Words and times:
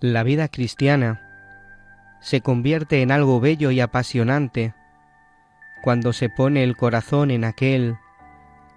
La 0.00 0.22
vida 0.22 0.48
cristiana 0.48 1.20
se 2.20 2.40
convierte 2.40 3.02
en 3.02 3.10
algo 3.10 3.38
bello 3.38 3.70
y 3.70 3.80
apasionante 3.80 4.72
cuando 5.82 6.14
se 6.14 6.30
pone 6.30 6.64
el 6.64 6.74
corazón 6.74 7.30
en 7.30 7.44
aquel 7.44 7.98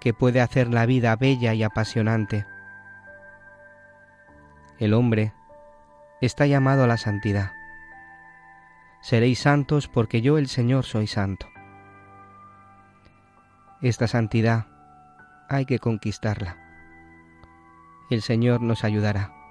que 0.00 0.12
puede 0.12 0.42
hacer 0.42 0.68
la 0.68 0.84
vida 0.84 1.16
bella 1.16 1.54
y 1.54 1.62
apasionante. 1.62 2.46
El 4.78 4.92
hombre 4.92 5.32
está 6.20 6.44
llamado 6.44 6.84
a 6.84 6.86
la 6.86 6.98
santidad. 6.98 7.52
Seréis 9.00 9.38
santos 9.38 9.88
porque 9.88 10.20
yo 10.20 10.36
el 10.36 10.48
Señor 10.48 10.84
soy 10.84 11.06
santo. 11.06 11.48
Esta 13.80 14.08
santidad 14.08 14.66
hay 15.48 15.64
que 15.64 15.78
conquistarla. 15.78 16.58
El 18.10 18.20
Señor 18.20 18.60
nos 18.60 18.84
ayudará. 18.84 19.43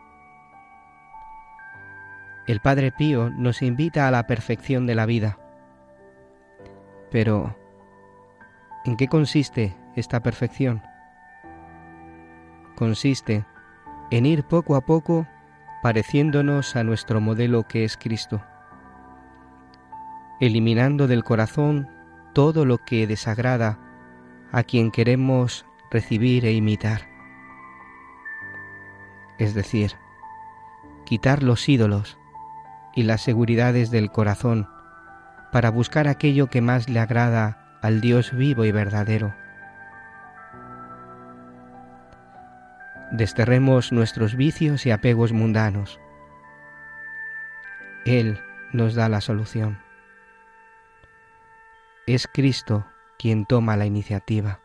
El 2.45 2.59
Padre 2.59 2.91
Pío 2.91 3.29
nos 3.29 3.61
invita 3.61 4.07
a 4.07 4.11
la 4.11 4.27
perfección 4.27 4.85
de 4.85 4.95
la 4.95 5.05
vida. 5.05 5.37
Pero, 7.09 7.55
¿en 8.83 8.97
qué 8.97 9.07
consiste 9.07 9.77
esta 9.95 10.21
perfección? 10.21 10.81
Consiste 12.75 13.45
en 14.11 14.25
ir 14.25 14.43
poco 14.43 14.75
a 14.75 14.81
poco 14.81 15.25
pareciéndonos 15.81 16.75
a 16.75 16.83
nuestro 16.83 17.21
modelo 17.21 17.63
que 17.65 17.85
es 17.85 17.95
Cristo, 17.95 18.43
eliminando 20.41 21.07
del 21.07 21.23
corazón 21.23 21.87
todo 22.33 22.65
lo 22.65 22.79
que 22.79 23.07
desagrada 23.07 23.79
a 24.51 24.63
quien 24.63 24.91
queremos 24.91 25.65
recibir 25.91 26.45
e 26.45 26.51
imitar. 26.51 27.07
Es 29.37 29.53
decir, 29.53 29.93
quitar 31.05 31.41
los 31.41 31.67
ídolos, 31.69 32.17
y 32.95 33.03
las 33.03 33.21
seguridades 33.21 33.91
del 33.91 34.11
corazón 34.11 34.67
para 35.51 35.69
buscar 35.69 36.07
aquello 36.07 36.47
que 36.47 36.61
más 36.61 36.89
le 36.89 36.99
agrada 36.99 37.77
al 37.81 38.01
Dios 38.01 38.31
vivo 38.31 38.65
y 38.65 38.71
verdadero. 38.71 39.35
Desterremos 43.11 43.91
nuestros 43.91 44.35
vicios 44.35 44.85
y 44.85 44.91
apegos 44.91 45.33
mundanos. 45.33 45.99
Él 48.05 48.39
nos 48.71 48.95
da 48.95 49.09
la 49.09 49.21
solución. 49.21 49.79
Es 52.07 52.27
Cristo 52.27 52.85
quien 53.19 53.45
toma 53.45 53.77
la 53.77 53.85
iniciativa. 53.85 54.59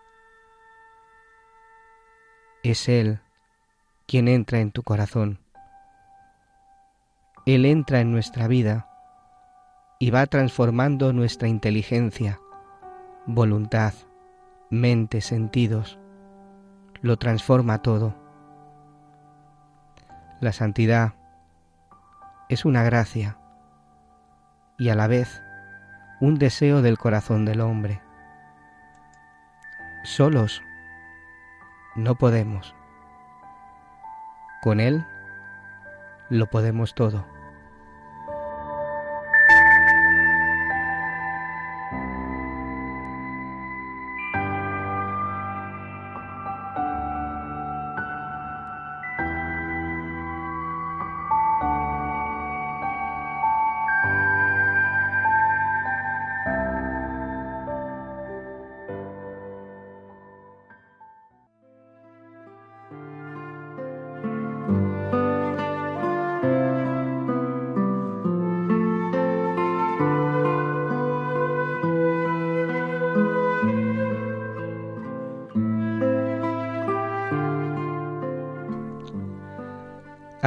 Es 2.63 2.89
Él 2.89 3.21
quien 4.07 4.27
entra 4.27 4.61
en 4.61 4.73
tu 4.73 4.83
corazón 4.83 5.39
él 7.55 7.65
entra 7.65 8.01
en 8.01 8.13
nuestra 8.13 8.47
vida 8.47 8.87
y 9.99 10.11
va 10.11 10.27
transformando 10.27 11.15
nuestra 11.15 11.49
inteligencia, 11.49 12.41
voluntad, 13.25 13.95
mente, 14.69 15.23
sentidos. 15.23 15.99
Lo 17.01 17.17
transforma 17.17 17.79
todo. 17.79 18.15
La 20.41 20.53
santidad 20.53 21.15
es 22.51 22.67
una 22.67 22.83
gracia 22.83 23.39
y 24.77 24.91
a 24.91 24.95
la 24.95 25.07
vez 25.07 25.43
un 26.21 26.39
deseo 26.39 26.83
del 26.83 26.99
corazón 26.99 27.47
del 27.47 27.63
hombre. 27.63 28.03
Solos 30.05 30.63
no 31.97 32.15
podemos. 32.15 32.75
Con 34.61 34.81
Él 34.81 35.07
lo 36.29 36.47
podemos 36.51 36.95
todo. 36.95 37.38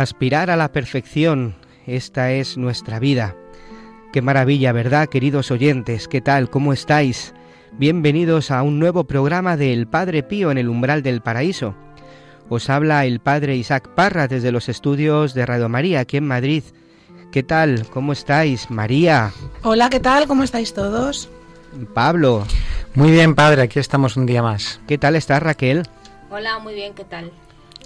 Aspirar 0.02 0.50
a 0.50 0.56
la 0.56 0.72
perfección, 0.72 1.54
esta 1.86 2.32
es 2.32 2.58
nuestra 2.58 2.98
vida. 2.98 3.36
Qué 4.12 4.24
maravilla, 4.24 4.72
¿verdad, 4.72 5.08
queridos 5.08 5.52
oyentes? 5.52 6.08
¿Qué 6.08 6.22
tal? 6.22 6.50
¿Cómo 6.50 6.74
estáis? 6.74 7.36
Bienvenidos 7.74 8.50
a 8.50 8.64
un 8.64 8.80
nuevo 8.80 9.04
programa 9.04 9.58
del 9.58 9.86
Padre 9.86 10.24
Pío 10.24 10.50
en 10.50 10.58
el 10.58 10.70
umbral 10.70 11.04
del 11.04 11.22
paraíso. 11.22 11.76
Os 12.50 12.68
habla 12.72 13.06
el 13.06 13.20
Padre 13.20 13.56
Isaac 13.58 13.90
Parra 13.94 14.28
desde 14.28 14.52
los 14.52 14.70
estudios 14.70 15.36
de 15.36 15.46
Radio 15.46 15.70
María 15.70 16.00
aquí 16.00 16.18
en 16.18 16.26
Madrid. 16.26 16.64
¿Qué 17.32 17.44
tal? 17.44 17.86
¿Cómo 17.92 18.12
estáis, 18.12 18.72
María? 18.72 19.32
Hola, 19.62 19.92
¿qué 19.92 20.00
tal? 20.00 20.26
¿Cómo 20.26 20.42
estáis 20.42 20.74
todos? 20.74 21.30
Pablo. 21.94 22.48
Muy 22.96 23.12
bien, 23.12 23.36
padre, 23.36 23.62
aquí 23.62 23.78
estamos 23.78 24.18
un 24.18 24.26
día 24.26 24.42
más. 24.42 24.82
¿Qué 24.88 24.98
tal 24.98 25.16
estás, 25.16 25.44
Raquel? 25.44 25.84
Hola, 26.32 26.58
muy 26.58 26.74
bien, 26.74 26.96
¿qué 26.96 27.04
tal? 27.04 27.32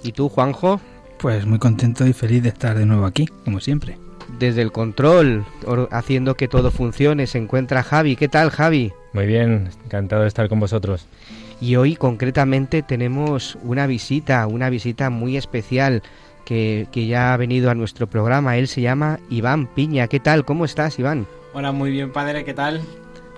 ¿Y 0.02 0.12
tú, 0.12 0.30
Juanjo? 0.30 0.80
Pues 1.26 1.44
muy 1.44 1.58
contento 1.58 2.06
y 2.06 2.12
feliz 2.12 2.44
de 2.44 2.50
estar 2.50 2.78
de 2.78 2.86
nuevo 2.86 3.04
aquí, 3.04 3.26
como 3.44 3.58
siempre. 3.58 3.98
Desde 4.38 4.62
el 4.62 4.70
control, 4.70 5.44
haciendo 5.90 6.36
que 6.36 6.46
todo 6.46 6.70
funcione, 6.70 7.26
se 7.26 7.38
encuentra 7.38 7.82
Javi. 7.82 8.14
¿Qué 8.14 8.28
tal, 8.28 8.50
Javi? 8.50 8.92
Muy 9.12 9.26
bien, 9.26 9.70
encantado 9.86 10.22
de 10.22 10.28
estar 10.28 10.48
con 10.48 10.60
vosotros. 10.60 11.08
Y 11.60 11.74
hoy 11.74 11.96
concretamente 11.96 12.82
tenemos 12.82 13.58
una 13.64 13.88
visita, 13.88 14.46
una 14.46 14.70
visita 14.70 15.10
muy 15.10 15.36
especial 15.36 16.04
que, 16.44 16.86
que, 16.92 17.08
ya 17.08 17.34
ha 17.34 17.36
venido 17.36 17.72
a 17.72 17.74
nuestro 17.74 18.06
programa. 18.06 18.56
Él 18.56 18.68
se 18.68 18.82
llama 18.82 19.18
Iván 19.28 19.66
Piña. 19.66 20.06
¿Qué 20.06 20.20
tal? 20.20 20.44
¿Cómo 20.44 20.64
estás, 20.64 20.96
Iván? 21.00 21.26
Hola, 21.54 21.72
muy 21.72 21.90
bien, 21.90 22.12
padre. 22.12 22.44
¿Qué 22.44 22.54
tal? 22.54 22.82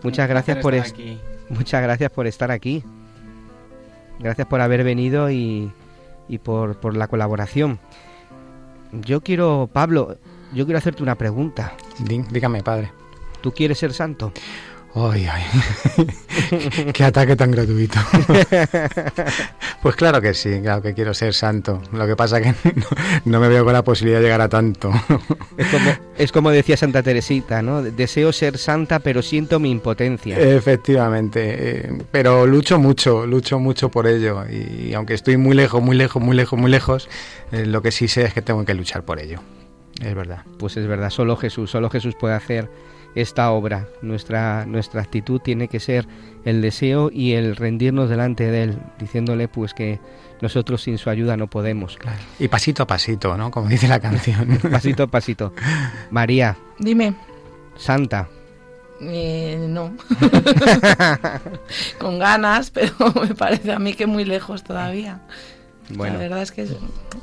Muchas 0.03 0.29
gracias 0.29 0.59
por 0.59 0.75
estar 0.75 0.93
aquí. 0.93 1.19
Muchas 1.49 1.83
gracias 1.83 2.11
por 2.11 2.27
estar 2.27 2.51
aquí. 2.51 2.85
Gracias 4.19 4.47
por 4.47 4.61
haber 4.61 4.85
venido 4.85 5.31
y, 5.31 5.73
y 6.29 6.39
por, 6.39 6.79
por 6.79 6.97
la 6.97 7.09
colaboración. 7.09 7.79
Yo 8.93 9.21
quiero, 9.21 9.69
Pablo, 9.73 10.17
yo 10.53 10.65
quiero 10.65 10.79
hacerte 10.79 11.03
una 11.03 11.17
pregunta. 11.17 11.75
Dígame, 11.99 12.63
padre. 12.63 12.93
¿Tú 13.41 13.53
quieres 13.53 13.79
ser 13.79 13.93
santo? 13.93 14.33
¡Ay, 14.95 15.27
ay! 15.31 15.43
¡Qué 16.93 17.05
ataque 17.05 17.37
tan 17.37 17.51
gratuito! 17.51 17.99
pues 19.83 19.97
claro 19.97 20.21
que 20.21 20.33
sí, 20.33 20.61
claro 20.63 20.81
que 20.81 20.95
quiero 20.95 21.13
ser 21.13 21.35
santo. 21.35 21.83
Lo 21.93 22.07
que 22.07 22.17
pasa 22.17 22.41
que 22.41 22.55
no, 23.25 23.39
me 23.39 23.49
veo 23.49 23.65
con 23.65 23.75
la 23.75 23.85
posibilidad 23.85 24.19
de 24.19 24.25
llegar 24.25 24.41
a 24.41 24.49
tanto. 24.49 24.91
es, 26.17 26.33
como, 26.33 26.51
decía 26.51 26.77
Santa 26.77 27.03
Teresita, 27.03 27.61
¿no? 27.61 27.83
Deseo 27.83 28.33
ser 28.33 28.57
santa, 28.57 29.01
pero 29.01 29.21
siento 29.21 29.61
mi 29.61 29.71
impotencia. 29.71 30.39
Efectivamente, 30.39 31.57
eh, 31.59 32.03
pero 32.11 32.47
lucho 32.47 32.79
mucho, 32.79 33.27
lucho 33.27 33.59
mucho 33.59 33.91
por 33.91 34.07
ello. 34.07 34.45
Y, 34.49 34.95
aunque 34.95 35.15
estoy 35.15 35.37
muy 35.37 35.55
lejos, 35.55 35.83
muy 35.83 35.97
lejos, 35.97 36.23
muy 36.23 36.35
lejos, 36.35 36.59
muy 36.59 36.71
lejos, 36.71 37.09
eh, 37.53 37.67
lo 37.67 37.83
que 37.83 37.93
sí 37.93 38.09
sé 38.09 38.25
es 38.25 38.35
que 38.35 38.43
tengo 38.43 38.65
que 38.65 38.75
luchar 38.75 39.05
por 39.05 39.21
ello. 39.21 39.41
Es 40.03 40.15
verdad. 40.15 40.45
Pues 40.59 40.77
es 40.77 40.87
verdad, 40.87 41.11
solo 41.11 41.37
Jesús, 41.37 41.71
solo 41.71 41.91
Jesús 41.91 42.15
puede 42.19 42.35
hacer 42.35 42.71
esta 43.21 43.51
obra. 43.51 43.89
Nuestra, 44.03 44.65
nuestra 44.67 45.03
actitud 45.03 45.41
tiene 45.41 45.69
que 45.69 45.81
ser 45.81 46.07
el 46.45 46.63
deseo 46.63 47.11
y 47.13 47.33
el 47.33 47.57
rendirnos 47.57 48.09
delante 48.09 48.51
de 48.51 48.63
Él, 48.65 48.79
diciéndole 48.99 49.49
pues 49.49 49.75
que 49.75 50.01
nosotros 50.41 50.83
sin 50.83 50.99
su 50.99 51.11
ayuda 51.11 51.37
no 51.37 51.49
podemos. 51.49 51.99
Y 52.39 52.49
pasito 52.49 52.85
a 52.85 52.87
pasito, 52.87 53.37
¿no? 53.37 53.51
Como 53.51 53.69
dice 53.69 53.89
la 53.89 54.01
canción. 54.01 54.59
pasito 54.71 55.05
a 55.05 55.07
pasito. 55.09 55.53
María. 56.11 56.57
Dime. 56.79 57.15
Santa. 57.77 58.29
Eh, 59.01 59.67
no. 59.69 59.97
Con 61.99 62.19
ganas, 62.19 62.71
pero 62.71 62.93
me 63.29 63.35
parece 63.35 63.73
a 63.73 63.79
mí 63.79 63.95
que 63.95 64.07
muy 64.07 64.25
lejos 64.25 64.65
todavía. 64.65 65.21
Bueno. 65.91 66.15
La 66.15 66.21
verdad 66.21 66.43
es 66.43 66.53
que 66.53 66.69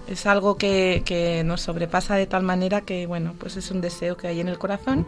es, 0.08 0.26
algo 0.26 0.58
que, 0.58 1.04
que, 1.06 1.44
nos 1.44 1.62
sobrepasa 1.62 2.16
de 2.16 2.26
tal 2.26 2.42
manera 2.42 2.82
que, 2.82 3.06
bueno, 3.06 3.36
pues 3.38 3.58
es 3.58 3.70
un 3.70 3.80
deseo 3.80 4.18
que 4.18 4.28
hay 4.28 4.40
en 4.40 4.48
el 4.48 4.58
corazón 4.58 5.06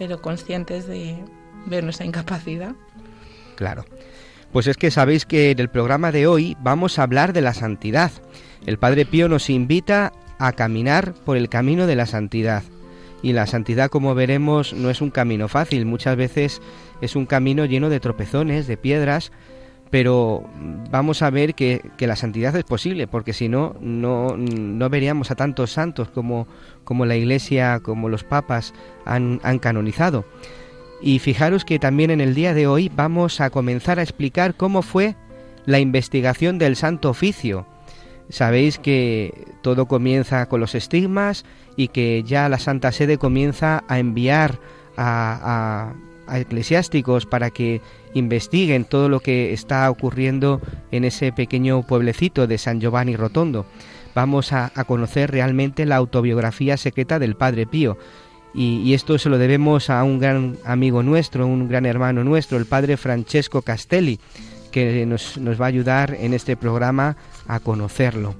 pero 0.00 0.22
conscientes 0.22 0.86
de, 0.88 1.14
ver 1.66 1.84
nuestra 1.84 2.06
incapacidad. 2.06 2.74
Claro. 3.56 3.84
Pues 4.50 4.66
es 4.66 4.78
que 4.78 4.90
sabéis 4.90 5.26
que 5.26 5.50
en 5.50 5.58
el 5.58 5.68
programa 5.68 6.10
de 6.10 6.26
hoy 6.26 6.56
vamos 6.62 6.98
a 6.98 7.02
hablar 7.02 7.34
de 7.34 7.42
la 7.42 7.52
santidad. 7.52 8.10
El 8.64 8.78
Padre 8.78 9.04
Pío 9.04 9.28
nos 9.28 9.50
invita 9.50 10.14
a 10.38 10.52
caminar 10.52 11.12
por 11.12 11.36
el 11.36 11.50
camino 11.50 11.86
de 11.86 11.96
la 11.96 12.06
santidad. 12.06 12.62
Y 13.22 13.34
la 13.34 13.46
santidad, 13.46 13.90
como 13.90 14.14
veremos, 14.14 14.72
no 14.72 14.88
es 14.88 15.02
un 15.02 15.10
camino 15.10 15.48
fácil. 15.48 15.84
Muchas 15.84 16.16
veces 16.16 16.62
es 17.02 17.14
un 17.14 17.26
camino 17.26 17.66
lleno 17.66 17.90
de 17.90 18.00
tropezones, 18.00 18.66
de 18.66 18.78
piedras, 18.78 19.32
pero 19.90 20.48
vamos 20.90 21.22
a 21.22 21.30
ver 21.30 21.54
que, 21.54 21.82
la 21.98 22.16
santidad 22.16 22.54
es 22.56 22.64
posible, 22.64 23.06
porque 23.06 23.32
si 23.32 23.48
no, 23.48 23.74
no, 23.80 24.36
no 24.36 24.88
veríamos 24.88 25.30
a 25.30 25.34
tantos 25.34 25.72
santos 25.72 26.08
como, 26.08 26.46
como 26.84 27.06
la 27.06 27.16
Iglesia, 27.16 27.80
como 27.80 28.08
los 28.08 28.24
papas 28.24 28.72
han, 29.04 29.40
han 29.42 29.58
canonizado. 29.58 30.24
Y 31.02 31.18
fijaros 31.18 31.64
que 31.64 31.78
también 31.78 32.10
en 32.10 32.20
el 32.20 32.34
día 32.34 32.54
de 32.54 32.66
hoy 32.66 32.90
vamos 32.94 33.40
a 33.40 33.50
comenzar 33.50 33.98
a 33.98 34.02
explicar 34.02 34.54
cómo 34.54 34.82
fue 34.82 35.16
la 35.66 35.80
investigación 35.80 36.58
del 36.58 36.76
Santo 36.76 37.10
Oficio. 37.10 37.66
Sabéis 38.28 38.78
que 38.78 39.46
todo 39.62 39.86
comienza 39.86 40.46
con 40.46 40.60
los 40.60 40.76
estigmas 40.76 41.44
y 41.76 41.88
que 41.88 42.22
ya 42.22 42.48
la 42.48 42.58
Santa 42.58 42.92
Sede 42.92 43.18
comienza 43.18 43.82
a 43.88 43.98
enviar 43.98 44.60
a, 44.96 45.40
a, 45.42 45.94
eclesiásticos 46.38 47.26
para 47.26 47.50
que 47.50 47.80
investiguen 48.14 48.84
todo 48.84 49.08
lo 49.08 49.20
que 49.20 49.52
está 49.52 49.90
ocurriendo 49.90 50.60
en 50.90 51.04
ese 51.04 51.32
pequeño 51.32 51.82
pueblecito 51.82 52.46
de 52.46 52.58
San 52.58 52.80
Giovanni 52.80 53.16
Rotondo 53.16 53.66
vamos 54.14 54.52
a, 54.52 54.70
conocer 54.86 55.30
realmente 55.30 55.86
la 55.86 55.96
autobiografía 55.96 56.76
secreta 56.76 57.18
del 57.18 57.36
Padre 57.36 57.66
Pío. 57.66 57.96
Y, 58.52 58.94
esto 58.94 59.18
se 59.18 59.28
lo 59.28 59.38
debemos 59.38 59.90
a 59.90 60.02
un 60.02 60.18
gran 60.18 60.56
amigo 60.64 61.02
nuestro, 61.02 61.46
un 61.46 61.68
gran 61.68 61.86
hermano 61.86 62.24
nuestro, 62.24 62.58
el 62.58 62.66
Padre 62.66 62.96
Francesco 62.96 63.62
Castelli, 63.62 64.18
que 64.72 65.06
nos, 65.06 65.38
va 65.38 65.66
a 65.66 65.68
ayudar 65.68 66.16
en 66.18 66.34
este 66.34 66.56
programa 66.56 67.16
a 67.46 67.60
conocerlo. 67.60 68.34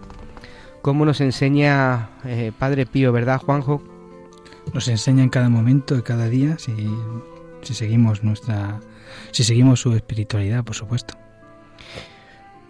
¿Cómo 0.82 1.04
nos 1.04 1.20
enseña 1.20 2.10
eh, 2.24 2.52
Padre 2.58 2.86
Pío, 2.86 3.12
verdad, 3.12 3.40
Juanjo? 3.40 3.82
Nos 4.72 4.88
enseña 4.88 5.22
en 5.22 5.28
cada 5.28 5.48
momento, 5.48 5.96
y 5.96 6.02
cada 6.02 6.28
día, 6.28 6.58
si, 6.58 6.72
si 7.62 7.74
seguimos 7.74 8.22
nuestra, 8.22 8.80
si 9.30 9.44
seguimos 9.44 9.80
su 9.80 9.92
espiritualidad, 9.94 10.64
por 10.64 10.74
supuesto. 10.74 11.14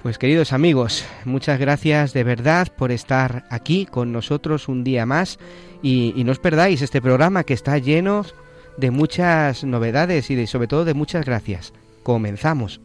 Pues 0.02 0.16
queridos 0.16 0.54
amigos, 0.54 1.04
muchas 1.26 1.60
gracias 1.60 2.14
de 2.14 2.24
verdad 2.24 2.68
por 2.74 2.90
estar 2.90 3.44
aquí 3.50 3.84
con 3.84 4.12
nosotros 4.12 4.66
un 4.68 4.82
día 4.82 5.04
más 5.04 5.38
y, 5.82 6.14
no 6.24 6.32
os 6.32 6.38
perdáis 6.38 6.80
este 6.80 7.02
programa 7.02 7.44
que 7.44 7.52
está 7.52 7.76
lleno 7.76 8.24
de 8.78 8.90
muchas 8.90 9.62
novedades 9.62 10.30
y 10.30 10.36
de, 10.36 10.46
sobre 10.46 10.68
todo 10.68 10.86
de 10.86 10.94
muchas 10.94 11.26
gracias. 11.26 11.74
Comenzamos. 12.02 12.80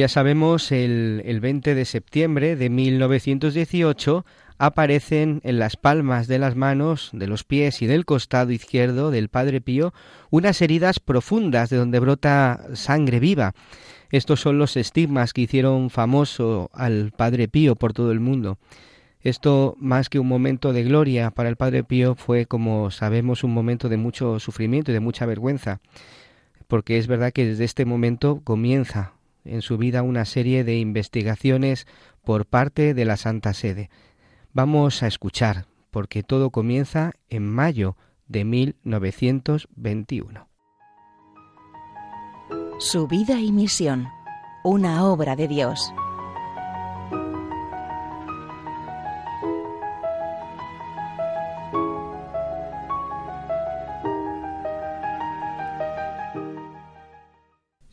Ya 0.00 0.08
sabemos, 0.08 0.72
el, 0.72 1.40
20 1.42 1.74
de 1.74 1.84
septiembre 1.84 2.56
de 2.56 2.70
1918 2.70 4.24
aparecen 4.56 5.42
en 5.44 5.58
las 5.58 5.76
palmas 5.76 6.26
de 6.26 6.38
las 6.38 6.56
manos, 6.56 7.10
de 7.12 7.26
los 7.26 7.44
pies 7.44 7.82
y 7.82 7.86
del 7.86 8.06
costado 8.06 8.50
izquierdo 8.50 9.10
del 9.10 9.28
Padre 9.28 9.60
Pío 9.60 9.92
unas 10.30 10.62
heridas 10.62 11.00
profundas 11.00 11.68
de 11.68 11.76
donde 11.76 11.98
brota 11.98 12.64
sangre 12.72 13.20
viva. 13.20 13.52
Estos 14.10 14.40
son 14.40 14.56
los 14.56 14.78
estigmas 14.78 15.34
que 15.34 15.42
hicieron 15.42 15.90
famoso 15.90 16.70
al 16.72 17.12
Padre 17.12 17.46
Pío 17.48 17.76
por 17.76 17.92
todo 17.92 18.10
el 18.10 18.20
mundo. 18.20 18.56
Esto, 19.20 19.76
más 19.78 20.08
que 20.08 20.18
un 20.18 20.28
momento 20.28 20.72
de 20.72 20.82
gloria 20.82 21.30
para 21.30 21.50
el 21.50 21.56
Padre 21.56 21.84
Pío, 21.84 22.14
fue, 22.14 22.46
como 22.46 22.90
sabemos, 22.90 23.44
un 23.44 23.52
momento 23.52 23.90
de 23.90 23.98
mucho 23.98 24.40
sufrimiento 24.40 24.92
y 24.92 24.94
de 24.94 25.00
mucha 25.00 25.26
vergüenza, 25.26 25.82
porque 26.68 26.96
es 26.96 27.06
verdad 27.06 27.34
que 27.34 27.44
desde 27.44 27.64
este 27.64 27.84
momento 27.84 28.40
comienza 28.44 29.12
en 29.44 29.62
su 29.62 29.78
vida 29.78 30.02
una 30.02 30.24
serie 30.24 30.64
de 30.64 30.78
investigaciones 30.78 31.86
por 32.24 32.46
parte 32.46 32.94
de 32.94 33.04
la 33.04 33.16
Santa 33.16 33.54
Sede. 33.54 33.90
Vamos 34.52 35.02
a 35.02 35.06
escuchar, 35.06 35.66
porque 35.90 36.22
todo 36.22 36.50
comienza 36.50 37.12
en 37.28 37.48
mayo 37.48 37.96
de 38.28 38.44
1921. 38.44 40.48
Su 42.78 43.06
vida 43.06 43.40
y 43.40 43.52
misión, 43.52 44.08
una 44.64 45.04
obra 45.04 45.36
de 45.36 45.48
Dios. 45.48 45.92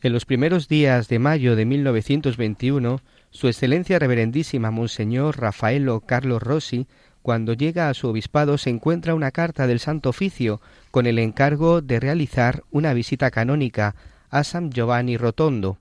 En 0.00 0.12
los 0.12 0.24
primeros 0.24 0.68
días 0.68 1.08
de 1.08 1.18
mayo 1.18 1.56
de 1.56 1.64
1921, 1.64 3.00
Su 3.30 3.48
Excelencia 3.48 3.98
Reverendísima 3.98 4.70
Monseñor 4.70 5.40
Rafaelo 5.40 6.02
Carlos 6.02 6.40
Rossi, 6.40 6.86
cuando 7.20 7.52
llega 7.52 7.88
a 7.88 7.94
su 7.94 8.06
obispado, 8.06 8.58
se 8.58 8.70
encuentra 8.70 9.16
una 9.16 9.32
carta 9.32 9.66
del 9.66 9.80
Santo 9.80 10.10
Oficio 10.10 10.60
con 10.92 11.06
el 11.06 11.18
encargo 11.18 11.82
de 11.82 11.98
realizar 11.98 12.62
una 12.70 12.94
visita 12.94 13.32
canónica 13.32 13.96
a 14.30 14.44
San 14.44 14.70
Giovanni 14.70 15.16
Rotondo. 15.16 15.78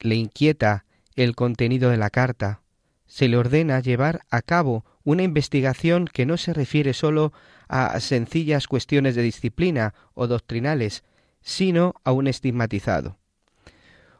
le 0.00 0.14
inquieta 0.14 0.84
el 1.14 1.34
contenido 1.34 1.88
de 1.88 1.96
la 1.96 2.10
carta. 2.10 2.60
Se 3.06 3.26
le 3.26 3.38
ordena 3.38 3.80
llevar 3.80 4.20
a 4.30 4.42
cabo 4.42 4.84
una 5.02 5.22
investigación 5.22 6.06
que 6.12 6.26
no 6.26 6.36
se 6.36 6.52
refiere 6.52 6.92
sólo 6.92 7.32
a 7.68 7.98
sencillas 8.00 8.66
cuestiones 8.66 9.14
de 9.14 9.22
disciplina 9.22 9.94
o 10.12 10.26
doctrinales, 10.26 11.04
sino 11.46 11.94
a 12.02 12.10
un 12.10 12.26
estigmatizado. 12.26 13.18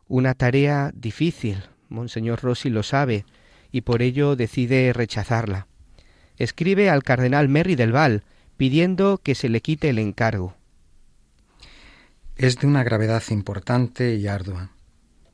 Una 0.06 0.34
tarea 0.34 0.92
difícil, 0.94 1.64
Monseñor 1.88 2.40
Rossi 2.40 2.70
lo 2.70 2.84
sabe, 2.84 3.26
y 3.72 3.80
por 3.80 4.00
ello 4.00 4.36
decide 4.36 4.92
rechazarla. 4.92 5.66
Escribe 6.36 6.88
al 6.88 7.02
cardenal 7.02 7.48
Merry 7.48 7.74
del 7.74 7.90
Val 7.90 8.22
pidiendo 8.56 9.18
que 9.18 9.34
se 9.34 9.48
le 9.48 9.60
quite 9.60 9.88
el 9.90 9.98
encargo. 9.98 10.54
Es 12.36 12.58
de 12.58 12.68
una 12.68 12.84
gravedad 12.84 13.24
importante 13.30 14.14
y 14.14 14.28
ardua. 14.28 14.70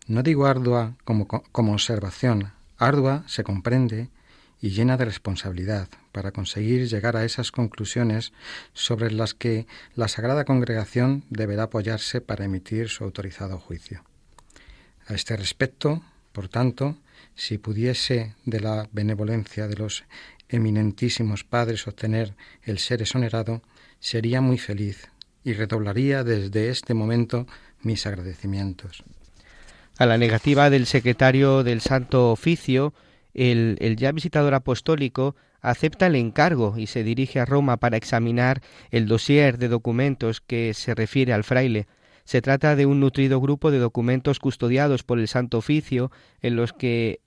No 0.07 0.23
digo 0.23 0.47
ardua 0.47 0.97
como, 1.05 1.29
como 1.29 1.73
observación, 1.75 2.53
ardua 2.79 3.23
se 3.27 3.45
comprende 3.45 4.09
y 4.63 4.71
llena 4.71 4.97
de 4.97 5.05
responsabilidad 5.05 5.89
para 6.13 6.31
conseguir 6.31 6.89
llegar 6.89 7.17
a 7.17 7.25
esas 7.25 7.51
conclusiones 7.51 8.33
sobre 8.73 9.11
las 9.11 9.35
que 9.35 9.67
la 9.97 10.07
Sagrada 10.07 10.45
Congregación 10.45 11.25
deberá 11.29 11.65
apoyarse 11.65 12.21
para 12.21 12.45
emitir 12.45 12.89
su 12.89 13.03
autorizado 13.03 13.59
juicio. 13.59 14.05
A 15.09 15.15
este 15.15 15.37
respecto, 15.37 16.01
por 16.31 16.49
tanto, 16.49 16.97
si 17.35 17.59
pudiese 17.59 18.37
de 18.45 18.61
la 18.61 18.89
benevolencia 18.93 19.67
de 19.67 19.77
los 19.77 20.05
eminentísimos 20.49 21.43
padres 21.43 21.89
obtener 21.89 22.35
el 22.63 22.79
ser 22.79 23.03
exonerado, 23.03 23.63
sería 23.99 24.41
muy 24.41 24.59
feliz 24.59 25.09
y 25.43 25.55
redoblaría 25.55 26.23
desde 26.23 26.69
este 26.69 26.95
momento 26.95 27.49
mis 27.81 28.07
agradecimientos. 28.07 29.03
A 29.99 30.07
la 30.07 30.19
negativa 30.19 30.71
del 30.71 30.87
secretario 30.87 31.65
del 31.65 31.81
Santo 31.81 32.31
Oficio, 32.31 32.95
el, 33.35 33.97
ya 33.97 34.13
visitador 34.13 34.55
apostólico 34.55 35.37
acepta 35.61 36.07
el 36.07 36.17
encargo 36.17 36.75
y 36.77 36.87
se 36.87 37.05
dirige 37.05 37.41
a 37.41 37.45
Roma 37.45 37.77
para 37.77 37.97
examinar 37.97 38.63
el 38.91 39.07
dossier 39.07 39.59
de 39.59 39.69
documentos 39.69 40.41
que 40.41 40.75
se 40.75 40.95
refiere 40.95 41.33
al 41.33 41.45
fraile. 41.45 41.87
Se 42.25 42.43
trata 42.43 42.77
de 42.77 42.87
un 42.87 43.01
nutrido 43.01 43.41
grupo 43.41 43.71
de 43.71 43.79
documentos 43.79 44.39
custodiados 44.39 45.03
por 45.03 45.19
el 45.19 45.29
Santo 45.29 45.59
Oficio 45.59 46.11
en 46.41 46.57
los 46.57 46.73
que 46.73 47.21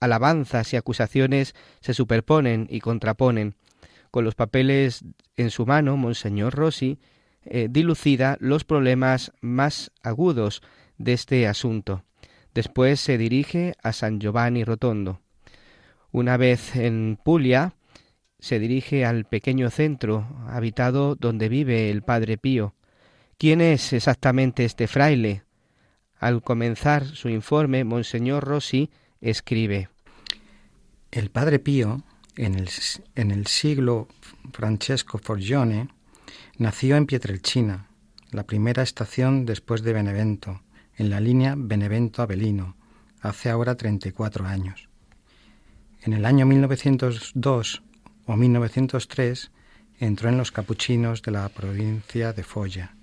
alabanzas 0.00 0.72
y 0.72 0.76
acusaciones 0.76 1.54
se 1.80 1.94
superponen 1.94 2.66
y 2.70 2.80
contraponen. 2.80 3.56
Con 4.10 4.24
los 4.24 4.34
papeles 4.34 5.04
en 5.36 5.50
su 5.50 5.66
mano, 5.66 5.96
Monseñor 5.96 6.54
Rossi 6.54 6.98
eh, 7.44 7.68
dilucida 7.70 8.36
los 8.40 8.64
problemas 8.64 9.32
más 9.40 9.90
agudos 10.02 10.62
de 10.96 11.12
este 11.12 11.46
asunto. 11.46 12.04
Después 12.58 12.98
se 12.98 13.18
dirige 13.18 13.76
a 13.84 13.92
San 13.92 14.18
Giovanni 14.18 14.64
Rotondo. 14.64 15.20
Una 16.10 16.36
vez 16.36 16.74
en 16.74 17.16
Puglia, 17.24 17.76
se 18.40 18.58
dirige 18.58 19.04
al 19.04 19.26
pequeño 19.26 19.70
centro 19.70 20.26
habitado 20.48 21.14
donde 21.14 21.48
vive 21.48 21.88
el 21.88 22.02
Padre 22.02 22.36
Pío. 22.36 22.74
¿Quién 23.36 23.60
es 23.60 23.92
exactamente 23.92 24.64
este 24.64 24.88
fraile? 24.88 25.44
Al 26.18 26.42
comenzar 26.42 27.06
su 27.06 27.28
informe, 27.28 27.84
Monseñor 27.84 28.42
Rossi 28.42 28.90
escribe 29.20 29.88
El 31.12 31.30
Padre 31.30 31.60
Pío, 31.60 32.02
en 32.34 32.56
el, 32.56 32.68
en 33.14 33.30
el 33.30 33.46
siglo 33.46 34.08
Francesco 34.52 35.18
Forgione, 35.18 35.90
nació 36.56 36.96
en 36.96 37.06
Pietrelcina, 37.06 37.86
la 38.32 38.42
primera 38.42 38.82
estación 38.82 39.46
después 39.46 39.84
de 39.84 39.92
Benevento, 39.92 40.60
en 40.98 41.10
la 41.10 41.20
línea 41.20 41.54
Benevento-Avelino, 41.56 42.76
hace 43.20 43.50
ahora 43.50 43.76
34 43.76 44.46
años. 44.46 44.88
En 46.02 46.12
el 46.12 46.26
año 46.26 46.44
1902 46.44 47.82
o 48.26 48.36
1903 48.36 49.50
entró 50.00 50.28
en 50.28 50.36
los 50.36 50.52
capuchinos 50.52 51.22
de 51.22 51.30
la 51.30 51.48
provincia 51.48 52.32
de 52.32 52.42
Folla 52.42 52.94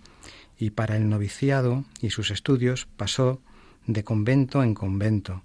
y 0.57 0.69
para 0.69 0.95
el 0.97 1.09
noviciado 1.09 1.85
y 2.01 2.09
sus 2.11 2.31
estudios 2.31 2.87
pasó 2.97 3.41
de 3.87 4.03
convento 4.03 4.61
en 4.63 4.73
convento, 4.73 5.43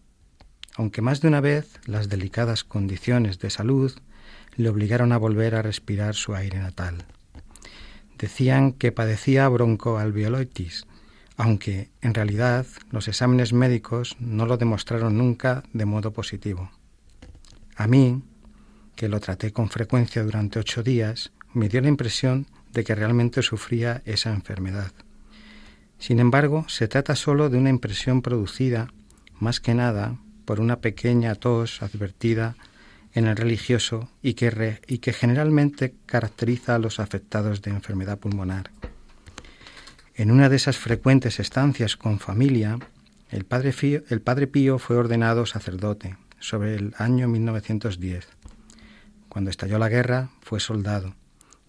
aunque 0.76 1.02
más 1.02 1.20
de 1.20 1.28
una 1.28 1.40
vez 1.40 1.78
las 1.86 2.08
delicadas 2.08 2.64
condiciones 2.64 3.38
de 3.38 3.50
salud 3.50 3.92
le 4.56 4.68
obligaron 4.68 5.12
a 5.12 5.18
volver 5.18 5.54
a 5.54 5.62
respirar 5.62 6.14
su 6.14 6.34
aire 6.34 6.58
natal. 6.58 7.04
Decían 8.18 8.72
que 8.72 8.92
padecía 8.92 9.48
broncoalveolitis, 9.48 10.86
aunque 11.40 11.88
en 12.02 12.12
realidad 12.12 12.66
los 12.90 13.08
exámenes 13.08 13.54
médicos 13.54 14.14
no 14.20 14.44
lo 14.44 14.58
demostraron 14.58 15.16
nunca 15.16 15.62
de 15.72 15.86
modo 15.86 16.12
positivo. 16.12 16.70
A 17.76 17.86
mí, 17.86 18.22
que 18.94 19.08
lo 19.08 19.20
traté 19.20 19.50
con 19.50 19.70
frecuencia 19.70 20.22
durante 20.22 20.58
ocho 20.58 20.82
días, 20.82 21.32
me 21.54 21.70
dio 21.70 21.80
la 21.80 21.88
impresión 21.88 22.46
de 22.74 22.84
que 22.84 22.94
realmente 22.94 23.40
sufría 23.40 24.02
esa 24.04 24.34
enfermedad. 24.34 24.92
Sin 25.98 26.20
embargo, 26.20 26.66
se 26.68 26.88
trata 26.88 27.16
solo 27.16 27.48
de 27.48 27.56
una 27.56 27.70
impresión 27.70 28.20
producida, 28.20 28.92
más 29.38 29.60
que 29.60 29.72
nada, 29.72 30.18
por 30.44 30.60
una 30.60 30.80
pequeña 30.80 31.34
tos 31.36 31.80
advertida 31.80 32.54
en 33.14 33.26
el 33.26 33.36
religioso 33.36 34.10
y 34.20 34.34
que, 34.34 34.82
y 34.86 34.98
que 34.98 35.14
generalmente 35.14 35.94
caracteriza 36.04 36.74
a 36.74 36.78
los 36.78 37.00
afectados 37.00 37.62
de 37.62 37.70
enfermedad 37.70 38.18
pulmonar. 38.18 38.70
En 40.20 40.30
una 40.30 40.50
de 40.50 40.56
esas 40.56 40.76
frecuentes 40.76 41.40
estancias 41.40 41.96
con 41.96 42.18
familia, 42.18 42.78
el 43.30 43.46
padre, 43.46 44.46
Pío 44.46 44.78
fue 44.78 44.96
ordenado 44.96 45.46
sacerdote 45.46 46.18
sobre 46.38 46.74
el 46.74 46.92
año 46.98 47.26
1910. 47.26 48.28
Cuando 49.30 49.48
estalló 49.48 49.78
la 49.78 49.88
guerra 49.88 50.28
fue 50.42 50.60
soldado, 50.60 51.14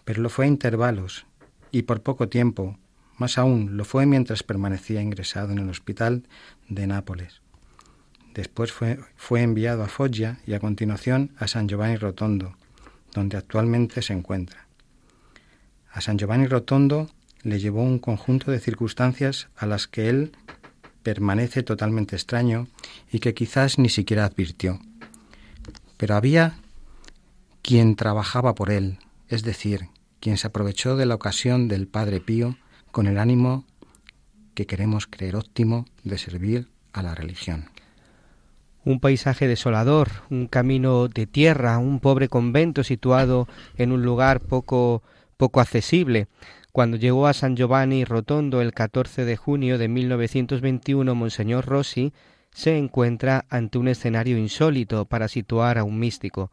pero 0.03 0.21
lo 0.21 0.27
fue 0.27 0.43
a 0.43 0.47
intervalos 0.49 1.25
y 1.71 1.83
por 1.83 2.01
poco 2.01 2.27
tiempo, 2.27 2.77
más 3.15 3.37
aún 3.37 3.77
lo 3.77 3.85
fue 3.85 4.05
mientras 4.05 4.43
permanecía 4.43 5.01
ingresado 5.01 5.53
en 5.53 5.59
el 5.59 5.69
hospital 5.69 6.23
de 6.67 6.87
Nápoles. 6.87 7.39
Después 8.33 8.73
fue, 8.73 8.99
fue 9.15 9.43
enviado 9.43 9.81
a 9.81 9.87
Foggia 9.87 10.39
y 10.45 10.55
a 10.55 10.59
continuación 10.59 11.31
a 11.37 11.47
San 11.47 11.69
Giovanni 11.69 11.95
Rotondo, 11.95 12.57
donde 13.13 13.37
actualmente 13.37 14.01
se 14.01 14.11
encuentra. 14.11 14.67
A 15.89 16.01
San 16.01 16.17
Giovanni 16.17 16.47
Rotondo 16.47 17.09
le 17.43 17.59
llevó 17.59 17.83
un 17.83 17.99
conjunto 17.99 18.51
de 18.51 18.59
circunstancias 18.59 19.49
a 19.55 19.65
las 19.65 19.87
que 19.87 20.09
él 20.09 20.31
permanece 21.03 21.63
totalmente 21.63 22.15
extraño 22.15 22.67
y 23.11 23.19
que 23.19 23.33
quizás 23.33 23.79
ni 23.79 23.89
siquiera 23.89 24.25
advirtió. 24.25 24.79
Pero 25.97 26.15
había 26.15 26.55
quien 27.61 27.95
trabajaba 27.95 28.55
por 28.55 28.71
él, 28.71 28.99
es 29.27 29.43
decir, 29.43 29.89
quien 30.19 30.37
se 30.37 30.47
aprovechó 30.47 30.95
de 30.95 31.05
la 31.05 31.15
ocasión 31.15 31.67
del 31.67 31.87
Padre 31.87 32.19
Pío 32.19 32.57
con 32.91 33.07
el 33.07 33.17
ánimo 33.17 33.65
que 34.53 34.65
queremos 34.65 35.07
creer 35.07 35.35
óptimo 35.35 35.85
de 36.03 36.17
servir 36.17 36.67
a 36.93 37.01
la 37.01 37.15
religión. 37.15 37.69
Un 38.83 38.99
paisaje 38.99 39.47
desolador, 39.47 40.09
un 40.29 40.47
camino 40.47 41.07
de 41.07 41.27
tierra, 41.27 41.77
un 41.77 41.99
pobre 41.99 42.29
convento 42.29 42.83
situado 42.83 43.47
en 43.77 43.91
un 43.91 44.03
lugar 44.03 44.41
poco 44.41 45.03
poco 45.37 45.59
accesible, 45.59 46.27
cuando 46.71 46.97
llegó 46.97 47.27
a 47.27 47.33
San 47.33 47.55
Giovanni 47.55 48.05
Rotondo 48.05 48.61
el 48.61 48.73
14 48.73 49.25
de 49.25 49.35
junio 49.35 49.77
de 49.77 49.87
1921, 49.89 51.15
Monseñor 51.15 51.65
Rossi 51.65 52.13
se 52.53 52.77
encuentra 52.77 53.45
ante 53.49 53.77
un 53.77 53.87
escenario 53.87 54.37
insólito 54.37 55.05
para 55.05 55.27
situar 55.27 55.77
a 55.77 55.83
un 55.83 55.99
místico. 55.99 56.51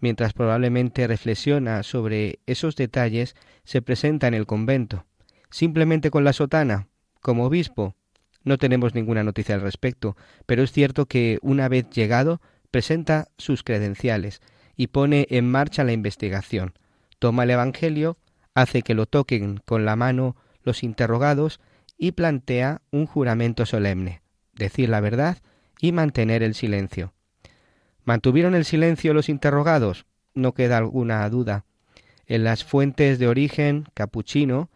Mientras 0.00 0.32
probablemente 0.32 1.06
reflexiona 1.06 1.82
sobre 1.82 2.38
esos 2.46 2.76
detalles, 2.76 3.34
se 3.64 3.82
presenta 3.82 4.26
en 4.26 4.34
el 4.34 4.46
convento. 4.46 5.04
Simplemente 5.50 6.10
con 6.10 6.24
la 6.24 6.32
sotana, 6.32 6.88
como 7.20 7.44
obispo. 7.44 7.94
No 8.44 8.56
tenemos 8.56 8.94
ninguna 8.94 9.24
noticia 9.24 9.54
al 9.54 9.60
respecto, 9.60 10.16
pero 10.46 10.62
es 10.62 10.72
cierto 10.72 11.06
que 11.06 11.38
una 11.42 11.68
vez 11.68 11.90
llegado, 11.90 12.40
presenta 12.70 13.28
sus 13.36 13.62
credenciales 13.62 14.40
y 14.76 14.88
pone 14.88 15.26
en 15.30 15.50
marcha 15.50 15.84
la 15.84 15.92
investigación. 15.92 16.74
Toma 17.18 17.42
el 17.42 17.50
Evangelio, 17.50 18.16
hace 18.60 18.82
que 18.82 18.94
lo 18.94 19.06
toquen 19.06 19.60
con 19.64 19.84
la 19.84 19.96
mano 19.96 20.36
los 20.62 20.82
interrogados 20.82 21.60
y 21.96 22.12
plantea 22.12 22.82
un 22.90 23.06
juramento 23.06 23.66
solemne, 23.66 24.22
decir 24.54 24.88
la 24.88 25.00
verdad 25.00 25.38
y 25.80 25.92
mantener 25.92 26.42
el 26.42 26.54
silencio. 26.54 27.12
¿Mantuvieron 28.04 28.54
el 28.54 28.64
silencio 28.64 29.14
los 29.14 29.28
interrogados? 29.28 30.06
No 30.34 30.54
queda 30.54 30.78
alguna 30.78 31.28
duda. 31.28 31.64
En 32.26 32.44
las 32.44 32.64
fuentes 32.64 33.18
de 33.18 33.28
origen 33.28 33.86
capuchino 33.94 34.70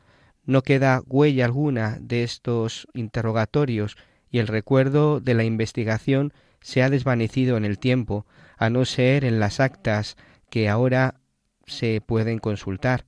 no 0.44 0.62
queda 0.62 1.02
huella 1.06 1.44
alguna 1.44 1.98
de 2.00 2.24
estos 2.24 2.88
interrogatorios 2.94 3.96
y 4.30 4.38
el 4.38 4.48
recuerdo 4.48 5.20
de 5.20 5.34
la 5.34 5.44
investigación 5.44 6.32
se 6.60 6.82
ha 6.82 6.90
desvanecido 6.90 7.56
en 7.56 7.64
el 7.64 7.78
tiempo, 7.78 8.26
a 8.56 8.70
no 8.70 8.84
ser 8.84 9.24
en 9.24 9.40
las 9.40 9.60
actas 9.60 10.16
que 10.50 10.68
ahora 10.68 11.20
se 11.66 12.00
pueden 12.00 12.38
consultar. 12.38 13.06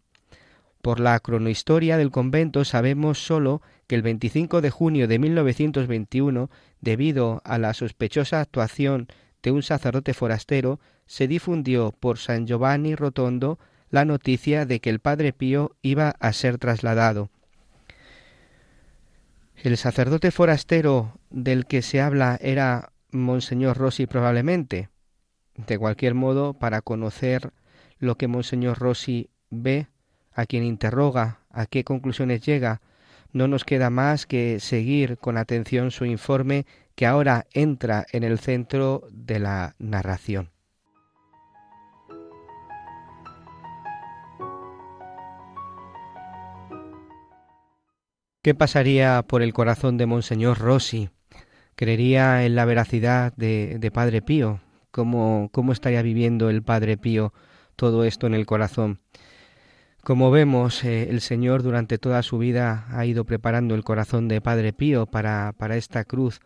Por 0.85 1.00
la 1.00 1.19
cronohistoria 1.19 1.97
del 1.97 2.11
convento 2.11 2.62
sabemos 2.67 3.25
sólo 3.25 3.62
que 3.87 3.95
el 3.95 4.03
25 4.03 4.61
de 4.61 4.69
junio 4.69 5.09
de 5.09 5.19
1921, 5.19 6.50
debido 6.83 7.41
a 7.47 7.57
la 7.57 7.73
sospechosa 7.73 8.43
actuación 8.43 9.09
de 9.43 9.50
un 9.50 9.62
sacerdote 9.62 10.12
forastero, 10.12 10.81
se 11.07 11.26
difundió 11.26 11.93
por 11.99 12.19
San 12.19 12.47
Giovanni 12.47 12.97
Rotondo 12.97 13.59
la 13.88 14.05
noticia 14.05 14.67
de 14.67 14.81
que 14.81 14.91
el 14.91 14.99
Padre 14.99 15.33
Pío 15.33 15.75
iba 15.81 16.17
a 16.21 16.35
ser 16.35 16.59
trasladado. 16.59 17.31
El 19.57 19.79
sacerdote 19.79 20.33
forastero 20.33 21.19
del 21.31 21.64
que 21.64 21.81
se 21.81 22.03
habla 22.03 22.38
era 22.43 22.93
Monseñor 23.11 23.79
Rossi 23.79 24.05
probablemente. 24.05 24.91
De 25.57 25.79
cualquier 25.79 26.12
modo, 26.12 26.53
para 26.53 26.83
conocer 26.83 27.55
lo 27.99 28.19
que 28.19 28.29
Monseñor 28.29 28.79
Rossi 28.79 29.31
ve, 29.49 29.87
a 30.35 30.47
quien 30.47 30.64
interroga 30.64 31.41
a 31.50 31.67
qué 31.67 31.85
conclusiones 31.85 32.43
llega, 32.43 32.81
no 33.33 33.49
nos 33.49 33.64
queda 33.64 33.91
más 33.91 34.26
que 34.26 34.61
seguir 34.61 35.19
con 35.19 35.37
atención 35.37 35.91
su 35.91 36.05
informe 36.05 36.67
que 36.95 37.07
ahora 37.07 37.47
entra 37.53 38.07
en 38.12 38.23
el 38.23 38.38
centro 38.38 39.07
de 39.11 39.38
la 39.41 39.75
narración. 39.79 40.50
¿Qué 48.43 48.55
pasaría 48.55 49.23
por 49.23 49.41
el 49.41 49.55
corazón 49.55 49.97
de 49.97 50.05
Monseñor 50.05 50.59
Rossi? 50.59 51.09
¿Creería 51.76 52.45
en 52.45 52.55
la 52.55 52.67
veracidad 52.67 53.33
de, 53.37 53.91
Padre 53.93 54.21
Pío? 54.21 54.61
¿Cómo, 54.91 55.49
¿Cómo 55.50 55.73
estaría 55.73 56.03
viviendo 56.03 56.50
el 56.50 56.62
Padre 56.62 56.99
Pío 56.99 57.33
todo 57.75 58.05
esto 58.05 58.26
en 58.26 58.35
el 58.35 58.45
corazón? 58.45 59.00
Como 60.04 60.30
vemos, 60.30 60.84
eh, 60.84 61.08
el 61.08 61.23
Señor 61.23 61.62
durante 61.62 61.96
toda 61.96 62.23
su 62.23 62.37
vida 62.37 62.84
ha 62.90 63.06
ido 63.06 63.25
preparando 63.25 63.75
el 63.75 63.84
corazón 63.84 64.28
de 64.28 64.42
Padre 64.42 64.75
Pío 64.75 65.06
para, 65.06 65.54
para 65.56 65.78
esta 65.78 66.04
cruz. 66.04 66.40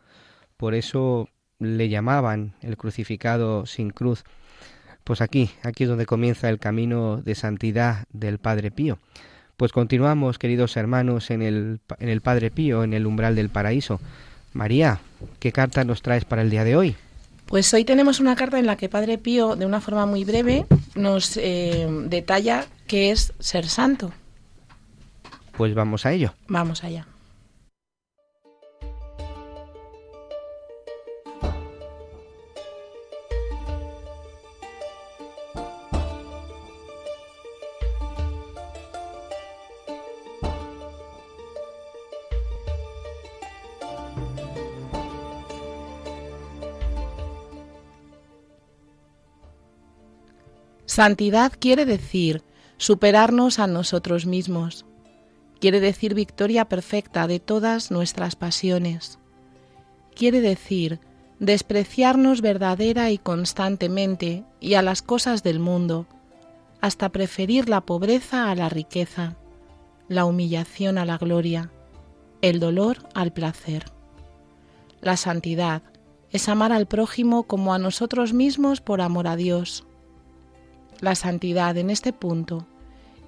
Por 0.56 0.76
eso 0.76 1.28
le 1.58 1.88
llamaban 1.88 2.54
el 2.60 2.76
crucificado 2.76 3.66
sin 3.66 3.90
cruz. 3.90 4.22
Pues 5.02 5.20
aquí, 5.20 5.50
aquí 5.64 5.82
es 5.82 5.88
donde 5.88 6.06
comienza 6.06 6.48
el 6.48 6.60
camino 6.60 7.20
de 7.20 7.34
santidad 7.34 8.04
del 8.12 8.38
Padre 8.38 8.70
Pío. 8.70 9.00
Pues 9.56 9.72
continuamos, 9.72 10.38
queridos 10.38 10.76
hermanos, 10.76 11.32
en 11.32 11.42
el, 11.42 11.80
en 11.98 12.08
el 12.10 12.20
Padre 12.20 12.52
Pío, 12.52 12.84
en 12.84 12.94
el 12.94 13.08
umbral 13.08 13.34
del 13.34 13.48
paraíso. 13.48 14.00
María, 14.52 15.00
¿qué 15.40 15.50
carta 15.50 15.82
nos 15.82 16.02
traes 16.02 16.24
para 16.24 16.42
el 16.42 16.50
día 16.50 16.62
de 16.62 16.76
hoy? 16.76 16.96
Pues 17.48 17.72
hoy 17.72 17.84
tenemos 17.84 18.20
una 18.20 18.36
carta 18.36 18.58
en 18.58 18.66
la 18.66 18.76
que 18.76 18.90
Padre 18.90 19.16
Pío, 19.16 19.56
de 19.56 19.64
una 19.64 19.80
forma 19.80 20.04
muy 20.04 20.22
breve, 20.22 20.66
nos 20.94 21.38
eh, 21.38 21.88
detalla 22.04 22.66
qué 22.86 23.10
es 23.10 23.32
ser 23.38 23.66
santo. 23.66 24.12
Pues 25.56 25.74
vamos 25.74 26.04
a 26.04 26.12
ello. 26.12 26.34
Vamos 26.46 26.84
allá. 26.84 27.06
Santidad 50.98 51.52
quiere 51.56 51.86
decir 51.86 52.42
superarnos 52.76 53.60
a 53.60 53.68
nosotros 53.68 54.26
mismos. 54.26 54.84
Quiere 55.60 55.78
decir 55.78 56.12
victoria 56.12 56.64
perfecta 56.64 57.28
de 57.28 57.38
todas 57.38 57.92
nuestras 57.92 58.34
pasiones. 58.34 59.20
Quiere 60.16 60.40
decir 60.40 60.98
despreciarnos 61.38 62.40
verdadera 62.40 63.12
y 63.12 63.18
constantemente 63.18 64.42
y 64.58 64.74
a 64.74 64.82
las 64.82 65.02
cosas 65.02 65.44
del 65.44 65.60
mundo, 65.60 66.08
hasta 66.80 67.10
preferir 67.10 67.68
la 67.68 67.82
pobreza 67.82 68.50
a 68.50 68.56
la 68.56 68.68
riqueza, 68.68 69.36
la 70.08 70.24
humillación 70.24 70.98
a 70.98 71.04
la 71.04 71.16
gloria, 71.16 71.70
el 72.42 72.58
dolor 72.58 73.08
al 73.14 73.32
placer. 73.32 73.84
La 75.00 75.16
santidad 75.16 75.82
es 76.32 76.48
amar 76.48 76.72
al 76.72 76.86
prójimo 76.86 77.44
como 77.44 77.72
a 77.72 77.78
nosotros 77.78 78.32
mismos 78.32 78.80
por 78.80 79.00
amor 79.00 79.28
a 79.28 79.36
Dios 79.36 79.84
la 81.00 81.14
santidad 81.14 81.76
en 81.76 81.90
este 81.90 82.12
punto 82.12 82.66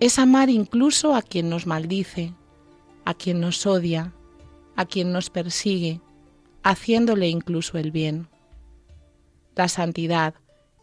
es 0.01 0.19
amar 0.19 0.51
incluso 0.51 1.15
a 1.15 1.23
quien 1.23 1.49
nos 1.49 1.67
maldice, 1.67 2.35
a 3.05 3.15
quien 3.15 3.41
nos 3.41 3.67
odia, 3.67 4.13
a 4.77 4.87
quien 4.87 5.13
nos 5.13 5.31
persigue, 5.31 6.01
haciéndole 6.63 7.29
incluso 7.29 7.79
el 7.79 7.91
bien. 7.91 8.29
La 9.55 9.69
santidad 9.69 10.35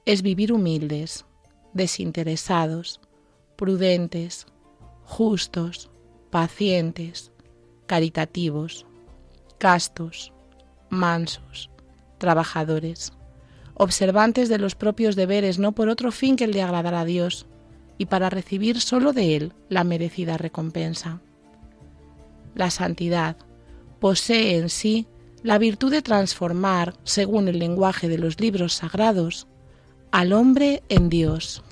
es 0.06 0.22
vivir 0.22 0.54
humildes, 0.54 1.26
desinteresados, 1.74 3.02
prudentes, 3.56 4.46
justos, 5.04 5.90
pacientes, 6.30 7.32
caritativos, 7.88 8.86
castos, 9.58 10.32
mansos, 10.90 11.70
trabajadores 12.20 13.17
observantes 13.78 14.50
de 14.50 14.58
los 14.58 14.76
propios 14.76 15.16
deberes, 15.16 15.60
no 15.60 15.72
por 15.72 15.88
otro 15.88 16.12
fin 16.12 16.36
que 16.36 16.44
el 16.44 16.54
de 16.54 16.64
agradar 16.64 16.96
a 16.96 17.06
Dios, 17.06 17.46
y 17.98 18.08
para 18.08 18.30
recibir 18.30 18.82
sólo 18.82 19.14
de 19.14 19.36
Él 19.36 19.54
la 19.70 19.84
merecida 19.84 20.38
recompensa. 20.38 21.22
La 22.56 22.72
santidad 22.72 23.38
posee 24.00 24.58
en 24.58 24.70
sí 24.70 25.08
la 25.44 25.60
virtud 25.60 25.92
de 25.92 26.02
transformar, 26.02 26.96
según 27.04 27.48
el 27.48 27.60
lenguaje 27.60 28.10
de 28.10 28.18
los 28.18 28.40
libros 28.40 28.74
sagrados, 28.74 29.48
al 30.12 30.34
hombre 30.34 30.82
en 30.90 31.10
Dios. 31.10 31.64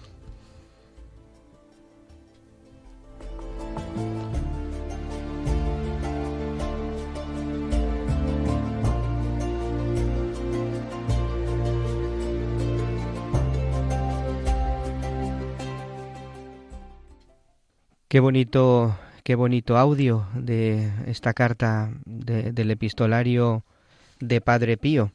Qué 18.16 18.22
bonito, 18.22 18.98
qué 19.26 19.36
bonito 19.36 19.78
audio 19.78 20.26
de 20.36 20.90
esta 21.06 21.34
carta 21.34 21.92
del 22.06 22.72
epistolario 22.72 23.66
de 24.22 24.40
Padre 24.40 24.78
Pío. 24.78 25.12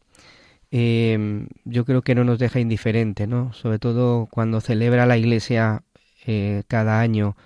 Em, 0.71 1.49
yo 1.65 1.87
creo 1.87 2.03
que 2.03 2.15
no 2.15 2.25
nos 2.25 2.39
deja 2.39 2.61
indiferente, 2.61 3.27
¿no? 3.27 3.55
Sobre 3.55 3.79
todo 3.79 4.29
cuando 4.31 4.61
celebra 4.61 5.07
la 5.07 5.17
Iglesia 5.17 5.83
eh, 6.27 6.63
cada 6.69 7.01
año 7.01 7.37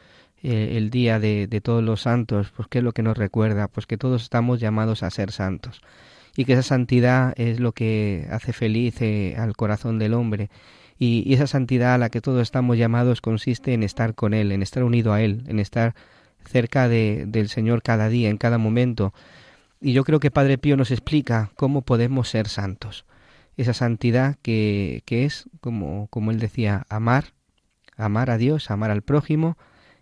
eh, 0.42 0.74
el 0.76 0.90
día 0.90 1.20
de, 1.20 1.46
todos 1.62 1.84
los 1.84 2.00
santos, 2.00 2.52
pues 2.56 2.66
qué 2.66 2.78
es 2.78 2.84
lo 2.84 2.90
que 2.90 3.04
nos 3.04 3.16
recuerda, 3.16 3.68
pues 3.68 3.86
que 3.86 3.96
todos 3.96 4.22
estamos 4.24 4.58
llamados 4.58 5.04
a 5.04 5.10
ser 5.12 5.30
santos 5.30 5.82
y 6.36 6.46
que 6.46 6.54
esa 6.54 6.64
santidad 6.64 7.32
es 7.36 7.60
lo 7.60 7.70
que 7.70 8.26
hace 8.32 8.52
feliz 8.52 9.00
eh, 9.02 9.36
al 9.38 9.54
corazón 9.54 10.00
del 10.00 10.14
hombre 10.14 10.50
y, 10.98 11.32
esa 11.34 11.46
santidad 11.46 11.94
a 11.94 11.98
la 11.98 12.10
que 12.10 12.20
todos 12.20 12.42
estamos 12.42 12.78
llamados 12.78 13.20
consiste 13.20 13.74
en 13.74 13.82
estar 13.82 14.14
con 14.14 14.34
Él, 14.34 14.52
en 14.52 14.62
estar 14.62 14.84
unido 14.84 15.12
a 15.12 15.22
Él, 15.22 15.44
en 15.48 15.58
estar 15.58 15.94
cerca 16.46 16.88
de, 16.88 17.24
del 17.26 17.48
Señor 17.48 17.82
cada 17.82 18.08
día, 18.08 18.28
en 18.30 18.36
cada 18.36 18.58
momento. 18.58 19.12
Y 19.80 19.92
yo 19.92 20.04
creo 20.04 20.20
que 20.20 20.30
Padre 20.30 20.58
Pío 20.58 20.76
nos 20.76 20.90
explica 20.90 21.50
cómo 21.56 21.82
podemos 21.82 22.28
ser 22.28 22.48
santos. 22.48 23.04
Esa 23.56 23.74
santidad 23.74 24.36
que, 24.42 25.02
que 25.04 25.24
es, 25.24 25.48
como, 25.60 26.08
como 26.08 26.30
él 26.30 26.38
decía, 26.38 26.86
amar, 26.88 27.34
amar 27.96 28.30
a 28.30 28.38
Dios, 28.38 28.70
amar 28.70 28.90
al 28.90 29.02
prójimo, 29.02 29.56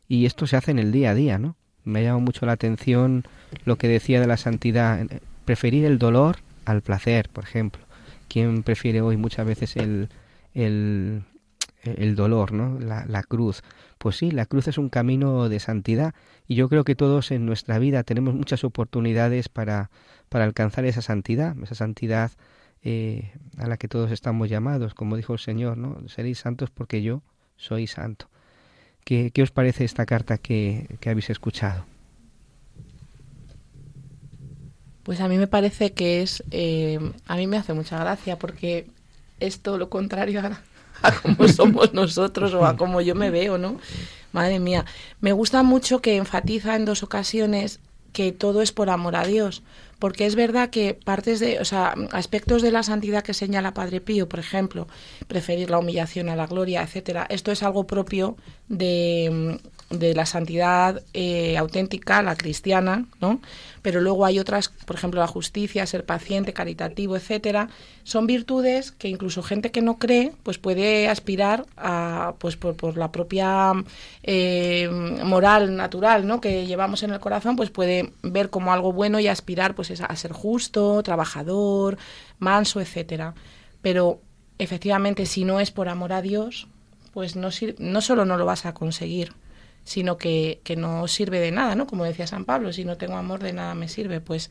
y 0.09 0.27
esto 0.27 0.47
se 0.47 0.57
hace 0.57 0.71
en 0.71 0.79
el 0.79 0.93
día 0.93 1.11
a 1.11 1.15
día, 1.15 1.39
¿no? 1.39 1.57
Me 1.85 2.01
ha 2.01 2.03
llamado 2.03 2.21
mucho 2.21 2.47
la 2.47 2.53
atención 2.53 3.25
lo 3.65 3.77
que 3.77 3.89
decía 3.89 4.21
de 4.21 4.27
la 4.27 4.37
santidad, 4.37 5.07
preferir 5.45 5.85
el 5.85 5.99
dolor 5.99 6.39
al 6.65 6.81
placer, 6.81 7.29
por 7.29 7.45
ejemplo. 7.45 7.83
¿Quién 8.29 8.63
prefiere 8.63 9.01
hoy 9.01 9.17
muchas 9.17 9.47
veces 9.47 9.77
el, 9.77 10.09
el, 10.55 11.23
el 11.83 12.15
dolor, 12.17 12.53
¿no? 12.53 12.79
La, 12.79 13.05
la, 13.07 13.23
cruz. 13.23 13.63
Pues 13.99 14.17
sí, 14.17 14.31
la 14.31 14.47
cruz 14.47 14.69
es 14.69 14.79
un 14.79 14.89
camino 14.89 15.49
de 15.49 15.61
santidad 15.61 16.15
y 16.47 16.55
yo 16.55 16.69
creo 16.69 16.85
que 16.85 16.95
todos 16.95 17.31
en 17.31 17.47
nuestra 17.47 17.79
vida 17.79 18.03
tenemos 18.03 18.35
muchas 18.35 18.65
oportunidades 18.65 19.49
para, 19.49 19.91
para 20.29 20.45
alcanzar 20.45 20.85
esa 20.85 21.03
santidad, 21.03 21.57
esa 21.63 21.75
santidad 21.75 22.33
eh, 22.85 23.33
a 23.59 23.67
la 23.69 23.77
que 23.77 23.89
todos 23.89 24.11
estamos 24.11 24.49
llamados, 24.49 24.95
como 24.95 25.17
dijo 25.17 25.35
el 25.35 25.39
Señor, 25.39 25.77
¿no? 25.77 26.09
Seréis 26.09 26.39
santos 26.39 26.71
porque 26.71 27.03
yo 27.03 27.23
soy 27.57 27.87
santo. 27.87 28.29
¿Qué, 29.05 29.31
qué 29.33 29.43
os 29.43 29.51
parece 29.51 29.85
esta 29.85 30.07
carta 30.07 30.39
que, 30.39 30.97
que 31.01 31.11
habéis 31.11 31.31
escuchado? 31.31 31.85
Pues 35.03 35.21
a 35.21 35.29
mí 35.29 35.37
me 35.37 35.49
parece 35.49 35.93
que 35.93 36.23
es, 36.23 36.45
eh, 36.53 36.99
a 37.27 37.37
mí 37.37 37.47
me 37.49 37.57
hace 37.57 37.73
mucha 37.73 37.99
gracia 37.99 38.39
porque 38.39 38.87
es 39.47 39.61
todo 39.61 39.79
lo 39.79 39.89
contrario 39.89 40.41
a, 40.41 40.61
a 41.03 41.13
cómo 41.13 41.49
somos 41.49 41.93
nosotros 41.95 42.55
o 42.55 42.65
a 42.65 42.77
cómo 42.77 43.01
yo 43.01 43.15
me 43.15 43.31
veo, 43.31 43.59
¿no? 43.59 43.79
Madre 44.33 44.59
mía, 44.59 44.85
me 45.21 45.33
gusta 45.33 45.63
mucho 45.63 46.01
que 46.01 46.17
enfatiza 46.17 46.75
en 46.77 46.85
dos 46.85 47.03
ocasiones 47.03 47.81
que 48.13 48.33
todo 48.33 48.63
es 48.63 48.73
por 48.73 48.91
amor 48.91 49.17
a 49.17 49.27
Dios, 49.27 49.63
porque 49.99 50.27
es 50.27 50.35
verdad 50.35 50.71
que 50.71 50.95
partes 50.95 51.41
de, 51.41 51.61
o 51.61 51.65
sea, 51.65 51.95
aspectos 52.13 52.61
de 52.61 52.71
la 52.71 52.83
santidad 52.83 53.23
que 53.23 53.35
señala 53.35 53.75
Padre 53.75 54.01
Pío, 54.01 54.29
por 54.29 54.39
ejemplo, 54.39 54.87
preferir 55.29 55.71
la 55.71 55.79
humillación 55.79 56.29
a 56.29 56.37
la 56.37 56.47
gloria, 56.47 56.83
etcétera, 56.83 57.27
esto 57.31 57.53
es 57.53 57.63
algo 57.63 57.87
propio 57.87 58.37
de, 58.69 59.59
de 59.93 60.15
la 60.15 60.27
santidad 60.27 61.03
eh, 61.13 61.57
auténtica, 61.57 62.23
la 62.23 62.37
cristiana, 62.37 63.07
¿no? 63.21 63.41
Pero 63.83 64.01
luego 64.01 64.25
hay 64.25 64.39
otras, 64.39 64.69
por 64.69 64.97
ejemplo, 64.97 65.21
la 65.21 65.27
justicia, 65.27 65.87
ser 65.87 66.05
paciente, 66.05 66.53
caritativo, 66.53 67.17
etcétera. 67.17 67.69
Son 68.05 68.27
virtudes 68.27 68.93
que 68.93 69.09
incluso 69.09 69.43
gente 69.43 69.71
que 69.71 69.83
no 69.83 69.99
cree, 69.99 70.33
pues 70.43 70.59
puede 70.59 71.09
aspirar 71.09 71.67
a, 71.77 72.35
pues 72.39 72.57
por, 72.57 72.97
la 72.97 73.13
propia 73.13 73.73
eh, 74.23 74.89
moral 75.25 75.77
natural, 75.77 76.27
¿no? 76.27 76.41
Que 76.41 76.67
llevamos 76.67 77.03
en 77.03 77.13
el 77.13 77.21
corazón, 77.21 77.57
pues 77.57 77.71
puede 77.71 78.13
ver 78.23 78.51
como 78.51 78.73
algo 78.73 78.93
bueno 78.93 79.21
y 79.21 79.29
aspirar, 79.29 79.75
pues 79.75 80.01
a 80.01 80.17
ser 80.17 80.33
justo, 80.33 81.03
trabajador, 81.03 81.99
manso, 82.39 82.81
etcétera. 82.81 83.35
Pero 83.83 84.21
efectivamente, 84.59 85.27
si 85.27 85.45
no 85.45 85.61
es 85.61 85.71
por 85.71 85.89
amor 85.89 86.13
a 86.13 86.23
Dios, 86.23 86.69
pues 87.13 87.37
no, 87.37 87.51
no 87.79 88.01
solo 88.01 88.25
no 88.25 88.37
lo 88.37 88.47
vas 88.47 88.67
a 88.67 88.75
conseguir, 88.75 89.33
sino 89.85 90.17
que, 90.17 90.61
que 90.65 90.77
no 90.77 91.09
sirve 91.09 91.41
de 91.41 91.51
nada, 91.53 91.75
¿no? 91.75 91.87
Como 91.87 92.05
decía 92.05 92.27
San 92.27 92.45
Pablo, 92.45 92.73
si 92.73 92.85
no 92.85 92.97
tengo 92.97 93.17
amor 93.17 93.43
de 93.43 93.53
nada 93.53 93.75
me 93.75 93.89
sirve, 93.89 94.21
pues 94.21 94.51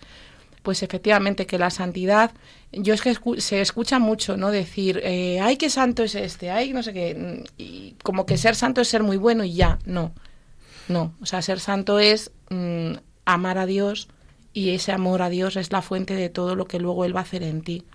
pues 0.62 0.84
efectivamente 0.84 1.48
que 1.48 1.58
la 1.58 1.70
santidad, 1.72 2.32
yo 2.72 2.94
es 2.94 3.02
que 3.02 3.16
se 3.38 3.62
escucha 3.62 4.00
mucho, 4.00 4.38
¿no? 4.38 4.52
Decir, 4.52 5.02
eh, 5.04 5.40
ay, 5.42 5.58
qué 5.58 5.70
santo 5.70 6.04
es 6.04 6.14
este, 6.16 6.52
ay, 6.52 6.72
no 6.72 6.84
sé 6.84 6.94
qué, 6.94 7.44
y 7.58 7.96
como 8.04 8.26
que 8.26 8.38
ser 8.38 8.56
santo 8.56 8.82
es 8.82 8.88
ser 8.88 9.02
muy 9.04 9.18
bueno 9.18 9.44
y 9.44 9.54
ya, 9.54 9.80
no, 9.86 10.14
no, 10.88 11.16
o 11.22 11.26
sea, 11.26 11.42
ser 11.42 11.60
santo 11.60 12.00
es 12.00 12.32
mm, 12.50 12.94
amar 13.26 13.58
a 13.58 13.66
Dios 13.66 14.08
y 14.54 14.72
ese 14.72 14.92
amor 14.92 15.22
a 15.22 15.30
Dios 15.30 15.56
es 15.56 15.72
la 15.72 15.82
fuente 15.82 16.14
de 16.14 16.30
todo 16.30 16.56
lo 16.56 16.66
que 16.66 16.80
luego 16.80 17.06
Él 17.06 17.16
va 17.16 17.22
a 17.22 17.24
hacer 17.24 17.44
en 17.44 17.62
ti. 17.62 17.86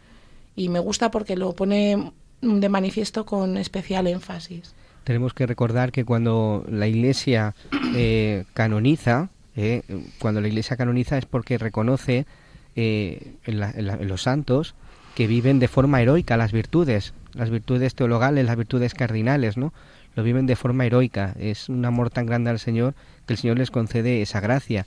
Y 0.54 0.70
me 0.70 0.78
gusta 0.78 1.10
porque 1.10 1.36
lo 1.36 1.52
pone 1.52 2.12
de 2.40 2.68
manifiesto 2.68 3.26
con 3.26 3.58
especial 3.58 4.06
énfasis. 4.06 4.74
Tenemos 5.06 5.34
que 5.34 5.46
recordar 5.46 5.92
que 5.92 6.04
cuando 6.04 6.64
la 6.68 6.88
Iglesia 6.88 7.54
eh, 7.94 8.42
canoniza, 8.54 9.28
eh, 9.54 9.82
cuando 10.18 10.40
la 10.40 10.48
Iglesia 10.48 10.76
canoniza 10.76 11.16
es 11.16 11.26
porque 11.26 11.58
reconoce 11.58 12.26
eh, 12.74 13.34
en, 13.44 14.08
los 14.08 14.22
santos 14.22 14.74
que 15.14 15.28
viven 15.28 15.60
de 15.60 15.68
forma 15.68 16.02
heroica 16.02 16.36
las 16.36 16.50
virtudes, 16.50 17.14
las 17.34 17.50
virtudes 17.50 17.94
teologales, 17.94 18.46
las 18.46 18.56
virtudes 18.56 18.94
cardinales, 18.94 19.56
¿no? 19.56 19.72
Lo 20.16 20.24
viven 20.24 20.46
de 20.46 20.56
forma 20.56 20.86
heroica. 20.86 21.36
Es 21.38 21.68
un 21.68 21.84
amor 21.84 22.10
tan 22.10 22.26
grande 22.26 22.50
al 22.50 22.58
Señor 22.58 22.96
que 23.26 23.34
el 23.34 23.38
Señor 23.38 23.58
les 23.58 23.70
concede 23.70 24.22
esa 24.22 24.40
gracia. 24.40 24.86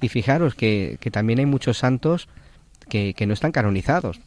Y 0.00 0.08
fijaros 0.08 0.54
que, 0.54 0.98
también 1.12 1.40
hay 1.40 1.46
muchos 1.46 1.76
santos 1.76 2.26
que, 2.88 3.14
no 3.26 3.34
están 3.34 3.52
canonizados. 3.52 4.18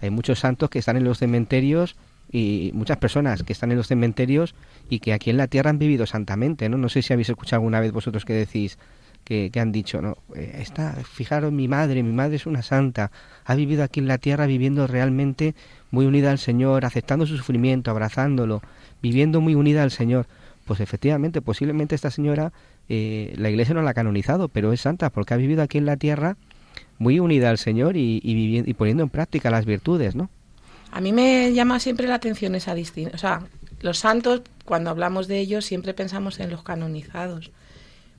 Hay 0.00 0.08
muchos 0.08 0.38
santos 0.38 0.70
que 0.70 0.78
están 0.78 0.96
en 0.96 1.04
los 1.04 1.18
cementerios 1.18 1.96
y 2.30 2.70
muchas 2.74 2.96
personas 2.98 3.42
que 3.42 3.52
están 3.52 3.70
en 3.70 3.76
los 3.78 3.88
cementerios 3.88 4.54
y 4.88 4.98
que 5.00 5.12
aquí 5.12 5.30
en 5.30 5.36
la 5.36 5.46
tierra 5.46 5.70
han 5.70 5.78
vivido 5.78 6.06
santamente, 6.06 6.68
¿no? 6.68 6.78
No 6.78 6.88
sé 6.88 7.02
si 7.02 7.12
habéis 7.12 7.28
escuchado 7.28 7.60
alguna 7.60 7.80
vez 7.80 7.92
vosotros 7.92 8.24
que 8.24 8.32
decís, 8.32 8.78
que, 9.24 9.50
han 9.56 9.72
dicho, 9.72 10.02
¿no? 10.02 10.18
Eh, 10.36 10.58
está, 10.60 10.92
fijaros, 10.92 11.52
mi 11.52 11.66
madre, 11.66 12.02
mi 12.02 12.12
madre 12.12 12.36
es 12.36 12.46
una 12.46 12.62
santa, 12.62 13.10
ha 13.44 13.54
vivido 13.54 13.82
aquí 13.82 14.00
en 14.00 14.08
la 14.08 14.18
tierra 14.18 14.46
viviendo 14.46 14.86
realmente 14.86 15.54
muy 15.90 16.06
unida 16.06 16.30
al 16.30 16.38
Señor, 16.38 16.84
aceptando 16.84 17.26
su 17.26 17.36
sufrimiento, 17.36 17.90
abrazándolo, 17.90 18.62
viviendo 19.02 19.40
muy 19.40 19.54
unida 19.54 19.82
al 19.82 19.90
Señor. 19.90 20.26
Pues 20.66 20.80
efectivamente, 20.80 21.42
posiblemente 21.42 21.94
esta 21.94 22.10
señora, 22.10 22.52
eh, 22.88 23.34
la 23.36 23.50
iglesia 23.50 23.74
no 23.74 23.82
la 23.82 23.90
ha 23.90 23.94
canonizado, 23.94 24.48
pero 24.48 24.72
es 24.72 24.80
santa 24.80 25.10
porque 25.10 25.34
ha 25.34 25.36
vivido 25.36 25.62
aquí 25.62 25.78
en 25.78 25.86
la 25.86 25.96
tierra 25.96 26.36
muy 26.98 27.18
unida 27.18 27.50
al 27.50 27.58
Señor 27.58 27.96
y, 27.96 28.20
y, 28.22 28.62
y 28.64 28.74
poniendo 28.74 29.02
en 29.02 29.10
práctica 29.10 29.50
las 29.50 29.66
virtudes, 29.66 30.14
¿no? 30.14 30.30
A 30.94 31.00
mí 31.00 31.12
me 31.12 31.52
llama 31.52 31.80
siempre 31.80 32.06
la 32.06 32.14
atención 32.14 32.54
esa 32.54 32.74
distinción. 32.74 33.14
O 33.14 33.18
sea, 33.18 33.42
los 33.80 33.98
santos, 33.98 34.42
cuando 34.64 34.90
hablamos 34.90 35.26
de 35.28 35.38
ellos, 35.40 35.64
siempre 35.64 35.92
pensamos 35.92 36.40
en 36.40 36.50
los 36.50 36.62
canonizados 36.62 37.50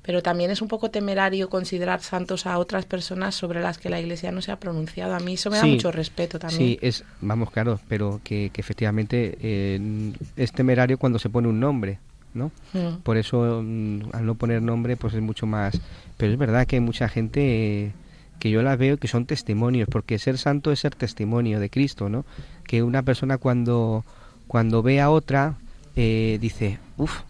pero 0.05 0.21
también 0.21 0.51
es 0.51 0.61
un 0.61 0.67
poco 0.67 0.91
temerario 0.91 1.49
considerar 1.49 1.99
santos 2.01 2.45
a 2.45 2.59
otras 2.59 2.85
personas 2.85 3.33
sobre 3.33 3.59
las 3.59 3.79
que 3.79 3.89
la 3.89 3.99
Iglesia 3.99 4.31
no 4.31 4.39
se 4.39 4.51
ha 4.51 4.59
pronunciado. 4.59 5.15
A 5.15 5.19
mí 5.19 5.33
eso 5.33 5.49
me 5.49 5.57
da 5.57 5.65
mucho 5.65 5.91
respeto 5.91 6.37
también. 6.37 6.59
Sí, 6.59 6.79
es, 6.79 7.03
vamos, 7.21 7.49
claro, 7.49 7.79
pero 7.87 8.21
que, 8.23 8.51
efectivamente 8.55 9.35
eh, 9.41 10.13
es 10.37 10.51
temerario 10.51 10.99
cuando 10.99 11.17
se 11.17 11.29
pone 11.29 11.47
un 11.47 11.59
nombre, 11.59 11.97
¿no? 12.35 12.51
Mm. 12.73 12.97
Por 13.01 13.17
eso, 13.17 13.63
mm, 13.63 14.01
al 14.13 14.27
no 14.27 14.35
poner 14.35 14.61
nombre, 14.61 14.95
pues 14.95 15.15
es 15.15 15.21
mucho 15.21 15.47
más... 15.47 15.81
Pero 16.17 16.31
es 16.31 16.37
verdad 16.37 16.67
que 16.67 16.75
hay 16.75 16.81
mucha 16.81 17.09
gente... 17.09 17.91
que 18.39 18.49
yo 18.49 18.61
la 18.61 18.75
veo 18.75 18.97
que 18.97 19.07
son 19.07 19.25
testimonios, 19.25 19.87
porque 19.89 20.19
ser 20.19 20.37
santo 20.37 20.71
es 20.71 20.79
ser 20.79 20.95
testimonio 20.95 21.59
de 21.59 21.69
Cristo, 21.69 22.09
¿no? 22.09 22.25
Que 22.65 22.83
una 22.83 23.03
persona 23.03 23.37
cuando, 23.37 24.03
cuando 24.47 24.83
ve 24.83 25.01
a 25.01 25.09
otra 25.09 25.55
eh, 25.95 26.37
dice, 26.41 26.79
uff, 26.97 27.21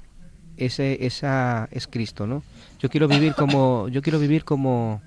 ese, 0.58 1.06
esa 1.06 1.68
es 1.72 1.88
Cristo, 1.88 2.28
¿no? 2.28 2.44
Yo 2.80 2.90
quiero 2.90 3.08
vivir 3.08 3.34
como, 3.36 3.88
yo 3.92 4.02
quiero 4.02 4.20
vivir 4.20 4.44
como, 4.44 5.02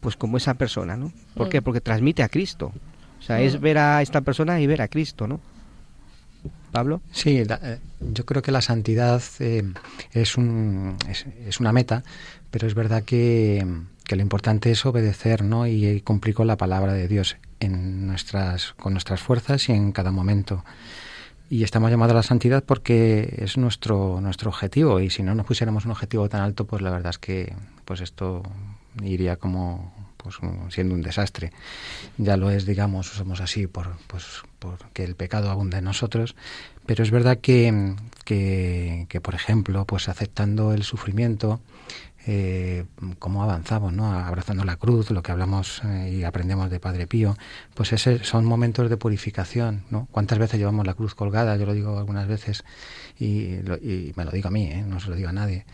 pues 0.00 0.16
como 0.16 0.36
esa 0.36 0.54
persona, 0.54 0.96
¿no? 0.96 1.12
¿Por 1.34 1.48
qué? 1.48 1.60
Mm. 1.60 1.64
Porque 1.64 1.80
transmite 1.80 2.22
a 2.22 2.28
Cristo. 2.28 2.72
O 3.18 3.22
sea, 3.22 3.40
es 3.40 3.58
mm. 3.58 3.62
ver 3.62 3.78
a 3.78 4.02
esta 4.02 4.20
persona 4.20 4.60
y 4.60 4.66
ver 4.66 4.82
a 4.82 4.88
Cristo, 4.88 5.26
¿no? 5.26 5.40
Pablo. 6.72 7.00
Sí, 7.12 7.38
eh, 7.38 7.78
yo 8.00 8.26
creo 8.26 8.42
que 8.42 8.50
la 8.50 8.62
santidad 8.62 9.22
eh, 9.38 9.62
es, 10.12 10.36
un, 10.36 10.96
es, 11.46 11.60
una 11.60 11.72
meta, 11.72 12.02
pero 12.50 12.66
es 12.66 12.74
verdad 12.74 13.04
que, 13.04 13.64
que, 14.04 14.16
lo 14.16 14.22
importante 14.22 14.70
es 14.72 14.84
obedecer 14.84 15.44
¿no? 15.44 15.66
y 15.66 16.00
cumplir 16.00 16.34
con 16.34 16.48
la 16.48 16.56
palabra 16.56 16.94
de 16.94 17.06
Dios 17.06 17.36
en 17.60 18.06
nuestras, 18.06 18.72
con 18.72 18.94
nuestras 18.94 19.20
fuerzas 19.20 19.68
y 19.68 19.72
en 19.72 19.92
cada 19.92 20.10
momento 20.10 20.64
y 21.48 21.64
estamos 21.64 21.90
llamados 21.90 22.12
a 22.12 22.16
la 22.16 22.22
santidad 22.22 22.64
porque 22.64 23.34
es 23.36 23.58
nuestro 23.58 24.22
nuestro 24.22 24.48
objetivo 24.48 25.00
y 25.00 25.10
si 25.10 25.22
no 25.22 25.34
nos 25.34 25.44
pusiéramos 25.44 25.84
un 25.84 25.90
objetivo 25.90 26.26
tan 26.30 26.40
alto 26.40 26.66
pues 26.66 26.80
la 26.80 26.90
verdad 26.90 27.10
es 27.10 27.18
que 27.18 27.54
pues 27.84 28.00
esto 28.00 28.42
iría 29.02 29.36
como 29.36 29.92
pues 30.22 30.36
siendo 30.70 30.94
un 30.94 31.02
desastre 31.02 31.52
ya 32.18 32.36
lo 32.36 32.50
es 32.50 32.66
digamos 32.66 33.06
somos 33.08 33.40
así 33.40 33.66
por 33.66 33.96
pues 34.06 34.42
porque 34.58 35.04
el 35.04 35.14
pecado 35.16 35.50
abunda 35.50 35.78
en 35.78 35.84
nosotros 35.84 36.34
pero 36.86 37.02
es 37.02 37.10
verdad 37.10 37.38
que, 37.38 37.94
que, 38.24 39.06
que 39.08 39.20
por 39.20 39.34
ejemplo 39.34 39.84
pues 39.84 40.08
aceptando 40.08 40.72
el 40.72 40.82
sufrimiento 40.82 41.60
eh, 42.24 42.84
cómo 43.18 43.42
avanzamos, 43.42 43.92
¿no? 43.92 44.12
abrazando 44.12 44.64
la 44.64 44.76
cruz, 44.76 45.10
lo 45.10 45.22
que 45.22 45.32
hablamos 45.32 45.82
eh, 45.84 46.18
y 46.18 46.24
aprendemos 46.24 46.70
de 46.70 46.78
Padre 46.78 47.08
Pío, 47.08 47.36
pues 47.74 47.92
ese 47.92 48.22
son 48.22 48.44
momentos 48.44 48.88
de 48.88 48.96
purificación. 48.96 49.84
¿no? 49.90 50.06
¿Cuántas 50.12 50.38
veces 50.38 50.58
llevamos 50.58 50.86
la 50.86 50.94
cruz 50.94 51.14
colgada? 51.14 51.56
Yo 51.56 51.66
lo 51.66 51.74
digo 51.74 51.98
algunas 51.98 52.28
veces 52.28 52.64
y, 53.18 53.58
me 54.14 54.24
lo 54.24 54.30
digo 54.30 54.48
a 54.48 54.50
mí, 54.52 54.66
¿eh? 54.66 54.84
no 54.86 55.00
se 55.00 55.10
lo 55.10 55.16
digo 55.16 55.30
a 55.30 55.32
nadie. 55.32 55.64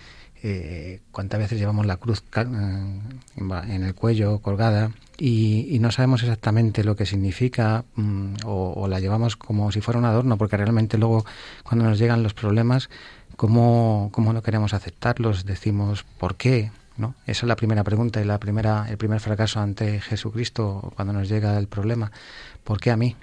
Eh, 0.42 1.00
cuántas 1.10 1.40
veces 1.40 1.58
llevamos 1.58 1.84
la 1.84 1.96
cruz 1.96 2.22
en 2.36 3.82
el 3.82 3.94
cuello 3.94 4.38
colgada 4.38 4.92
y, 5.16 5.78
no 5.80 5.90
sabemos 5.90 6.22
exactamente 6.22 6.84
lo 6.84 6.94
que 6.94 7.06
significa 7.06 7.84
mm, 7.96 8.34
o, 8.44 8.72
o, 8.76 8.86
la 8.86 9.00
llevamos 9.00 9.34
como 9.34 9.72
si 9.72 9.80
fuera 9.80 9.98
un 9.98 10.04
adorno 10.04 10.38
porque 10.38 10.56
realmente 10.56 10.96
luego 10.96 11.24
cuando 11.64 11.86
nos 11.86 11.98
llegan 11.98 12.22
los 12.22 12.34
problemas 12.34 12.88
¿Cómo, 13.38 14.08
cómo 14.10 14.32
no 14.32 14.42
queremos 14.42 14.74
aceptarlos? 14.74 15.44
Decimos, 15.44 16.04
¿por 16.18 16.34
qué? 16.34 16.72
¿No? 16.96 17.14
Esa 17.24 17.46
es 17.46 17.48
la 17.48 17.54
primera 17.54 17.84
pregunta 17.84 18.20
y 18.20 18.24
la 18.24 18.38
primera, 18.38 18.86
el 18.90 18.96
primer 18.96 19.20
fracaso 19.20 19.60
ante 19.60 20.00
Jesucristo 20.00 20.92
cuando 20.96 21.12
nos 21.12 21.28
llega 21.28 21.56
el 21.56 21.68
problema. 21.68 22.10
¿Por 22.64 22.80
qué 22.80 22.90
a 22.90 22.96
mí? 22.96 23.14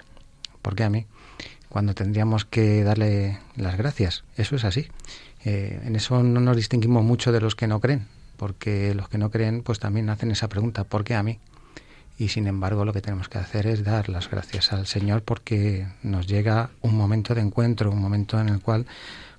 ¿Por 0.62 0.74
qué 0.74 0.84
a 0.84 0.88
mí? 0.88 1.04
Cuando 1.68 1.92
tendríamos 1.92 2.46
que 2.46 2.82
darle 2.82 3.40
las 3.56 3.76
gracias. 3.76 4.24
Eso 4.38 4.56
es 4.56 4.64
así. 4.64 4.88
Eh, 5.48 5.80
en 5.84 5.94
eso 5.94 6.24
no 6.24 6.40
nos 6.40 6.56
distinguimos 6.56 7.04
mucho 7.04 7.30
de 7.30 7.40
los 7.40 7.54
que 7.54 7.68
no 7.68 7.78
creen, 7.78 8.08
porque 8.36 8.92
los 8.94 9.08
que 9.08 9.16
no 9.16 9.30
creen 9.30 9.62
pues 9.62 9.78
también 9.78 10.10
hacen 10.10 10.32
esa 10.32 10.48
pregunta, 10.48 10.82
¿por 10.82 11.04
qué 11.04 11.14
a 11.14 11.22
mí? 11.22 11.38
Y 12.18 12.28
sin 12.28 12.48
embargo 12.48 12.84
lo 12.84 12.92
que 12.92 13.00
tenemos 13.00 13.28
que 13.28 13.38
hacer 13.38 13.68
es 13.68 13.84
dar 13.84 14.08
las 14.08 14.28
gracias 14.28 14.72
al 14.72 14.88
Señor 14.88 15.22
porque 15.22 15.86
nos 16.02 16.26
llega 16.26 16.70
un 16.82 16.96
momento 16.96 17.32
de 17.32 17.42
encuentro, 17.42 17.92
un 17.92 18.00
momento 18.00 18.40
en 18.40 18.48
el 18.48 18.60
cual 18.60 18.86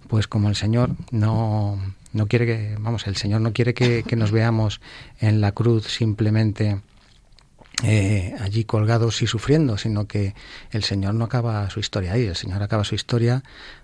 pues 0.07 0.27
como 0.27 0.47
el 0.47 0.55
Señor 0.55 0.91
no, 1.11 1.77
no 2.13 2.27
quiere 2.27 2.45
que, 2.45 2.77
vamos, 2.79 3.05
el 3.07 3.17
Señor 3.17 3.41
no 3.41 3.51
quiere 3.51 3.73
que, 3.73 4.03
nos 4.15 4.31
veamos 4.31 4.79
en 5.19 5.41
la 5.41 5.51
cruz 5.51 5.87
simplemente 5.87 6.79
eh, 7.83 8.35
allí 8.39 8.63
colgados 8.63 9.21
y 9.21 9.27
sufriendo, 9.27 9.77
sino 9.77 10.07
que 10.07 10.33
el 10.71 10.83
Señor 10.83 11.13
no 11.13 11.25
acaba 11.25 11.69
su 11.69 11.79
historia 11.79 12.13
ahí, 12.13 12.25
el 12.25 12.35
Señor 12.35 12.63
acaba 12.63 12.83
su 12.83 12.95
historia 12.95 13.43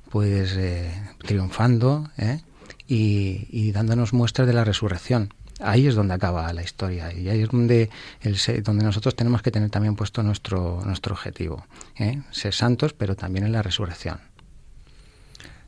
pues 0.09 0.55
eh, 0.57 0.91
triunfando 1.19 2.09
¿eh? 2.17 2.41
y, 2.87 3.71
dándonos 3.71 4.13
muestras 4.13 4.47
de 4.47 4.53
la 4.53 4.63
resurrección. 4.63 5.33
Ahí 5.59 5.87
es 5.87 5.95
donde 5.95 6.13
acaba 6.15 6.51
la 6.53 6.63
historia 6.63 7.13
y 7.13 7.29
ahí 7.29 7.41
es 7.41 7.49
donde, 7.49 7.89
el, 8.21 8.63
donde 8.63 8.83
nosotros 8.83 9.15
tenemos 9.15 9.41
que 9.41 9.51
tener 9.51 9.69
también 9.69 9.95
puesto 9.95 10.21
nuestro, 10.23 10.81
nuestro 10.85 11.13
objetivo, 11.13 11.65
ser 12.31 12.53
santos, 12.53 12.93
pero 12.93 13.15
también 13.15 13.45
en 13.45 13.51
la 13.51 13.61
resurrección. 13.61 14.19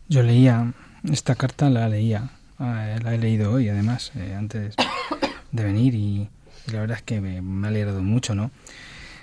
Yo 0.08 0.22
leía, 0.22 0.74
esta 1.12 1.36
carta 1.36 1.70
la 1.70 1.90
leía, 1.90 2.30
eh, 2.60 3.00
la 3.02 3.16
he 3.16 3.18
leído 3.18 3.52
hoy 3.54 3.70
además, 3.70 4.12
eh, 4.16 4.36
antes 4.38 4.76
de 5.52 5.64
venir 5.64 5.96
y, 5.96 6.30
la 6.72 6.82
verdad 6.82 6.98
es 6.98 7.04
que 7.04 7.22
me, 7.22 7.38
ha 7.66 7.70
alegrado 7.70 8.02
mucho, 8.02 8.36
¿no? 8.36 8.52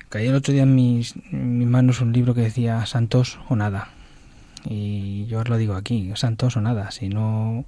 Caí 0.08 0.26
el 0.26 0.34
otro 0.34 0.52
día 0.52 0.64
en 0.64 0.74
mis, 0.74 1.14
mis 1.32 1.66
manos 1.66 2.00
un 2.00 2.12
libro 2.12 2.34
que 2.34 2.42
decía 2.42 2.84
Santos 2.86 3.38
o 3.48 3.56
nada. 3.56 3.88
Y 4.64 5.26
yo 5.26 5.40
os 5.40 5.48
lo 5.48 5.56
digo 5.56 5.74
aquí, 5.74 6.10
santos 6.14 6.56
o 6.56 6.60
nada. 6.60 6.90
Si 6.90 7.08
no, 7.08 7.64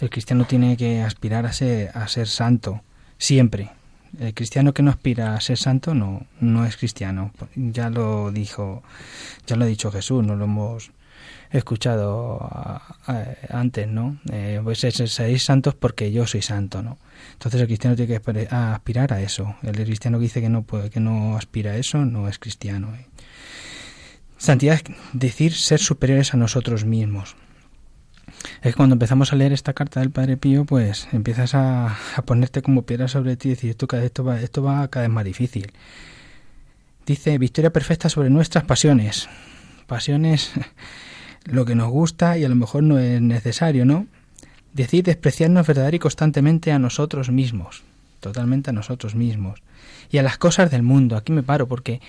el 0.00 0.10
cristiano 0.10 0.44
tiene 0.44 0.76
que 0.76 1.02
aspirar 1.02 1.46
a 1.46 1.52
ser, 1.52 1.90
a 1.96 2.08
ser 2.08 2.26
santo, 2.26 2.82
siempre. 3.18 3.70
El 4.18 4.34
cristiano 4.34 4.72
que 4.72 4.82
no 4.82 4.90
aspira 4.90 5.34
a 5.34 5.40
ser 5.40 5.58
santo 5.58 5.94
no, 5.94 6.26
no 6.40 6.66
es 6.66 6.76
cristiano. 6.76 7.32
Ya 7.54 7.90
lo 7.90 8.30
dijo, 8.30 8.82
ya 9.46 9.56
lo 9.56 9.64
ha 9.64 9.68
dicho 9.68 9.90
Jesús, 9.90 10.24
no 10.24 10.36
lo 10.36 10.44
hemos 10.44 10.90
escuchado 11.50 12.48
antes, 13.48 13.88
¿no? 13.88 14.18
Eh, 14.32 14.60
pues 14.62 14.80
seréis 14.80 15.44
santos 15.44 15.74
porque 15.74 16.10
yo 16.10 16.26
soy 16.26 16.42
santo, 16.42 16.82
¿no? 16.82 16.98
Entonces 17.32 17.60
el 17.60 17.66
cristiano 17.66 17.96
tiene 17.96 18.20
que 18.20 18.46
aspirar 18.50 19.12
a 19.12 19.20
eso. 19.20 19.56
El 19.62 19.74
cristiano 19.74 20.18
que 20.18 20.24
dice 20.24 20.40
que 20.40 20.48
no 20.48 20.62
puede, 20.62 20.90
que 20.90 21.00
no 21.00 21.36
aspira 21.36 21.72
a 21.72 21.76
eso, 21.76 22.04
no 22.04 22.28
es 22.28 22.38
cristiano. 22.38 22.92
Santidad 24.36 24.74
es 24.74 24.84
decir 25.12 25.54
ser 25.54 25.80
superiores 25.80 26.34
a 26.34 26.36
nosotros 26.36 26.84
mismos. 26.84 27.36
Es 28.62 28.72
que 28.72 28.74
cuando 28.74 28.94
empezamos 28.94 29.32
a 29.32 29.36
leer 29.36 29.52
esta 29.52 29.72
carta 29.72 30.00
del 30.00 30.10
Padre 30.10 30.36
Pío, 30.36 30.64
pues 30.64 31.08
empiezas 31.12 31.54
a, 31.54 31.96
ponerte 32.24 32.62
como 32.62 32.82
piedra 32.82 33.08
sobre 33.08 33.36
ti 33.36 33.48
y 33.48 33.50
decir, 33.52 33.70
esto, 33.70 33.86
esto, 33.96 34.24
va, 34.24 34.40
esto 34.40 34.62
va 34.62 34.88
cada 34.88 35.06
vez 35.06 35.14
más 35.14 35.24
difícil. 35.24 35.72
Dice, 37.06 37.38
victoria 37.38 37.72
perfecta 37.72 38.08
sobre 38.08 38.30
nuestras 38.30 38.64
pasiones. 38.64 39.28
Pasiones, 39.86 40.52
lo 41.44 41.64
que 41.64 41.74
nos 41.74 41.90
gusta 41.90 42.38
y 42.38 42.44
a 42.44 42.48
lo 42.48 42.54
mejor 42.54 42.82
no 42.82 42.98
es 42.98 43.20
necesario, 43.20 43.84
¿no? 43.84 44.06
Decir 44.74 45.04
despreciarnos 45.04 45.66
verdadera 45.66 45.96
y 45.96 46.00
constantemente 46.00 46.70
a 46.72 46.78
nosotros 46.78 47.30
mismos, 47.30 47.82
totalmente 48.20 48.70
a 48.70 48.72
nosotros 48.72 49.14
mismos. 49.14 49.62
Y 50.10 50.18
a 50.18 50.22
las 50.22 50.36
cosas 50.36 50.70
del 50.70 50.82
mundo. 50.82 51.16
Aquí 51.16 51.32
me 51.32 51.42
paro 51.42 51.66
porque 51.66 52.00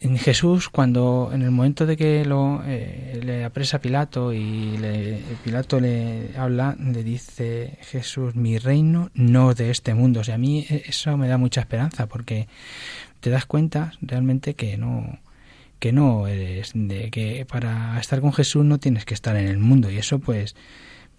en 0.00 0.16
Jesús, 0.16 0.70
cuando 0.70 1.30
en 1.32 1.42
el 1.42 1.50
momento 1.50 1.84
de 1.84 1.96
que 1.96 2.24
lo, 2.24 2.62
eh, 2.66 3.20
le 3.22 3.44
apresa 3.44 3.80
Pilato 3.80 4.32
y 4.32 4.78
le, 4.78 5.20
Pilato 5.44 5.78
le 5.78 6.30
habla, 6.36 6.74
le 6.78 7.04
dice 7.04 7.78
Jesús, 7.82 8.34
mi 8.34 8.56
reino 8.56 9.10
no 9.12 9.52
de 9.52 9.70
este 9.70 9.92
mundo. 9.92 10.20
O 10.20 10.24
sea, 10.24 10.36
a 10.36 10.38
mí 10.38 10.66
eso 10.70 11.16
me 11.18 11.28
da 11.28 11.36
mucha 11.36 11.60
esperanza 11.60 12.06
porque 12.06 12.48
te 13.20 13.28
das 13.28 13.44
cuenta 13.44 13.92
realmente 14.00 14.54
que 14.54 14.76
no 14.78 15.18
que 15.78 15.92
no 15.92 16.26
eres 16.26 16.72
de 16.74 17.10
que 17.10 17.46
para 17.46 17.98
estar 17.98 18.20
con 18.20 18.34
Jesús 18.34 18.64
no 18.64 18.78
tienes 18.78 19.06
que 19.06 19.14
estar 19.14 19.34
en 19.36 19.48
el 19.48 19.58
mundo 19.58 19.90
y 19.90 19.96
eso 19.96 20.18
pues 20.18 20.54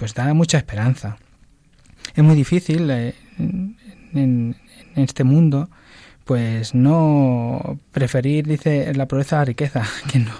pues 0.01 0.15
da 0.15 0.33
mucha 0.33 0.57
esperanza. 0.57 1.17
Es 2.15 2.23
muy 2.23 2.35
difícil 2.35 2.89
eh, 2.89 3.13
en, 3.37 3.77
en 4.15 4.55
este 4.95 5.23
mundo 5.23 5.69
pues 6.25 6.73
no 6.73 7.77
preferir, 7.91 8.47
dice, 8.47 8.95
la 8.95 9.07
pobreza 9.07 9.35
a 9.35 9.39
la 9.39 9.45
riqueza. 9.45 9.83
¿Quién 10.11 10.25
no, 10.25 10.31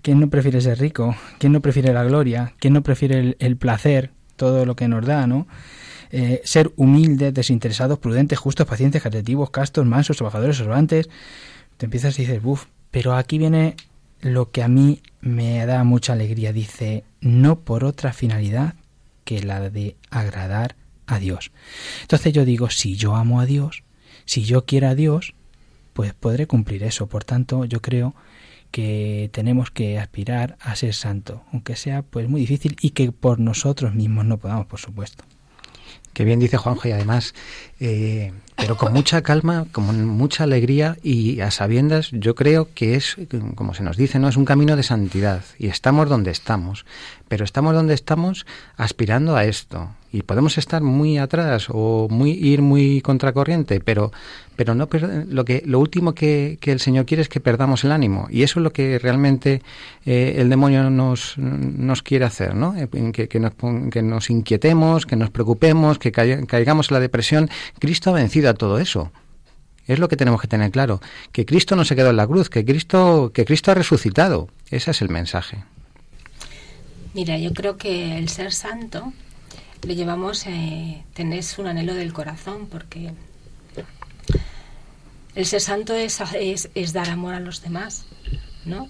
quién 0.00 0.20
no 0.20 0.30
prefiere 0.30 0.60
ser 0.60 0.78
rico? 0.78 1.16
¿Quién 1.38 1.52
no 1.52 1.60
prefiere 1.60 1.92
la 1.92 2.04
gloria? 2.04 2.54
¿Quién 2.60 2.72
no 2.72 2.84
prefiere 2.84 3.34
el, 3.36 3.56
placer, 3.56 4.12
todo 4.36 4.64
lo 4.64 4.76
que 4.76 4.86
nos 4.86 5.04
da, 5.04 5.26
no? 5.26 5.48
Eh, 6.12 6.40
ser 6.44 6.70
humildes, 6.76 7.34
desinteresados, 7.34 7.98
prudentes, 7.98 8.38
justos, 8.38 8.68
pacientes, 8.68 9.02
caritativos, 9.02 9.50
castos, 9.50 9.86
mansos, 9.86 10.18
trabajadores, 10.18 10.60
observantes. 10.60 11.10
Te 11.78 11.86
empiezas 11.86 12.16
y 12.20 12.22
dices, 12.22 12.40
buf, 12.40 12.66
pero 12.92 13.16
aquí 13.16 13.38
viene 13.38 13.74
lo 14.20 14.52
que 14.52 14.62
a 14.62 14.68
mí 14.68 15.02
me 15.20 15.66
da 15.66 15.82
mucha 15.82 16.12
alegría. 16.12 16.52
Dice, 16.52 17.02
no 17.20 17.58
por 17.58 17.82
otra 17.82 18.12
finalidad 18.12 18.74
que 19.30 19.44
la 19.44 19.70
de 19.70 19.96
agradar 20.10 20.74
a 21.06 21.20
Dios. 21.20 21.52
Entonces 22.02 22.32
yo 22.32 22.44
digo, 22.44 22.68
si 22.68 22.96
yo 22.96 23.14
amo 23.14 23.40
a 23.40 23.46
Dios, 23.46 23.84
si 24.24 24.42
yo 24.42 24.64
quiero 24.64 24.88
a 24.88 24.96
Dios, 24.96 25.34
pues 25.92 26.14
podré 26.14 26.48
cumplir 26.48 26.82
eso. 26.82 27.06
Por 27.06 27.22
tanto, 27.22 27.64
yo 27.64 27.80
creo 27.80 28.16
que 28.72 29.30
tenemos 29.32 29.70
que 29.70 30.00
aspirar 30.00 30.56
a 30.60 30.74
ser 30.74 30.94
santo, 30.94 31.44
aunque 31.52 31.76
sea 31.76 32.02
pues 32.02 32.28
muy 32.28 32.40
difícil 32.40 32.76
y 32.80 32.90
que 32.90 33.12
por 33.12 33.38
nosotros 33.38 33.94
mismos 33.94 34.24
no 34.24 34.38
podamos, 34.38 34.66
por 34.66 34.80
supuesto. 34.80 35.22
Que 36.12 36.24
bien 36.24 36.40
dice 36.40 36.56
Juanjo 36.56 36.88
y 36.88 36.90
además, 36.90 37.32
eh, 37.78 38.32
pero 38.60 38.76
con 38.76 38.92
mucha 38.92 39.22
calma, 39.22 39.66
con 39.72 40.06
mucha 40.06 40.44
alegría 40.44 40.96
y 41.02 41.40
a 41.40 41.50
sabiendas, 41.50 42.10
yo 42.12 42.34
creo 42.34 42.68
que 42.74 42.94
es, 42.94 43.16
como 43.54 43.72
se 43.74 43.82
nos 43.82 43.96
dice, 43.96 44.18
no 44.18 44.28
es 44.28 44.36
un 44.36 44.44
camino 44.44 44.76
de 44.76 44.82
santidad 44.82 45.42
y 45.58 45.68
estamos 45.68 46.08
donde 46.08 46.30
estamos, 46.30 46.84
pero 47.28 47.44
estamos 47.44 47.74
donde 47.74 47.94
estamos 47.94 48.46
aspirando 48.76 49.34
a 49.36 49.44
esto, 49.44 49.88
y 50.12 50.22
podemos 50.22 50.58
estar 50.58 50.82
muy 50.82 51.18
atrás 51.18 51.66
o 51.68 52.08
muy 52.10 52.32
ir 52.32 52.62
muy 52.62 53.00
contracorriente, 53.00 53.80
pero 53.80 54.10
pero 54.56 54.74
no 54.74 54.88
lo 55.28 55.44
que 55.46 55.62
lo 55.64 55.78
último 55.78 56.14
que, 56.14 56.58
el 56.60 56.80
Señor 56.80 57.06
quiere 57.06 57.22
es 57.22 57.30
que 57.30 57.40
perdamos 57.40 57.82
el 57.84 57.92
ánimo 57.92 58.26
y 58.28 58.42
eso 58.42 58.58
es 58.58 58.64
lo 58.64 58.74
que 58.74 58.98
realmente 58.98 59.62
eh, 60.04 60.34
el 60.36 60.50
demonio 60.50 60.90
nos, 60.90 61.38
nos 61.38 62.02
quiere 62.02 62.26
hacer, 62.26 62.54
¿no? 62.54 62.76
Eh, 62.76 62.86
que, 63.10 63.26
que, 63.26 63.40
nos, 63.40 63.54
que 63.90 64.02
nos 64.02 64.28
inquietemos, 64.28 65.06
que 65.06 65.16
nos 65.16 65.30
preocupemos, 65.30 65.98
que 65.98 66.12
caigamos 66.12 66.90
en 66.90 66.94
la 66.94 67.00
depresión. 67.00 67.48
Cristo 67.78 68.10
ha 68.10 68.12
vencido 68.12 68.49
todo 68.54 68.78
eso. 68.78 69.12
Es 69.86 69.98
lo 69.98 70.08
que 70.08 70.16
tenemos 70.16 70.40
que 70.40 70.46
tener 70.46 70.70
claro, 70.70 71.00
que 71.32 71.44
Cristo 71.44 71.74
no 71.74 71.84
se 71.84 71.96
quedó 71.96 72.10
en 72.10 72.16
la 72.16 72.26
cruz, 72.26 72.48
que 72.48 72.64
Cristo 72.64 73.32
que 73.34 73.44
Cristo 73.44 73.72
ha 73.72 73.74
resucitado. 73.74 74.48
Ese 74.70 74.92
es 74.92 75.02
el 75.02 75.08
mensaje. 75.08 75.64
Mira, 77.12 77.38
yo 77.38 77.52
creo 77.52 77.76
que 77.76 78.16
el 78.18 78.28
ser 78.28 78.52
santo 78.52 79.12
le 79.82 79.96
llevamos, 79.96 80.46
eh, 80.46 81.02
tenés 81.14 81.58
un 81.58 81.66
anhelo 81.66 81.94
del 81.94 82.12
corazón, 82.12 82.68
porque 82.70 83.12
el 85.34 85.46
ser 85.46 85.60
santo 85.60 85.94
es, 85.94 86.20
es, 86.74 86.92
dar 86.92 87.08
amor 87.08 87.34
a 87.34 87.40
los 87.40 87.62
demás, 87.62 88.04
¿no? 88.64 88.88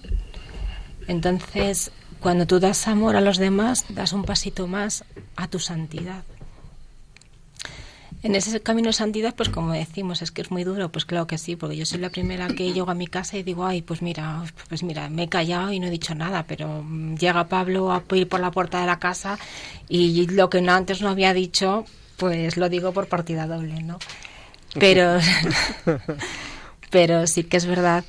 Entonces, 1.07 1.91
cuando 2.19 2.45
tú 2.45 2.59
das 2.59 2.87
amor 2.87 3.15
a 3.15 3.21
los 3.21 3.37
demás, 3.37 3.85
das 3.89 4.13
un 4.13 4.23
pasito 4.23 4.67
más 4.67 5.03
a 5.35 5.47
tu 5.47 5.59
santidad. 5.59 6.23
En 8.23 8.35
ese 8.35 8.61
camino 8.61 8.87
de 8.87 8.93
santidad, 8.93 9.33
pues 9.33 9.49
como 9.49 9.73
decimos, 9.73 10.21
es 10.21 10.29
que 10.29 10.43
es 10.43 10.51
muy 10.51 10.63
duro, 10.63 10.91
pues 10.91 11.05
claro 11.05 11.25
que 11.25 11.39
sí, 11.39 11.55
porque 11.55 11.75
yo 11.75 11.87
soy 11.87 11.99
la 11.99 12.11
primera 12.11 12.47
que 12.47 12.71
llego 12.71 12.91
a 12.91 12.93
mi 12.93 13.07
casa 13.07 13.37
y 13.37 13.43
digo, 13.43 13.65
ay, 13.65 13.81
pues 13.81 14.03
mira, 14.03 14.43
pues 14.69 14.83
mira, 14.83 15.09
me 15.09 15.23
he 15.23 15.29
callado 15.29 15.71
y 15.71 15.79
no 15.79 15.87
he 15.87 15.89
dicho 15.89 16.13
nada, 16.13 16.43
pero 16.43 16.85
llega 17.19 17.47
Pablo 17.47 17.91
a 17.91 18.03
ir 18.13 18.29
por 18.29 18.39
la 18.39 18.51
puerta 18.51 18.79
de 18.79 18.85
la 18.85 18.99
casa 18.99 19.39
y 19.89 20.27
lo 20.27 20.51
que 20.51 20.61
no, 20.61 20.73
antes 20.73 21.01
no 21.01 21.09
había 21.09 21.33
dicho, 21.33 21.85
pues 22.17 22.57
lo 22.57 22.69
digo 22.69 22.91
por 22.91 23.07
partida 23.07 23.47
doble, 23.47 23.81
¿no? 23.81 23.97
Pero, 24.79 25.17
pero 26.91 27.25
sí 27.25 27.43
que 27.45 27.57
es 27.57 27.65
verdad 27.65 28.05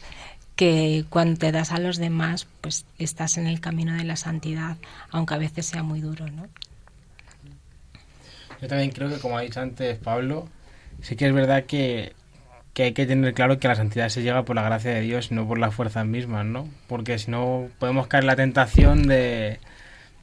que 0.57 1.07
cuando 1.09 1.38
te 1.38 1.53
das 1.53 1.72
a 1.72 1.79
los 1.79 1.96
demás, 1.96 2.46
pues 2.61 2.85
estás 2.98 3.38
en 3.38 3.46
el 3.46 3.61
camino 3.61 3.94
de 3.94 4.05
la 4.05 4.16
santidad, 4.16 4.77
aunque 5.11 5.33
a 5.33 5.38
veces 5.38 5.64
sea 5.64 5.83
muy 5.83 6.01
duro, 6.01 6.27
¿no? 6.29 6.48
Yo 8.62 8.68
también 8.68 8.92
creo 8.92 9.09
que, 9.09 9.18
como 9.18 9.37
ha 9.37 9.40
dicho 9.40 9.61
antes 9.61 9.98
Pablo, 9.98 10.48
sí 11.03 11.16
que 11.16 11.27
es 11.27 11.35
verdad 11.35 11.64
que, 11.64 12.14
hay 12.79 12.92
que 12.92 13.07
tener 13.07 13.35
claro 13.35 13.59
que 13.59 13.66
la 13.66 13.75
santidad 13.75 14.09
se 14.09 14.22
llega 14.22 14.44
por 14.44 14.55
la 14.55 14.62
gracia 14.62 14.92
de 14.92 15.01
Dios, 15.01 15.33
no 15.33 15.48
por 15.48 15.59
las 15.59 15.75
fuerzas 15.75 16.07
mismas, 16.07 16.46
¿no? 16.46 16.68
Porque 16.87 17.18
si 17.18 17.31
no, 17.33 17.68
podemos 17.81 18.07
caer 18.07 18.22
en 18.22 18.29
la 18.29 18.37
tentación 18.37 19.09
de, 19.09 19.59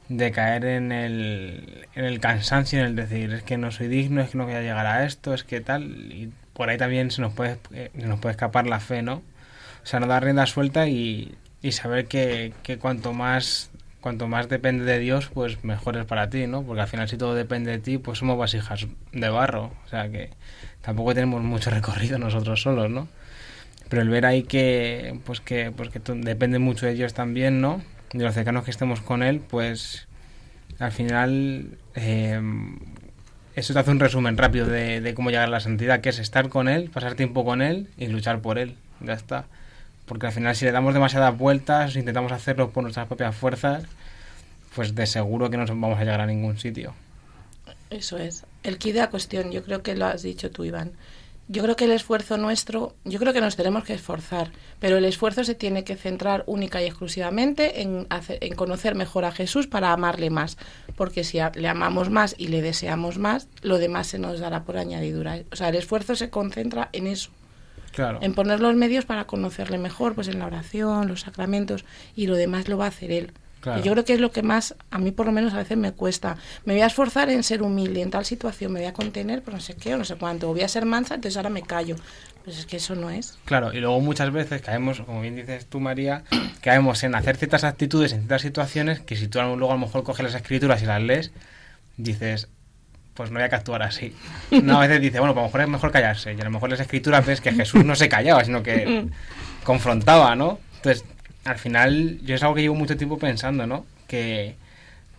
de 0.08 0.32
caer 0.32 0.64
en 0.64 0.90
el, 0.90 1.86
en 1.94 2.04
el 2.06 2.18
cansancio, 2.18 2.80
en 2.80 2.86
el 2.86 2.96
decir, 2.96 3.30
es 3.34 3.42
que 3.42 3.58
no 3.58 3.70
soy 3.70 3.88
digno, 3.88 4.22
es 4.22 4.30
que 4.30 4.38
no 4.38 4.44
voy 4.46 4.54
a 4.54 4.62
llegar 4.62 4.86
a 4.86 5.04
esto, 5.04 5.34
es 5.34 5.44
que 5.44 5.60
tal. 5.60 5.84
Y 6.10 6.32
por 6.54 6.70
ahí 6.70 6.78
también 6.78 7.10
se 7.10 7.20
nos 7.20 7.34
puede, 7.34 7.58
eh, 7.74 7.90
se 7.94 8.06
nos 8.06 8.20
puede 8.20 8.32
escapar 8.32 8.66
la 8.66 8.80
fe, 8.80 9.02
¿no? 9.02 9.16
O 9.82 9.86
sea, 9.86 10.00
no 10.00 10.06
dar 10.06 10.24
rienda 10.24 10.46
suelta 10.46 10.88
y, 10.88 11.34
y 11.60 11.72
saber 11.72 12.06
que, 12.06 12.54
que 12.62 12.78
cuanto 12.78 13.12
más 13.12 13.69
cuanto 14.00 14.26
más 14.28 14.48
depende 14.48 14.84
de 14.84 14.98
Dios, 14.98 15.30
pues 15.32 15.62
mejor 15.64 15.96
es 15.96 16.04
para 16.04 16.30
ti, 16.30 16.46
¿no? 16.46 16.62
Porque 16.62 16.82
al 16.82 16.88
final 16.88 17.08
si 17.08 17.16
todo 17.16 17.34
depende 17.34 17.70
de 17.70 17.78
ti, 17.78 17.98
pues 17.98 18.18
somos 18.18 18.38
vasijas 18.38 18.86
de 19.12 19.28
barro, 19.28 19.72
o 19.84 19.88
sea 19.88 20.10
que 20.10 20.30
tampoco 20.80 21.14
tenemos 21.14 21.42
mucho 21.42 21.70
recorrido 21.70 22.18
nosotros 22.18 22.62
solos, 22.62 22.90
¿no? 22.90 23.08
Pero 23.88 24.02
el 24.02 24.08
ver 24.08 24.26
ahí 24.26 24.44
que, 24.44 25.18
pues 25.24 25.40
que, 25.40 25.72
pues 25.72 25.88
que 25.90 26.00
depende 26.00 26.58
mucho 26.58 26.86
de 26.86 26.94
Dios 26.94 27.12
también, 27.14 27.60
¿no? 27.60 27.82
De 28.12 28.24
los 28.24 28.34
cercanos 28.34 28.64
que 28.64 28.70
estemos 28.70 29.00
con 29.00 29.22
Él, 29.22 29.40
pues 29.40 30.06
al 30.78 30.92
final 30.92 31.78
eh, 31.94 32.40
eso 33.54 33.72
te 33.72 33.78
hace 33.80 33.90
un 33.90 34.00
resumen 34.00 34.36
rápido 34.36 34.66
de, 34.66 35.00
de 35.00 35.14
cómo 35.14 35.30
llegar 35.30 35.48
a 35.48 35.50
la 35.50 35.60
santidad, 35.60 36.00
que 36.00 36.08
es 36.08 36.18
estar 36.18 36.48
con 36.48 36.68
Él, 36.68 36.90
pasar 36.90 37.14
tiempo 37.14 37.44
con 37.44 37.62
Él 37.62 37.88
y 37.98 38.06
luchar 38.06 38.40
por 38.40 38.58
Él, 38.58 38.76
ya 39.00 39.14
está 39.14 39.46
porque 40.10 40.26
al 40.26 40.32
final 40.32 40.56
si 40.56 40.64
le 40.64 40.72
damos 40.72 40.92
demasiadas 40.92 41.38
vueltas, 41.38 41.94
intentamos 41.94 42.32
hacerlo 42.32 42.70
por 42.70 42.82
nuestras 42.82 43.06
propias 43.06 43.32
fuerzas, 43.32 43.84
pues 44.74 44.96
de 44.96 45.06
seguro 45.06 45.50
que 45.50 45.56
no 45.56 45.64
vamos 45.66 46.00
a 46.00 46.00
llegar 46.00 46.20
a 46.20 46.26
ningún 46.26 46.58
sitio. 46.58 46.94
Eso 47.90 48.18
es. 48.18 48.44
El 48.64 48.78
kit 48.78 48.94
de 48.94 48.98
la 49.02 49.10
cuestión, 49.10 49.52
yo 49.52 49.62
creo 49.62 49.84
que 49.84 49.94
lo 49.94 50.06
has 50.06 50.22
dicho 50.22 50.50
tú, 50.50 50.64
Iván. 50.64 50.90
Yo 51.46 51.62
creo 51.62 51.76
que 51.76 51.84
el 51.84 51.92
esfuerzo 51.92 52.38
nuestro, 52.38 52.96
yo 53.04 53.20
creo 53.20 53.32
que 53.32 53.40
nos 53.40 53.54
tenemos 53.54 53.84
que 53.84 53.94
esforzar, 53.94 54.50
pero 54.80 54.96
el 54.96 55.04
esfuerzo 55.04 55.44
se 55.44 55.54
tiene 55.54 55.84
que 55.84 55.94
centrar 55.94 56.42
única 56.48 56.82
y 56.82 56.86
exclusivamente 56.86 57.80
en, 57.80 58.08
en 58.10 58.54
conocer 58.56 58.96
mejor 58.96 59.24
a 59.24 59.30
Jesús 59.30 59.68
para 59.68 59.92
amarle 59.92 60.28
más, 60.28 60.58
porque 60.96 61.22
si 61.22 61.38
le 61.54 61.68
amamos 61.68 62.10
más 62.10 62.34
y 62.36 62.48
le 62.48 62.62
deseamos 62.62 63.18
más, 63.18 63.46
lo 63.62 63.78
demás 63.78 64.08
se 64.08 64.18
nos 64.18 64.40
dará 64.40 64.64
por 64.64 64.76
añadidura. 64.76 65.38
O 65.52 65.56
sea, 65.56 65.68
el 65.68 65.76
esfuerzo 65.76 66.16
se 66.16 66.30
concentra 66.30 66.88
en 66.92 67.06
eso. 67.06 67.30
En 68.20 68.34
poner 68.34 68.60
los 68.60 68.74
medios 68.74 69.04
para 69.04 69.26
conocerle 69.26 69.78
mejor, 69.78 70.14
pues 70.14 70.28
en 70.28 70.38
la 70.38 70.46
oración, 70.46 71.08
los 71.08 71.20
sacramentos 71.22 71.84
y 72.14 72.26
lo 72.26 72.36
demás 72.36 72.68
lo 72.68 72.78
va 72.78 72.86
a 72.86 72.88
hacer 72.88 73.10
él. 73.10 73.32
Y 73.78 73.82
yo 73.82 73.92
creo 73.92 74.04
que 74.04 74.14
es 74.14 74.20
lo 74.20 74.30
que 74.30 74.42
más, 74.42 74.74
a 74.90 74.98
mí 74.98 75.10
por 75.10 75.26
lo 75.26 75.32
menos 75.32 75.52
a 75.52 75.58
veces 75.58 75.76
me 75.76 75.92
cuesta. 75.92 76.36
Me 76.64 76.72
voy 76.72 76.82
a 76.82 76.86
esforzar 76.86 77.28
en 77.28 77.42
ser 77.42 77.62
humilde 77.62 78.00
en 78.00 78.10
tal 78.10 78.24
situación, 78.24 78.72
me 78.72 78.80
voy 78.80 78.88
a 78.88 78.94
contener, 78.94 79.42
pero 79.42 79.58
no 79.58 79.62
sé 79.62 79.74
qué 79.74 79.94
o 79.94 79.98
no 79.98 80.04
sé 80.04 80.16
cuánto. 80.16 80.48
voy 80.48 80.62
a 80.62 80.68
ser 80.68 80.86
mansa, 80.86 81.14
entonces 81.16 81.36
ahora 81.36 81.50
me 81.50 81.62
callo. 81.62 81.96
Pues 82.44 82.58
es 82.58 82.64
que 82.64 82.78
eso 82.78 82.94
no 82.94 83.10
es. 83.10 83.38
Claro, 83.44 83.74
y 83.74 83.80
luego 83.80 84.00
muchas 84.00 84.32
veces 84.32 84.62
caemos, 84.62 85.00
como 85.02 85.20
bien 85.20 85.36
dices 85.36 85.66
tú, 85.66 85.78
María, 85.78 86.24
caemos 86.62 87.02
en 87.04 87.14
hacer 87.14 87.36
ciertas 87.36 87.64
actitudes 87.64 88.12
en 88.12 88.20
ciertas 88.20 88.42
situaciones 88.42 89.00
que 89.00 89.16
si 89.16 89.28
tú 89.28 89.40
luego 89.40 89.72
a 89.72 89.74
lo 89.74 89.80
mejor 89.80 90.04
coges 90.04 90.24
las 90.24 90.34
escrituras 90.34 90.82
y 90.82 90.86
las 90.86 91.02
lees, 91.02 91.32
dices, 91.98 92.48
pues 93.20 93.30
no 93.30 93.38
había 93.38 93.50
que 93.50 93.56
actuar 93.56 93.82
así. 93.82 94.14
Una 94.50 94.78
a 94.78 94.80
veces 94.80 94.98
dice, 94.98 95.18
bueno, 95.18 95.34
pues 95.34 95.42
a 95.42 95.44
lo 95.44 95.48
mejor 95.48 95.60
es 95.60 95.68
mejor 95.68 95.92
callarse. 95.92 96.32
Y 96.32 96.40
a 96.40 96.44
lo 96.44 96.50
mejor 96.50 96.70
las 96.70 96.80
escrituras 96.80 97.26
ves 97.26 97.42
que 97.42 97.52
Jesús 97.52 97.84
no 97.84 97.94
se 97.94 98.08
callaba, 98.08 98.42
sino 98.46 98.62
que 98.62 99.08
confrontaba, 99.62 100.34
¿no? 100.36 100.58
Entonces, 100.76 101.04
al 101.44 101.58
final, 101.58 102.18
yo 102.22 102.34
es 102.34 102.42
algo 102.42 102.54
que 102.54 102.62
llevo 102.62 102.76
mucho 102.76 102.96
tiempo 102.96 103.18
pensando, 103.18 103.66
¿no? 103.66 103.84
Que, 104.08 104.54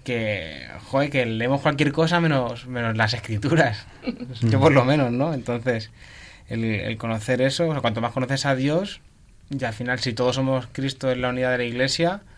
que, 0.04 0.66
joder, 0.88 1.12
que 1.12 1.28
leemos 1.28 1.62
cualquier 1.62 1.92
cosa 1.92 2.20
menos, 2.20 2.66
menos 2.66 2.98
las 2.98 3.14
escrituras. 3.14 3.86
Yo 4.42 4.60
por 4.60 4.72
lo 4.72 4.84
menos, 4.84 5.12
¿no? 5.12 5.36
Entonces, 5.36 5.92
el, 6.50 6.98
conocer 6.98 7.40
eso, 7.44 7.70
o 7.70 7.72
sea, 7.72 7.82
cuanto 7.82 8.02
más 8.02 8.14
conoces 8.14 8.48
a 8.48 8.56
Dios, 8.56 9.00
y 9.52 9.64
al 9.64 9.74
final 9.74 10.00
si 10.00 10.14
todos 10.14 10.38
somos 10.38 10.68
Cristo 10.72 11.12
en 11.12 11.22
la 11.22 11.30
unidad 11.30 11.52
de 11.52 11.60
la 11.60 11.66
iglesia, 11.66 12.22
mm, 12.22 12.31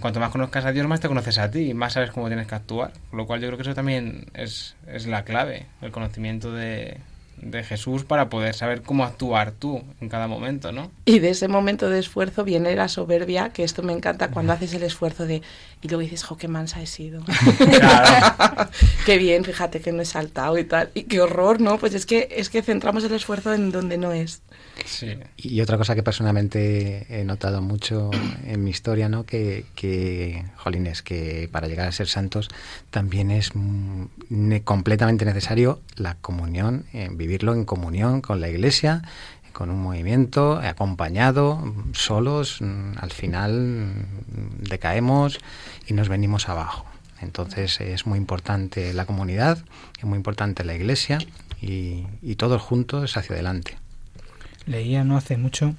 cuanto 0.00 0.20
más 0.20 0.30
conozcas 0.30 0.64
a 0.64 0.72
Dios, 0.72 0.86
más 0.86 1.00
te 1.00 1.08
conoces 1.08 1.38
a 1.38 1.50
ti 1.50 1.70
y 1.70 1.74
más 1.74 1.94
sabes 1.94 2.10
cómo 2.10 2.28
tienes 2.28 2.46
que 2.46 2.54
actuar. 2.54 2.92
Lo 3.12 3.26
cual 3.26 3.40
yo 3.40 3.48
creo 3.48 3.56
que 3.56 3.62
eso 3.62 3.74
también 3.74 4.26
es, 4.34 4.76
es 4.86 5.06
la 5.06 5.24
clave, 5.24 5.66
el 5.80 5.90
conocimiento 5.90 6.52
de, 6.52 6.98
de 7.40 7.64
Jesús 7.64 8.04
para 8.04 8.28
poder 8.28 8.54
saber 8.54 8.82
cómo 8.82 9.04
actuar 9.04 9.52
tú 9.52 9.82
en 10.00 10.08
cada 10.08 10.26
momento, 10.26 10.72
¿no? 10.72 10.90
Y 11.04 11.18
de 11.20 11.30
ese 11.30 11.48
momento 11.48 11.88
de 11.88 11.98
esfuerzo 11.98 12.44
viene 12.44 12.74
la 12.74 12.88
soberbia, 12.88 13.50
que 13.50 13.64
esto 13.64 13.82
me 13.82 13.92
encanta 13.92 14.30
cuando 14.30 14.52
haces 14.52 14.74
el 14.74 14.82
esfuerzo 14.82 15.26
de 15.26 15.42
y 15.82 15.88
luego 15.88 16.02
dices, 16.02 16.22
jo, 16.24 16.36
qué 16.36 16.48
mansa 16.48 16.82
he 16.82 16.86
sido. 16.86 17.22
qué 19.06 19.18
bien, 19.18 19.44
fíjate 19.44 19.80
que 19.80 19.92
no 19.92 20.02
he 20.02 20.04
saltado 20.04 20.58
y 20.58 20.64
tal. 20.64 20.90
Y 20.94 21.04
qué 21.04 21.20
horror, 21.20 21.60
¿no? 21.60 21.78
Pues 21.78 21.94
es 21.94 22.06
que 22.06 22.28
es 22.30 22.50
que 22.50 22.62
centramos 22.62 23.02
el 23.04 23.12
esfuerzo 23.12 23.54
en 23.54 23.72
donde 23.72 23.96
no 23.96 24.12
es. 24.12 24.42
Y 25.36 25.60
otra 25.60 25.76
cosa 25.76 25.94
que 25.94 26.02
personalmente 26.02 27.06
he 27.08 27.24
notado 27.24 27.60
mucho 27.60 28.10
en 28.46 28.64
mi 28.64 28.70
historia, 28.70 29.08
¿no? 29.08 29.24
Que, 29.24 29.66
que, 29.74 30.44
jolines, 30.56 31.02
que 31.02 31.48
para 31.52 31.68
llegar 31.68 31.88
a 31.88 31.92
ser 31.92 32.08
santos 32.08 32.48
también 32.90 33.30
es 33.30 33.52
completamente 34.64 35.24
necesario 35.24 35.80
la 35.96 36.14
comunión, 36.14 36.86
vivirlo 37.12 37.54
en 37.54 37.64
comunión 37.64 38.20
con 38.20 38.40
la 38.40 38.48
iglesia, 38.48 39.02
con 39.52 39.70
un 39.70 39.82
movimiento, 39.82 40.58
acompañado, 40.58 41.62
solos, 41.92 42.60
al 42.96 43.10
final 43.10 44.06
decaemos 44.60 45.38
y 45.86 45.94
nos 45.94 46.08
venimos 46.08 46.48
abajo. 46.48 46.86
Entonces 47.20 47.80
es 47.80 48.06
muy 48.06 48.18
importante 48.18 48.92
la 48.94 49.04
comunidad, 49.04 49.58
es 49.98 50.04
muy 50.04 50.16
importante 50.16 50.64
la 50.64 50.74
iglesia 50.74 51.18
y, 51.60 52.06
y 52.22 52.36
todos 52.36 52.62
juntos 52.62 53.16
hacia 53.16 53.34
adelante 53.34 53.76
leía 54.66 55.04
no 55.04 55.16
hace 55.16 55.36
mucho, 55.36 55.74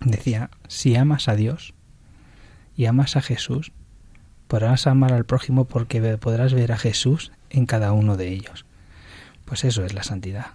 decía, 0.00 0.50
si 0.68 0.96
amas 0.96 1.28
a 1.28 1.36
Dios 1.36 1.74
y 2.76 2.86
amas 2.86 3.16
a 3.16 3.20
Jesús, 3.20 3.72
podrás 4.48 4.86
amar 4.86 5.12
al 5.12 5.24
prójimo 5.24 5.66
porque 5.66 6.00
podrás 6.18 6.54
ver 6.54 6.72
a 6.72 6.78
Jesús 6.78 7.32
en 7.50 7.66
cada 7.66 7.92
uno 7.92 8.16
de 8.16 8.28
ellos. 8.28 8.64
Pues 9.44 9.64
eso 9.64 9.84
es 9.84 9.92
la 9.92 10.02
santidad. 10.02 10.46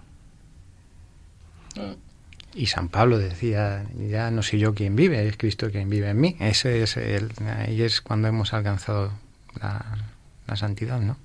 Y 2.52 2.66
San 2.66 2.88
Pablo 2.88 3.18
decía, 3.18 3.84
ya 3.96 4.30
no 4.30 4.42
soy 4.42 4.58
yo 4.58 4.74
quien 4.74 4.96
vive, 4.96 5.26
es 5.26 5.36
Cristo 5.36 5.70
quien 5.70 5.88
vive 5.88 6.10
en 6.10 6.20
mí. 6.20 6.36
Ese 6.40 6.82
es 6.82 6.96
el, 6.96 7.30
ahí 7.46 7.82
es 7.82 8.00
cuando 8.00 8.26
hemos 8.26 8.52
alcanzado 8.52 9.12
la, 9.60 10.56
santidad, 10.56 11.00
¿no? 11.00 11.16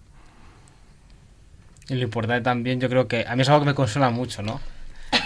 Y 1.90 1.96
lo 1.96 2.04
importante 2.04 2.44
también, 2.44 2.80
yo 2.80 2.90
creo 2.90 3.08
que 3.08 3.26
a 3.28 3.36
mí 3.36 3.42
es 3.42 3.50
algo 3.50 3.62
que 3.62 3.68
me 3.68 3.74
consuela 3.74 4.12
mucho, 4.12 4.44
¿no? 4.44 4.62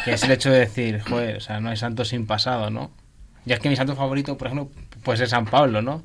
que 0.05 0.13
es 0.13 0.23
el 0.23 0.31
hecho 0.31 0.51
de 0.51 0.59
decir, 0.59 1.01
joder, 1.01 1.37
o 1.37 1.39
sea, 1.41 1.59
no 1.59 1.69
hay 1.69 1.77
santo 1.77 2.05
sin 2.05 2.25
pasado, 2.25 2.69
¿no? 2.69 2.91
Ya 3.45 3.55
es 3.55 3.61
que 3.61 3.69
mi 3.69 3.75
santo 3.75 3.95
favorito, 3.95 4.37
por 4.37 4.47
ejemplo, 4.47 4.69
puede 5.03 5.17
ser 5.17 5.27
San 5.27 5.45
Pablo, 5.45 5.81
¿no? 5.81 6.03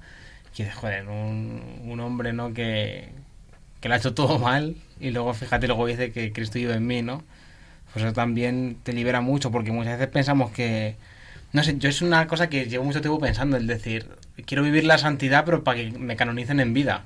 Que, 0.57 0.71
joder, 0.71 1.09
un, 1.09 2.01
hombre, 2.01 2.33
¿no? 2.33 2.53
Que, 2.55 3.11
que 3.81 3.89
lo 3.89 3.95
ha 3.95 3.99
hecho 3.99 4.15
todo 4.15 4.39
mal 4.41 4.77
y 4.99 5.11
luego, 5.11 5.35
fíjate, 5.35 5.67
luego 5.67 5.87
dice 5.87 6.11
que 6.13 6.33
Cristo 6.33 6.59
vive 6.59 6.75
en 6.75 6.87
mí, 6.87 7.03
¿no? 7.03 7.23
Pues 7.95 8.05
eso 8.05 8.13
también 8.13 8.77
te 8.83 8.93
libera 8.93 9.23
mucho 9.23 9.51
porque 9.51 9.73
muchas 9.73 9.99
veces 9.99 10.13
pensamos 10.13 10.51
que... 10.51 10.97
No 11.53 11.63
sé, 11.63 11.79
yo 11.79 11.89
es 11.89 12.03
una 12.03 12.27
cosa 12.27 12.49
que 12.51 12.67
llevo 12.67 12.85
mucho 12.85 13.01
tiempo 13.01 13.19
pensando, 13.21 13.57
el 13.57 13.67
decir, 13.67 14.09
quiero 14.45 14.63
vivir 14.63 14.85
la 14.85 14.99
santidad 14.99 15.45
pero 15.47 15.65
para 15.65 15.79
que 15.79 15.91
me 15.93 16.17
canonicen 16.17 16.61
en 16.61 16.75
vida. 16.75 17.05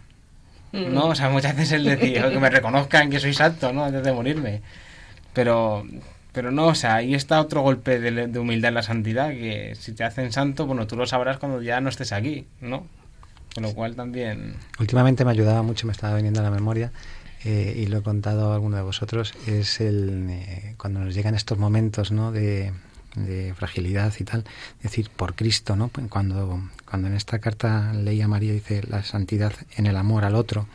¿No? 0.73 1.07
O 1.07 1.15
sea, 1.15 1.31
muchas 1.31 1.57
veces 1.57 1.73
el 1.73 1.85
decir, 1.85 2.23
que 2.23 2.39
me 2.39 2.51
reconozcan 2.51 3.09
que 3.09 3.21
soy 3.21 3.33
santo, 3.33 3.73
¿no? 3.73 3.85
Antes 3.85 4.03
de 4.03 4.13
morirme. 4.13 4.61
Pero 5.33 5.87
pero 6.39 6.53
no, 6.53 6.67
o 6.67 6.75
sea, 6.77 6.95
ahí 6.95 7.15
está 7.15 7.41
otro 7.41 7.63
golpe 7.63 7.99
de, 7.99 8.39
humildad 8.39 8.69
en 8.69 8.75
la 8.75 8.83
santidad, 8.85 9.31
que 9.31 9.75
si 9.75 9.93
te 9.93 10.05
hacen 10.05 10.31
santo, 10.31 10.67
bueno, 10.67 10.87
tú 10.87 10.95
lo 10.95 11.05
sabrás 11.05 11.39
cuando 11.39 11.61
ya 11.63 11.81
no 11.81 11.89
estés 11.89 12.13
aquí, 12.13 12.47
¿no? 12.61 12.87
Con 13.55 13.65
lo 13.65 13.75
cual 13.75 13.97
también... 13.97 14.55
Últimamente 14.79 15.25
me 15.25 15.33
ayudaba 15.33 15.63
mucho, 15.63 15.87
me 15.89 15.93
estaba 15.93 16.15
viniendo 16.15 16.39
a 16.39 16.45
la 16.45 16.51
memoria, 16.51 16.93
eh, 17.45 17.75
y 17.77 17.87
lo 17.87 17.99
he 17.99 18.03
contado 18.03 18.53
a 18.53 18.55
alguno 18.55 18.77
de 18.77 18.83
vosotros, 18.83 19.35
es 19.47 19.81
el 19.81 20.27
eh, 20.31 20.75
cuando 20.77 21.01
nos 21.01 21.15
llegan 21.15 21.35
estos 21.35 21.59
momentos, 21.59 22.13
¿no? 22.13 22.33
De, 22.33 22.73
fragilidad 23.57 24.15
y 24.21 24.25
tal, 24.25 24.45
decir, 24.81 25.11
por 25.11 25.35
Cristo, 25.35 25.75
¿no? 25.75 25.91
Cuando, 26.09 26.63
cuando 26.89 27.09
en 27.09 27.15
esta 27.15 27.41
carta 27.41 27.93
leía 27.93 28.29
María 28.29 28.53
dice 28.53 28.83
la 28.87 29.03
santidad 29.03 29.55
en 29.77 29.87
el 29.87 29.97
amor 29.97 30.25
al 30.25 30.37
otro, 30.37 30.69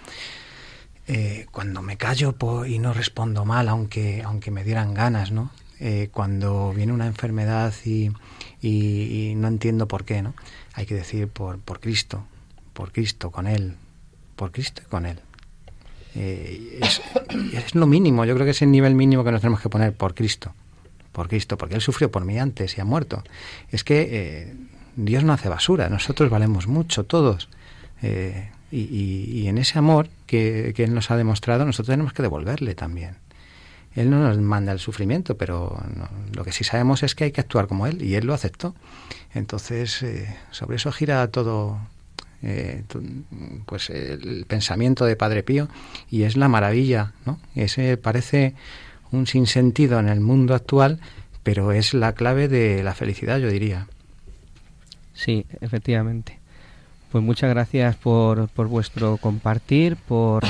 eh, 1.08 1.48
cuando 1.52 1.82
me 1.82 1.98
callo 1.98 2.36
y 2.66 2.80
no 2.80 2.94
respondo 2.94 3.46
mal, 3.46 3.68
aunque, 3.70 4.24
aunque 4.24 4.52
me 4.52 4.64
dieran 4.64 4.94
ganas, 4.94 5.32
¿no? 5.32 5.52
Eh, 5.80 6.10
cuando 6.14 6.72
viene 6.74 6.94
una 6.94 7.08
enfermedad 7.08 7.74
y, 7.84 8.12
y, 8.62 9.34
no 9.36 9.50
entiendo 9.50 9.88
por 9.88 10.06
qué, 10.06 10.22
¿no? 10.22 10.34
Hay 10.74 10.86
que 10.86 10.96
decir 10.96 11.28
por, 11.28 11.60
por 11.60 11.82
Cristo, 11.82 12.26
por 12.72 12.94
Cristo, 12.94 13.32
con 13.32 13.48
Él, 13.48 13.76
por 14.38 14.52
Cristo 14.52 14.82
y 14.86 14.90
con 14.90 15.06
Él. 15.06 15.20
Eh, 16.16 16.80
es, 16.82 17.02
es, 17.54 17.76
lo 17.76 17.88
mínimo, 17.88 18.26
yo 18.26 18.36
creo 18.36 18.46
que 18.46 18.52
es 18.52 18.62
el 18.62 18.72
nivel 18.72 18.96
mínimo 18.96 19.24
que 19.24 19.32
nos 19.32 19.42
tenemos 19.42 19.62
que 19.62 19.70
poner 19.70 19.94
por 19.94 20.14
Cristo, 20.14 20.54
por 21.12 21.28
Cristo, 21.28 21.58
porque 21.58 21.76
Él 21.76 21.82
sufrió 21.82 22.12
por 22.12 22.24
mí 22.26 22.40
antes 22.40 22.78
y 22.78 22.82
ha 22.82 22.86
muerto. 22.86 23.24
Es 23.72 23.84
que 23.84 24.54
Dios 24.96 25.24
no 25.24 25.34
hace 25.34 25.50
basura, 25.50 25.90
nosotros 25.90 26.30
valemos 26.30 26.68
mucho, 26.68 27.04
todos. 27.04 27.50
Y, 28.76 29.48
en 29.48 29.60
ese 29.60 29.78
amor 29.78 30.10
que, 30.26 30.74
Él 30.76 30.96
nos 30.96 31.12
ha 31.12 31.16
demostrado, 31.16 31.64
nosotros 31.64 31.94
tenemos 31.94 32.12
que 32.12 32.24
devolverle 32.24 32.74
también. 32.74 33.18
Él 33.96 34.10
no 34.10 34.18
nos 34.18 34.40
manda 34.40 34.72
el 34.72 34.80
sufrimiento, 34.80 35.38
pero 35.38 35.80
lo 36.34 36.44
que 36.44 36.52
sí 36.52 36.64
sabemos 36.64 37.04
es 37.04 37.14
que 37.14 37.26
hay 37.26 37.32
que 37.32 37.42
actuar 37.42 37.68
como 37.68 37.86
Él, 37.86 38.02
y 38.02 38.16
Él 38.16 38.26
lo 38.26 38.34
aceptó. 38.34 38.74
Entonces, 39.36 40.02
eh, 40.02 40.36
sobre 40.50 40.78
eso 40.78 40.92
gira 40.92 41.28
todo 41.28 41.78
eh, 42.44 42.84
pues 43.66 43.90
el 43.90 44.46
pensamiento 44.48 45.06
de 45.06 45.16
Padre 45.16 45.44
Pío, 45.44 45.70
y 46.10 46.24
es 46.24 46.38
la 46.38 46.50
maravilla, 46.50 47.14
¿no? 47.26 47.40
Ese 47.56 47.98
parece 47.98 48.54
un 49.12 49.28
sinsentido 49.28 50.00
en 50.00 50.10
el 50.10 50.20
mundo 50.20 50.54
actual, 50.56 51.00
pero 51.44 51.72
es 51.72 51.94
la 51.94 52.14
clave 52.14 52.48
de 52.48 52.84
la 52.84 52.94
felicidad, 52.94 53.38
yo 53.40 53.50
diría. 53.50 53.88
Sí, 55.14 55.46
efectivamente. 55.62 56.40
Pues 57.12 57.24
muchas 57.24 57.50
gracias 57.50 57.96
por, 57.96 58.50
por 58.50 58.68
vuestro 58.68 59.18
compartir, 59.18 59.96
por, 59.96 60.44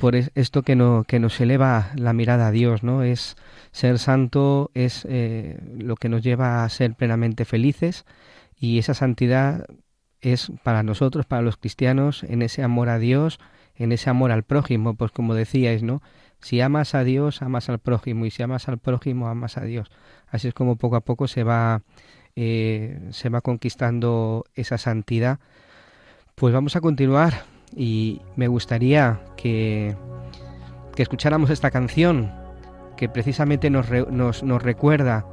por 0.00 0.16
esto 0.16 0.62
que, 0.62 0.74
no, 0.74 1.04
que 1.06 1.20
nos 1.20 1.38
eleva 1.40 1.90
la 1.94 2.14
mirada 2.14 2.48
a 2.48 2.50
Dios, 2.50 2.82
¿no? 2.82 3.02
Es 3.02 3.36
ser 3.70 3.98
santo, 3.98 4.70
es 4.74 5.06
eh, 5.08 5.58
lo 5.78 5.96
que 5.96 6.08
nos 6.08 6.22
lleva 6.22 6.64
a 6.64 6.68
ser 6.68 6.94
plenamente 6.94 7.44
felices 7.44 8.06
y 8.58 8.78
esa 8.78 8.94
santidad 8.94 9.66
es 10.20 10.52
para 10.62 10.82
nosotros, 10.82 11.26
para 11.26 11.42
los 11.42 11.56
cristianos, 11.56 12.24
en 12.24 12.42
ese 12.42 12.62
amor 12.62 12.88
a 12.88 12.98
Dios, 12.98 13.38
en 13.76 13.92
ese 13.92 14.10
amor 14.10 14.30
al 14.32 14.42
prójimo, 14.42 14.94
pues 14.94 15.10
como 15.10 15.34
decíais, 15.34 15.82
¿no? 15.82 16.02
Si 16.40 16.60
amas 16.60 16.94
a 16.94 17.04
Dios, 17.04 17.42
amas 17.42 17.68
al 17.68 17.78
prójimo, 17.78 18.26
y 18.26 18.30
si 18.30 18.42
amas 18.42 18.68
al 18.68 18.78
prójimo, 18.78 19.28
amas 19.28 19.56
a 19.56 19.62
Dios. 19.62 19.90
Así 20.28 20.48
es 20.48 20.54
como 20.54 20.76
poco 20.76 20.96
a 20.96 21.00
poco 21.00 21.28
se 21.28 21.44
va 21.44 21.82
eh, 22.36 23.08
se 23.10 23.28
va 23.28 23.40
conquistando 23.40 24.44
esa 24.54 24.78
santidad, 24.78 25.40
pues 26.36 26.54
vamos 26.54 26.76
a 26.76 26.80
continuar 26.80 27.44
y 27.74 28.22
me 28.36 28.46
gustaría 28.46 29.20
que, 29.36 29.96
que 30.94 31.02
escucháramos 31.02 31.50
esta 31.50 31.70
canción 31.70 32.32
que 32.96 33.08
precisamente 33.08 33.68
nos, 33.68 33.90
nos, 34.10 34.44
nos 34.44 34.62
recuerda 34.62 35.26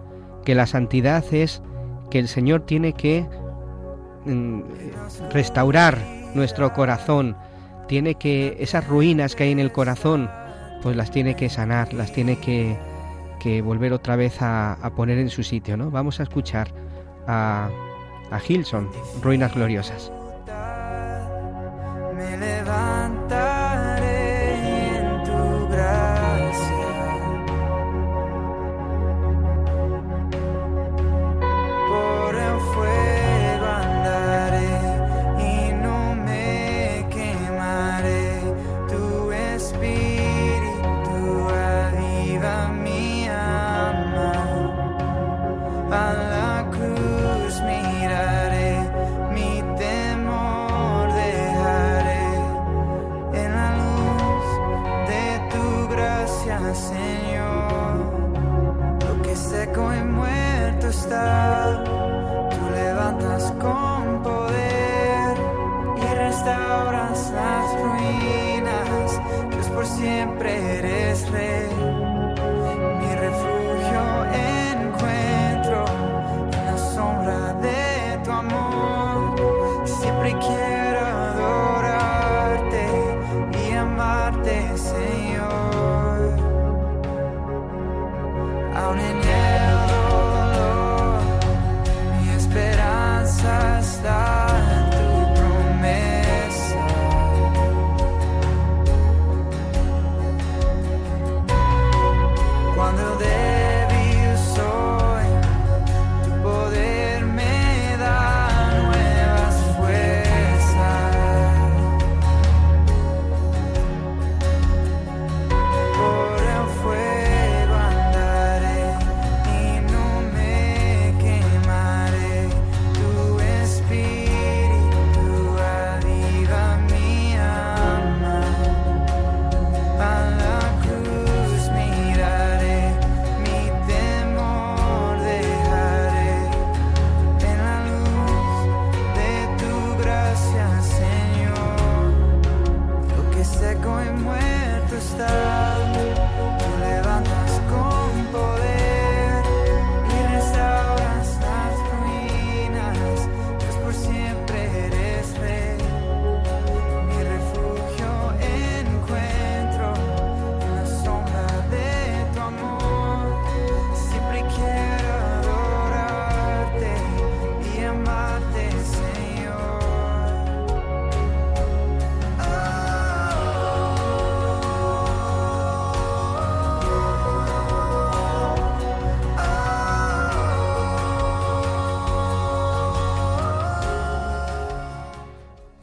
que 0.44 0.56
la 0.56 0.66
santidad 0.66 1.24
es 1.34 1.62
que 2.10 2.20
el 2.20 2.28
Señor 2.28 2.66
tiene 2.66 2.94
que 2.94 3.28
restaurar 5.32 5.98
nuestro 6.34 6.74
corazón, 6.74 7.36
tiene 7.88 8.16
que 8.16 8.58
esas 8.60 8.88
ruinas 8.88 9.36
que 9.36 9.44
hay 9.44 9.52
en 9.52 9.60
el 9.60 9.72
corazón, 9.72 10.30
pues 10.82 10.96
las 10.96 11.12
tiene 11.12 11.36
que 11.36 11.50
sanar, 11.50 11.94
las 11.94 12.12
tiene 12.12 12.38
que, 12.40 12.78
que 13.40 13.62
volver 13.62 13.94
otra 13.94 14.16
vez 14.16 14.42
a, 14.42 14.74
a, 14.74 14.90
poner 14.92 15.18
en 15.18 15.30
su 15.30 15.44
sitio, 15.44 15.78
¿no? 15.78 15.90
Vamos 15.90 16.20
a 16.20 16.24
escuchar 16.24 16.70
a, 17.28 17.70
a 18.32 18.40
Hilson, 18.46 18.90
Ruinas 19.22 19.54
Gloriosas. 19.54 20.12
Me 22.16 22.38
levantaré 22.38 23.57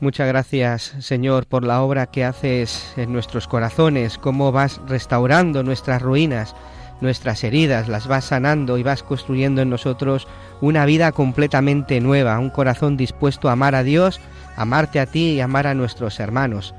Muchas 0.05 0.29
gracias, 0.29 0.95
Señor, 1.01 1.47
por 1.47 1.65
la 1.65 1.81
obra 1.81 2.09
que 2.09 2.27
haces 2.27 2.93
en 2.99 3.11
nuestros 3.11 3.49
corazones, 3.49 4.19
cómo 4.19 4.53
vas 4.53 4.79
restaurando 4.87 5.63
nuestras 5.63 6.03
ruinas, 6.03 6.55
nuestras 7.01 7.43
heridas, 7.43 7.89
las 7.89 8.07
vas 8.07 8.27
sanando 8.27 8.77
y 8.77 8.83
vas 8.83 9.03
construyendo 9.03 9.63
en 9.63 9.71
nosotros 9.71 10.29
una 10.61 10.85
vida 10.85 11.11
completamente 11.13 12.03
nueva, 12.03 12.39
un 12.39 12.51
corazón 12.51 12.99
dispuesto 12.99 13.49
a 13.49 13.53
amar 13.53 13.75
a 13.75 13.83
Dios, 13.83 14.21
amarte 14.59 15.01
a 15.01 15.07
ti 15.07 15.31
y 15.31 15.41
amar 15.41 15.67
a 15.67 15.73
nuestros 15.73 16.21
hermanos. 16.21 16.75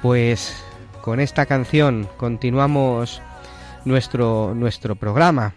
Pues 0.00 0.56
con 1.02 1.20
esta 1.20 1.44
canción 1.44 2.08
continuamos 2.16 3.20
nuestro, 3.84 4.54
nuestro 4.54 4.94
programa. 4.94 5.56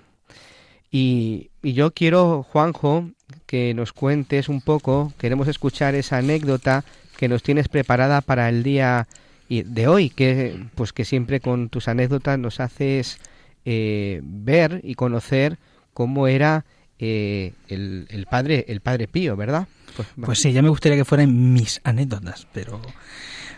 Y, 0.91 1.49
y 1.61 1.71
yo 1.71 1.93
quiero, 1.93 2.43
Juanjo, 2.43 3.05
que 3.53 3.75
nos 3.75 3.93
cuentes 3.93 4.49
un 4.49 4.61
poco, 4.61 5.13
queremos 5.19 5.47
escuchar 5.47 5.93
esa 5.93 6.17
anécdota 6.17 6.83
que 7.17 7.27
nos 7.27 7.43
tienes 7.43 7.67
preparada 7.67 8.21
para 8.21 8.49
el 8.49 8.63
día 8.63 9.07
de 9.47 9.87
hoy, 9.87 10.09
que 10.09 10.59
pues 10.73 10.91
que 10.91 11.05
siempre 11.05 11.39
con 11.39 11.69
tus 11.69 11.87
anécdotas 11.87 12.39
nos 12.39 12.59
haces 12.59 13.19
eh, 13.63 14.21
ver 14.23 14.81
y 14.83 14.95
conocer 14.95 15.59
cómo 15.93 16.27
era 16.27 16.65
eh, 16.97 17.53
el, 17.67 18.07
el 18.09 18.25
padre 18.25 18.65
el 18.69 18.81
padre 18.81 19.07
Pío, 19.07 19.35
¿verdad? 19.35 19.67
Pues, 19.95 20.07
Pues 20.19 20.39
sí, 20.39 20.51
ya 20.51 20.63
me 20.63 20.69
gustaría 20.69 20.97
que 20.97 21.05
fueran 21.05 21.53
mis 21.53 21.79
anécdotas, 21.83 22.47
pero, 22.53 22.81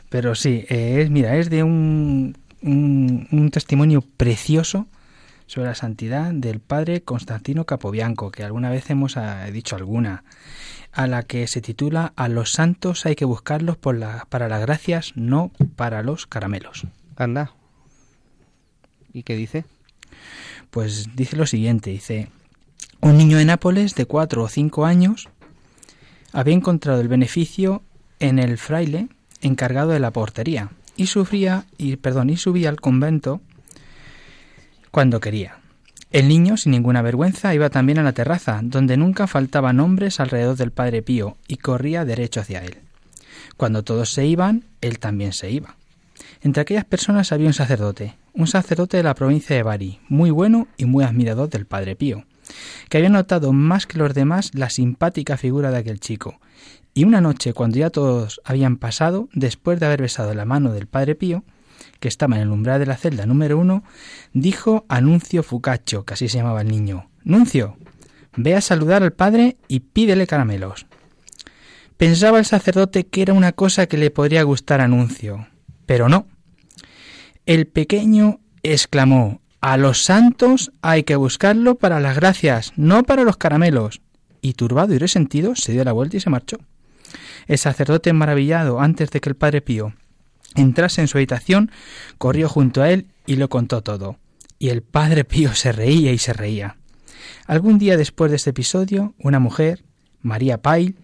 pero 0.09 0.35
sí, 0.35 0.65
eh, 0.67 1.03
es, 1.03 1.09
mira, 1.09 1.37
es 1.37 1.49
de 1.49 1.63
un, 1.63 2.37
un 2.61 3.49
testimonio 3.49 4.03
precioso 4.17 4.87
sobre 5.47 5.67
la 5.67 5.75
santidad 5.75 6.31
del 6.31 6.59
padre 6.59 7.01
Constantino 7.01 7.65
Capobianco, 7.65 8.31
que 8.31 8.43
alguna 8.43 8.69
vez 8.69 8.89
hemos 8.89 9.17
ah, 9.17 9.45
dicho 9.45 9.75
alguna, 9.75 10.23
a 10.91 11.07
la 11.07 11.23
que 11.23 11.47
se 11.47 11.61
titula 11.61 12.13
A 12.15 12.27
los 12.27 12.51
santos 12.51 13.05
hay 13.05 13.15
que 13.15 13.25
buscarlos 13.25 13.77
por 13.77 13.95
la, 13.95 14.25
para 14.29 14.47
las 14.47 14.61
gracias, 14.61 15.13
no 15.15 15.51
para 15.75 16.03
los 16.03 16.25
caramelos. 16.25 16.87
Anda. 17.15 17.51
¿Y 19.13 19.23
qué 19.23 19.35
dice? 19.35 19.65
Pues 20.71 21.15
dice 21.15 21.35
lo 21.37 21.45
siguiente, 21.45 21.89
dice, 21.89 22.29
un 23.01 23.17
niño 23.17 23.37
de 23.37 23.45
Nápoles 23.45 23.95
de 23.95 24.05
cuatro 24.05 24.43
o 24.43 24.49
cinco 24.49 24.85
años 24.85 25.29
había 26.33 26.55
encontrado 26.55 26.99
el 27.01 27.07
beneficio 27.07 27.83
en 28.19 28.39
el 28.39 28.57
fraile 28.57 29.07
encargado 29.41 29.91
de 29.91 29.99
la 29.99 30.11
portería 30.11 30.71
y 30.97 31.07
sufría 31.07 31.65
y 31.77 31.95
perdón 31.97 32.29
y 32.29 32.37
subía 32.37 32.69
al 32.69 32.81
convento 32.81 33.41
cuando 34.95 35.19
quería. 35.19 35.57
El 36.09 36.29
niño, 36.29 36.55
sin 36.55 36.71
ninguna 36.71 37.01
vergüenza, 37.01 37.53
iba 37.53 37.69
también 37.69 37.99
a 37.99 38.03
la 38.03 38.13
terraza, 38.13 38.61
donde 38.63 38.95
nunca 38.95 39.27
faltaban 39.27 39.81
hombres 39.81 40.21
alrededor 40.21 40.55
del 40.55 40.71
padre 40.71 41.01
Pío, 41.01 41.35
y 41.49 41.57
corría 41.57 42.05
derecho 42.05 42.39
hacia 42.39 42.63
él. 42.63 42.77
Cuando 43.57 43.83
todos 43.83 44.13
se 44.13 44.25
iban, 44.25 44.63
él 44.79 44.99
también 44.99 45.33
se 45.33 45.51
iba. 45.51 45.75
Entre 46.39 46.61
aquellas 46.61 46.85
personas 46.85 47.33
había 47.33 47.47
un 47.47 47.53
sacerdote, 47.53 48.15
un 48.31 48.47
sacerdote 48.47 48.95
de 48.95 49.03
la 49.03 49.15
provincia 49.15 49.53
de 49.53 49.63
Bari, 49.63 49.99
muy 50.07 50.29
bueno 50.29 50.69
y 50.77 50.85
muy 50.85 51.03
admirador 51.03 51.49
del 51.49 51.65
padre 51.65 51.97
Pío, 51.97 52.23
que 52.87 52.95
había 52.97 53.09
notado 53.09 53.51
más 53.51 53.87
que 53.87 53.97
los 53.97 54.13
demás 54.13 54.51
la 54.53 54.69
simpática 54.69 55.35
figura 55.35 55.71
de 55.71 55.79
aquel 55.79 55.99
chico. 55.99 56.39
Y 56.93 57.03
una 57.03 57.19
noche, 57.19 57.51
cuando 57.51 57.79
ya 57.79 57.89
todos 57.89 58.39
habían 58.45 58.77
pasado, 58.77 59.27
después 59.33 59.77
de 59.77 59.87
haber 59.87 60.03
besado 60.03 60.33
la 60.33 60.45
mano 60.45 60.71
del 60.71 60.87
padre 60.87 61.15
Pío, 61.15 61.43
que 61.99 62.07
estaba 62.07 62.35
en 62.35 62.43
el 62.43 62.51
umbral 62.51 62.79
de 62.79 62.85
la 62.85 62.97
celda 62.97 63.25
número 63.25 63.57
uno, 63.57 63.83
dijo 64.33 64.85
a 64.89 65.01
Nuncio 65.01 65.43
Fucaccio, 65.43 66.05
que 66.05 66.13
así 66.13 66.27
se 66.27 66.37
llamaba 66.37 66.61
el 66.61 66.67
niño, 66.67 67.09
Nuncio, 67.23 67.77
ve 68.35 68.55
a 68.55 68.61
saludar 68.61 69.03
al 69.03 69.13
padre 69.13 69.57
y 69.67 69.79
pídele 69.79 70.27
caramelos. 70.27 70.85
Pensaba 71.97 72.39
el 72.39 72.45
sacerdote 72.45 73.05
que 73.05 73.21
era 73.21 73.33
una 73.33 73.53
cosa 73.53 73.87
que 73.87 73.97
le 73.97 74.11
podría 74.11 74.43
gustar 74.43 74.81
a 74.81 74.87
Nuncio, 74.87 75.47
pero 75.85 76.09
no. 76.09 76.27
El 77.45 77.67
pequeño 77.67 78.39
exclamó, 78.63 79.41
a 79.61 79.77
los 79.77 80.03
santos 80.03 80.71
hay 80.81 81.03
que 81.03 81.15
buscarlo 81.15 81.75
para 81.75 81.99
las 81.99 82.15
gracias, 82.15 82.73
no 82.75 83.03
para 83.03 83.23
los 83.23 83.37
caramelos. 83.37 84.01
Y 84.41 84.53
turbado 84.53 84.93
y 84.93 84.99
resentido 84.99 85.55
se 85.55 85.71
dio 85.71 85.83
la 85.83 85.91
vuelta 85.91 86.17
y 86.17 86.19
se 86.19 86.29
marchó. 86.29 86.57
El 87.47 87.57
sacerdote 87.57 88.13
maravillado, 88.13 88.79
antes 88.79 89.09
de 89.09 89.21
que 89.21 89.29
el 89.29 89.35
padre 89.35 89.61
Pío 89.61 89.93
entrase 90.55 91.01
en 91.01 91.07
su 91.07 91.17
habitación, 91.17 91.71
corrió 92.17 92.49
junto 92.49 92.81
a 92.81 92.89
él 92.89 93.07
y 93.25 93.35
lo 93.35 93.49
contó 93.49 93.81
todo. 93.81 94.17
Y 94.57 94.69
el 94.69 94.81
padre 94.81 95.23
Pío 95.23 95.53
se 95.53 95.71
reía 95.71 96.11
y 96.11 96.17
se 96.17 96.33
reía. 96.33 96.77
Algún 97.47 97.77
día 97.77 97.97
después 97.97 98.31
de 98.31 98.37
este 98.37 98.51
episodio, 98.51 99.13
una 99.19 99.39
mujer, 99.39 99.83
María 100.21 100.61
Pail, 100.61 100.95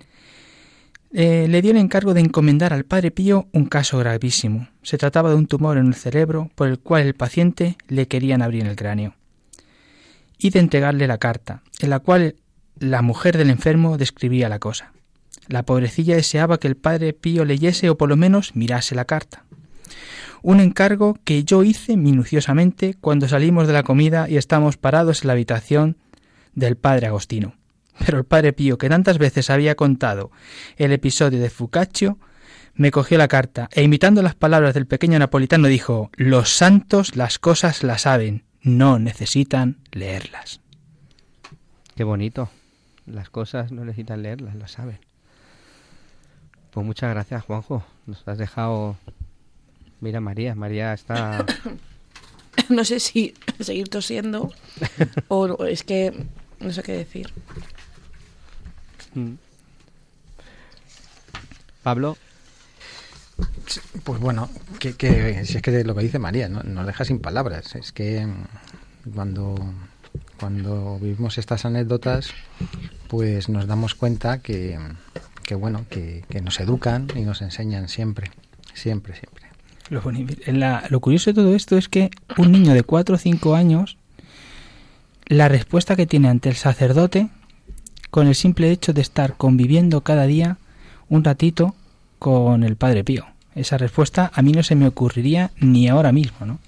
eh, 1.14 1.47
le 1.49 1.62
dio 1.62 1.72
el 1.72 1.78
encargo 1.78 2.14
de 2.14 2.22
encomendar 2.22 2.74
al 2.74 2.86
padre 2.86 3.12
Pío 3.12 3.47
un 3.52 3.66
caso 3.66 3.97
gravísimo. 3.97 4.70
Se 4.82 4.97
trataba 4.97 5.30
de 5.30 5.36
un 5.36 5.47
tumor 5.47 5.78
en 5.78 5.88
el 5.88 5.95
cerebro 5.95 6.49
por 6.56 6.68
el 6.68 6.80
cual 6.80 7.04
el 7.04 7.16
paciente 7.16 7.78
le 7.88 8.08
querían 8.08 8.41
abrir 8.41 8.66
el 8.66 8.76
cráneo. 8.76 9.16
Y 10.38 10.49
de 10.52 10.60
entregarle 10.60 11.08
la 11.08 11.18
carta, 11.18 11.64
en 11.82 11.89
la 11.89 11.99
cual 11.99 12.36
la 12.80 13.02
mujer 13.02 13.38
del 13.38 13.49
enfermo 13.49 13.97
describía 13.97 14.49
la 14.49 14.60
cosa. 14.60 14.93
La 15.52 15.64
pobrecilla 15.64 16.16
deseaba 16.16 16.60
que 16.60 16.70
el 16.70 16.78
padre 16.78 17.12
Pío 17.12 17.43
leyese 17.43 17.89
o 17.89 17.97
por 17.97 18.08
lo 18.08 18.16
menos 18.16 18.56
mirase 18.56 18.95
la 18.95 19.04
carta. 19.04 19.43
Un 20.41 20.62
encargo 20.62 21.20
que 21.26 21.43
yo 21.43 21.64
hice 21.64 21.97
minuciosamente 21.97 22.95
cuando 23.02 23.28
salimos 23.28 23.68
de 23.68 23.74
la 23.74 23.84
comida 23.84 24.30
y 24.30 24.38
estamos 24.38 24.78
parados 24.78 25.22
en 25.22 25.28
la 25.28 25.34
habitación 25.34 25.97
del 26.56 26.78
padre 26.78 27.08
Agostino. 27.08 27.56
Pero 28.06 28.18
el 28.18 28.24
padre 28.24 28.54
Pío, 28.54 28.78
que 28.78 28.88
tantas 28.88 29.18
veces 29.18 29.49
había 29.49 29.76
contado 29.76 30.32
el 30.78 30.93
episodio 30.93 31.41
de 31.41 31.49
Fucaccio, 31.49 32.18
me 32.74 32.91
cogió 32.91 33.18
la 33.18 33.28
carta 33.28 33.68
e 33.74 33.84
imitando 33.84 34.22
las 34.22 34.36
palabras 34.36 34.74
del 34.74 34.88
pequeño 34.88 35.20
napolitano 35.20 35.68
dijo, 35.68 36.12
los 36.16 36.49
santos 36.49 37.18
las 37.18 37.39
cosas 37.39 37.84
las 37.84 38.04
saben, 38.04 38.45
no 38.62 38.99
necesitan 38.99 39.80
leerlas. 39.91 40.62
Qué 41.93 42.06
bonito. 42.06 42.49
Las 43.06 43.30
cosas 43.30 43.74
no 43.74 43.84
necesitan 43.84 44.24
leerlas, 44.24 44.56
las 44.56 44.72
saben. 44.72 45.11
Pues 46.72 46.86
muchas 46.86 47.09
gracias, 47.11 47.43
Juanjo. 47.43 47.84
Nos 48.05 48.28
has 48.28 48.38
dejado... 48.38 48.97
Mira, 49.99 50.19
María, 50.19 50.55
María 50.55 50.93
está... 50.93 51.45
no 52.69 52.84
sé 52.86 52.99
si 52.99 53.34
seguir 53.59 53.89
tosiendo 53.89 54.51
o 55.28 55.65
es 55.65 55.84
que 55.84 56.13
no 56.59 56.72
sé 56.72 56.84
qué 56.84 56.93
decir. 56.93 57.32
Mm. 59.13 59.34
Pablo. 61.84 62.17
Pues 64.03 64.19
bueno, 64.19 64.49
que, 64.80 64.93
que, 64.93 65.43
si 65.45 65.57
es 65.57 65.61
que 65.61 65.84
lo 65.84 65.95
que 65.95 66.03
dice 66.03 66.19
María, 66.19 66.49
no, 66.49 66.61
nos 66.63 66.86
deja 66.86 67.05
sin 67.05 67.19
palabras. 67.19 67.76
Es 67.76 67.91
que 67.91 68.26
mm, 68.26 69.11
cuando, 69.15 69.55
cuando 70.39 70.99
vivimos 70.99 71.38
estas 71.38 71.65
anécdotas, 71.65 72.30
pues 73.07 73.49
nos 73.49 73.65
damos 73.67 73.95
cuenta 73.95 74.41
que, 74.41 74.78
que 75.52 75.56
bueno, 75.56 75.86
que, 75.89 76.24
que 76.30 76.39
nos 76.39 76.62
educan 76.62 77.10
y 77.14 77.24
nos 77.24 77.41
enseñan 77.41 77.89
siempre, 77.89 78.32
siempre, 78.74 79.16
siempre. 79.16 79.47
Lo, 79.89 80.02
lo 80.89 80.99
curioso 81.02 81.32
de 81.32 81.34
todo 81.34 81.54
esto 81.54 81.78
es 81.78 81.89
que 81.89 82.10
un 82.38 82.54
niño 82.54 82.74
de 82.74 82.84
4 82.84 83.16
o 83.16 83.18
5 83.18 83.54
años, 83.54 83.97
la 85.26 85.49
respuesta 85.49 85.97
que 85.97 86.08
tiene 86.08 86.30
ante 86.30 86.47
el 86.47 86.56
sacerdote, 86.56 87.28
con 88.12 88.28
el 88.28 88.36
simple 88.36 88.72
hecho 88.72 88.93
de 88.93 89.02
estar 89.02 89.36
conviviendo 89.36 89.99
cada 89.99 90.26
día 90.26 90.56
un 91.10 91.26
ratito 91.26 91.76
con 92.18 92.64
el 92.64 92.78
Padre 92.78 93.04
Pío. 93.04 93.26
Esa 93.54 93.78
respuesta 93.78 94.32
a 94.34 94.41
mí 94.41 94.54
no 94.54 94.64
se 94.64 94.76
me 94.76 94.88
ocurriría 94.88 95.52
ni 95.60 95.89
ahora 95.89 96.14
mismo, 96.14 96.45
¿no? 96.45 96.60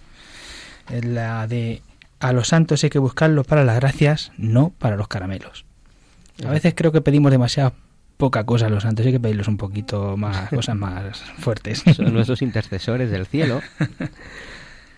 La 0.89 1.47
de 1.47 1.81
a 2.19 2.33
los 2.33 2.49
santos 2.49 2.83
hay 2.83 2.89
que 2.89 2.99
buscarlos 2.99 3.47
para 3.47 3.63
las 3.63 3.77
gracias, 3.77 4.33
no 4.35 4.73
para 4.77 4.97
los 4.97 5.07
caramelos. 5.07 5.63
A 6.45 6.49
veces 6.49 6.73
creo 6.75 6.91
que 6.91 6.99
pedimos 6.99 7.31
demasiado 7.31 7.75
poca 8.17 8.45
cosa 8.45 8.67
a 8.67 8.69
los 8.69 8.83
santos, 8.83 9.05
hay 9.05 9.11
que 9.11 9.19
pedirles 9.19 9.47
un 9.47 9.57
poquito 9.57 10.17
más, 10.17 10.49
cosas 10.53 10.75
más 10.75 11.21
fuertes. 11.39 11.83
Son 11.95 12.13
nuestros 12.13 12.41
intercesores 12.41 13.11
del 13.11 13.25
cielo. 13.25 13.61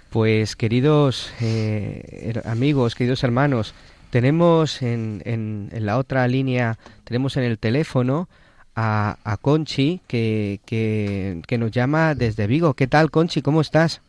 Pues 0.09 0.55
queridos 0.55 1.33
eh, 1.41 2.41
amigos, 2.45 2.95
queridos 2.95 3.23
hermanos, 3.23 3.73
tenemos 4.11 4.81
en, 4.81 5.21
en, 5.25 5.69
en, 5.73 5.85
la 5.85 5.97
otra 5.97 6.25
línea, 6.27 6.77
tenemos 7.03 7.35
en 7.35 7.43
el 7.43 7.59
teléfono 7.59 8.29
a, 8.75 9.17
a 9.25 9.35
Conchi 9.35 9.99
que, 10.07 10.61
que, 10.65 11.41
que, 11.45 11.57
nos 11.57 11.71
llama 11.71 12.15
desde 12.15 12.47
Vigo. 12.47 12.75
¿Qué 12.75 12.87
tal, 12.87 13.11
Conchi? 13.11 13.41
¿Cómo 13.41 13.59
estás? 13.59 14.01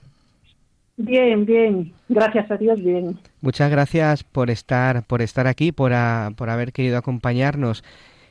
Bien, 0.96 1.44
bien. 1.44 1.92
Gracias 2.08 2.50
a 2.50 2.56
Dios, 2.56 2.80
bien. 2.82 3.18
Muchas 3.40 3.70
gracias 3.70 4.22
por 4.22 4.48
estar, 4.50 5.02
por 5.02 5.22
estar 5.22 5.46
aquí, 5.46 5.72
por, 5.72 5.92
a, 5.92 6.30
por 6.36 6.50
haber 6.50 6.72
querido 6.72 6.98
acompañarnos. 6.98 7.84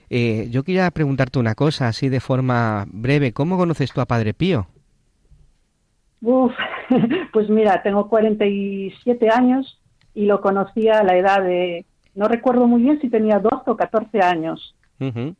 Eh, 0.10 0.48
yo 0.52 0.64
quería 0.64 0.90
preguntarte 0.92 1.40
una 1.40 1.56
cosa, 1.56 1.88
así 1.88 2.10
de 2.10 2.20
forma 2.20 2.86
breve. 2.88 3.34
¿Cómo 3.34 3.58
conoces 3.58 3.92
tú 3.92 4.02
a 4.02 4.06
Padre 4.06 4.34
Pío? 4.34 4.68
Uf, 6.22 6.54
pues 7.34 7.50
mira, 7.50 7.82
tengo 7.84 8.08
47 8.10 9.30
años 9.30 9.80
y 10.14 10.26
lo 10.26 10.42
conocí 10.42 10.88
a 10.88 11.04
la 11.04 11.18
edad 11.18 11.44
de, 11.44 11.86
no 12.16 12.28
recuerdo 12.28 12.68
muy 12.68 12.82
bien 12.82 13.00
si 13.02 13.10
tenía 13.10 13.40
12 13.40 13.72
o 13.72 13.78
14 13.78 14.20
años. 14.22 14.76
Uh 15.00 15.06
-huh. 15.06 15.36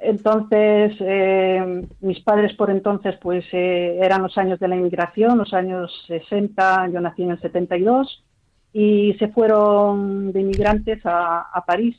Entonces, 0.00 0.96
eh, 1.00 1.86
mis 2.00 2.20
padres 2.20 2.54
por 2.54 2.70
entonces, 2.70 3.14
pues 3.22 3.44
eh, 3.52 3.98
eran 4.02 4.22
los 4.22 4.36
años 4.36 4.58
de 4.60 4.68
la 4.68 4.76
inmigración, 4.76 5.38
los 5.38 5.54
años 5.54 5.90
60, 6.08 6.88
yo 6.92 7.00
nací 7.00 7.22
en 7.22 7.30
el 7.30 7.40
72, 7.40 8.22
y 8.72 9.14
se 9.18 9.28
fueron 9.28 10.32
de 10.32 10.40
inmigrantes 10.40 11.04
a, 11.06 11.42
a 11.52 11.64
París. 11.64 11.96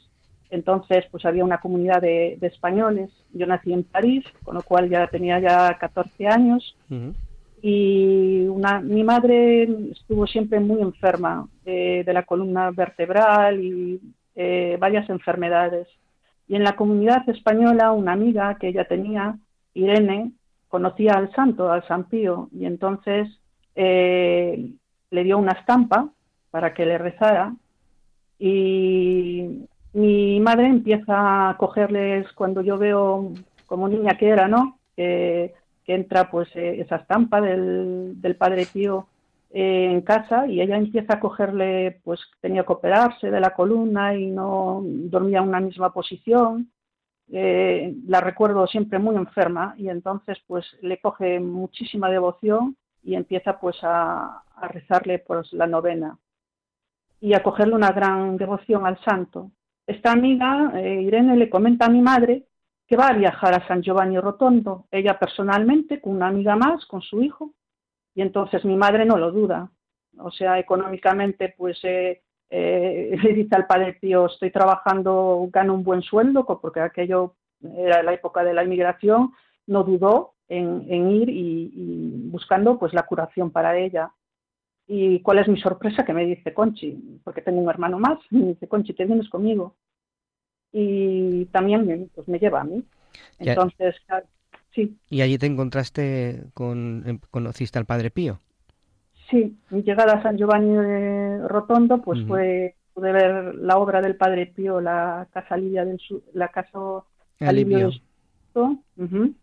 Entonces, 0.50 1.06
pues 1.12 1.26
había 1.26 1.44
una 1.44 1.60
comunidad 1.60 2.02
de, 2.02 2.38
de, 2.40 2.48
españoles. 2.48 3.10
Yo 3.34 3.46
nací 3.48 3.74
en 3.74 3.84
París, 3.84 4.24
con 4.44 4.56
lo 4.56 4.62
cual 4.62 4.90
ya 4.90 5.08
tenía 5.08 5.40
ya 5.40 5.78
14 5.78 6.28
años. 6.28 6.76
Uh 6.90 6.94
-huh. 6.94 7.14
Y 7.68 8.46
una, 8.48 8.80
mi 8.80 9.04
madre 9.04 9.64
estuvo 9.92 10.28
siempre 10.28 10.60
muy 10.60 10.82
enferma 10.82 11.48
eh, 11.66 12.04
de 12.06 12.14
la 12.14 12.22
columna 12.22 12.70
vertebral 12.70 13.60
y 13.60 14.00
eh, 14.36 14.78
varias 14.80 15.10
enfermedades. 15.10 15.88
Y 16.48 16.56
en 16.56 16.64
la 16.64 16.76
comunidad 16.76 17.28
española, 17.28 17.92
una 17.92 18.12
amiga 18.12 18.56
que 18.60 18.68
ella 18.68 18.86
tenía, 18.88 19.40
Irene, 19.74 20.34
conocía 20.68 21.14
al 21.14 21.34
santo, 21.34 21.72
al 21.72 21.88
San 21.88 22.04
Pío, 22.04 22.50
y 22.52 22.66
entonces 22.66 23.30
eh, 23.76 24.72
le 25.10 25.24
dio 25.24 25.40
una 25.40 25.54
estampa 25.54 26.10
para 26.52 26.74
que 26.76 26.86
le 26.86 27.00
rezara. 27.00 27.56
Y 28.38 29.68
mi 29.96 30.40
madre 30.42 30.68
empieza 30.68 31.50
a 31.50 31.58
cogerles 31.58 32.30
cuando 32.34 32.62
yo 32.62 32.78
veo 32.78 33.32
como 33.66 33.88
niña 33.88 34.18
que 34.18 34.28
era, 34.28 34.48
¿no? 34.48 34.80
Que, 34.96 35.54
entra 35.88 36.32
pues 36.32 36.50
eh, 36.56 36.82
esa 36.82 36.96
estampa 36.96 37.40
del, 37.40 38.20
del 38.20 38.36
Padre 38.36 38.66
Pío 38.66 39.08
eh, 39.52 39.92
en 39.92 40.02
casa 40.02 40.48
y 40.48 40.60
ella 40.60 40.78
empieza 40.78 41.14
a 41.14 41.20
cogerle, 41.20 42.02
pues 42.04 42.20
tenía 42.42 42.64
que 42.64 42.74
operarse 42.74 43.30
de 43.30 43.40
la 43.40 43.52
columna 43.52 44.16
y 44.16 44.26
no 44.26 44.82
dormía 44.84 45.40
en 45.40 45.50
una 45.50 45.60
misma 45.60 45.94
posición. 45.94 46.72
Eh, 47.32 47.96
la 48.08 48.20
recuerdo 48.20 48.66
siempre 48.68 48.98
muy 48.98 49.16
enferma 49.16 49.76
y 49.78 49.90
entonces 49.90 50.40
pues 50.48 50.66
le 50.82 51.00
coge 51.00 51.40
muchísima 51.40 52.10
devoción 52.10 52.76
y 53.04 53.14
empieza 53.16 53.60
pues 53.60 53.78
a, 53.84 54.42
a 54.56 54.68
rezarle 54.70 55.20
pues 55.20 55.54
la 55.54 55.68
novena 55.68 56.18
y 57.22 57.34
a 57.34 57.44
cogerle 57.44 57.76
una 57.76 57.92
gran 57.92 58.38
devoción 58.38 58.86
al 58.88 59.00
santo. 59.04 59.52
Esta 59.88 60.12
amiga, 60.12 60.72
eh, 60.76 61.02
Irene, 61.02 61.36
le 61.36 61.50
comenta 61.50 61.86
a 61.86 61.90
mi 61.90 62.02
madre 62.02 62.48
que 62.88 62.98
va 62.98 63.08
a 63.08 63.14
viajar 63.14 63.54
a 63.54 63.68
San 63.68 63.82
Giovanni 63.82 64.20
Rotondo, 64.20 64.86
ella 64.92 65.18
personalmente, 65.18 66.00
con 66.02 66.16
una 66.16 66.28
amiga 66.28 66.56
más, 66.56 66.86
con 66.86 67.02
su 67.02 67.22
hijo, 67.24 67.54
y 68.14 68.22
entonces 68.22 68.64
mi 68.66 68.76
madre 68.76 69.06
no 69.06 69.18
lo 69.18 69.32
duda. 69.32 69.70
O 70.18 70.32
sea, 70.32 70.60
económicamente, 70.60 71.54
pues 71.58 71.80
eh, 71.84 72.22
eh, 72.50 73.18
le 73.24 73.34
dice 73.34 73.56
al 73.56 73.68
padre 73.68 73.94
tío, 73.94 74.28
estoy 74.28 74.52
trabajando, 74.52 75.48
gano 75.52 75.74
un 75.74 75.84
buen 75.84 76.02
sueldo, 76.02 76.46
porque 76.46 76.80
aquello 76.80 77.36
era 77.78 78.04
la 78.04 78.14
época 78.14 78.44
de 78.44 78.54
la 78.54 78.64
inmigración, 78.64 79.34
no 79.68 79.84
dudó 79.84 80.34
en, 80.48 80.86
en 80.90 81.12
ir 81.12 81.30
y, 81.30 81.72
y, 81.74 82.30
buscando 82.30 82.78
pues 82.78 82.94
la 82.94 83.04
curación 83.04 83.52
para 83.52 83.78
ella. 83.78 84.12
¿Y 84.88 85.20
cuál 85.22 85.40
es 85.40 85.48
mi 85.48 85.60
sorpresa? 85.60 86.06
Que 86.06 86.14
me 86.14 86.26
dice 86.26 86.54
Conchi, 86.54 87.20
porque 87.24 87.42
tengo 87.42 87.60
un 87.60 87.70
hermano 87.70 87.98
más, 88.00 88.20
y 88.30 88.38
me 88.38 88.48
dice, 88.50 88.68
Conchi, 88.68 88.94
te 88.94 89.06
vienes 89.06 89.30
conmigo. 89.30 89.76
Y 90.72 91.46
también 91.46 92.10
pues, 92.14 92.28
me 92.28 92.38
lleva 92.40 92.62
a 92.62 92.66
mí. 92.66 92.84
Entonces, 93.40 93.96
ya. 94.08 94.24
sí. 94.74 94.96
¿Y 95.10 95.22
allí 95.22 95.38
te 95.38 95.46
encontraste 95.48 96.44
con, 96.54 97.04
em, 97.06 97.20
conociste 97.32 97.80
al 97.80 97.86
Padre 97.86 98.12
Pío? 98.12 98.40
Sí, 99.30 99.58
mi 99.72 99.82
llegada 99.82 100.14
a 100.14 100.24
San 100.24 100.38
Giovanni 100.38 100.76
de 100.76 101.48
Rotondo, 101.48 102.02
pues 102.02 102.20
uh 102.20 102.24
-huh. 102.24 102.28
fue, 102.28 102.76
pude 102.94 103.12
ver 103.12 103.56
la 103.56 103.78
obra 103.78 104.02
del 104.02 104.16
Padre 104.16 104.46
Pío, 104.48 104.82
la 104.82 105.28
Casa 105.34 105.56
Alivia 105.56 105.84
del 105.84 106.00
Sur, 106.00 106.22
la 106.34 106.50
Casa 106.50 106.78
Alivio, 107.40 107.78
Alivio. 107.78 107.78
del 107.90 108.02
Sur, 108.54 108.70
uh 108.98 109.04
-huh. 109.04 109.34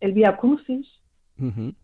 el 0.00 0.12
Vía 0.12 0.36
Crucis, 0.36 0.86
uh 1.40 1.44
-huh. 1.46 1.74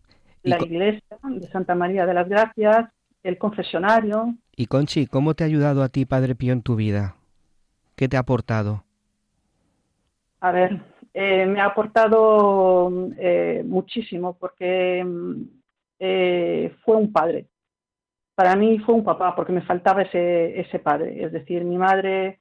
La 0.43 0.57
iglesia 0.61 1.17
de 1.23 1.47
Santa 1.47 1.75
María 1.75 2.05
de 2.05 2.13
las 2.13 2.27
Gracias, 2.27 2.89
el 3.23 3.37
confesionario. 3.37 4.35
Y 4.55 4.67
Conchi, 4.67 5.07
¿cómo 5.07 5.33
te 5.33 5.43
ha 5.43 5.47
ayudado 5.47 5.81
a 5.81 5.89
ti 5.89 6.05
Padre 6.05 6.35
Pío 6.35 6.53
en 6.53 6.61
tu 6.61 6.75
vida? 6.75 7.15
¿Qué 7.95 8.07
te 8.07 8.17
ha 8.17 8.21
aportado? 8.21 8.83
A 10.41 10.51
ver, 10.51 10.81
eh, 11.13 11.45
me 11.45 11.61
ha 11.61 11.65
aportado 11.65 12.91
eh, 13.17 13.63
muchísimo 13.65 14.35
porque 14.37 15.05
eh, 15.99 16.75
fue 16.83 16.97
un 16.97 17.11
padre. 17.13 17.47
Para 18.35 18.55
mí 18.55 18.79
fue 18.79 18.95
un 18.95 19.03
papá 19.03 19.35
porque 19.35 19.53
me 19.53 19.61
faltaba 19.61 20.01
ese, 20.01 20.59
ese 20.59 20.79
padre. 20.79 21.23
Es 21.23 21.31
decir, 21.31 21.63
mi 21.63 21.77
madre 21.77 22.39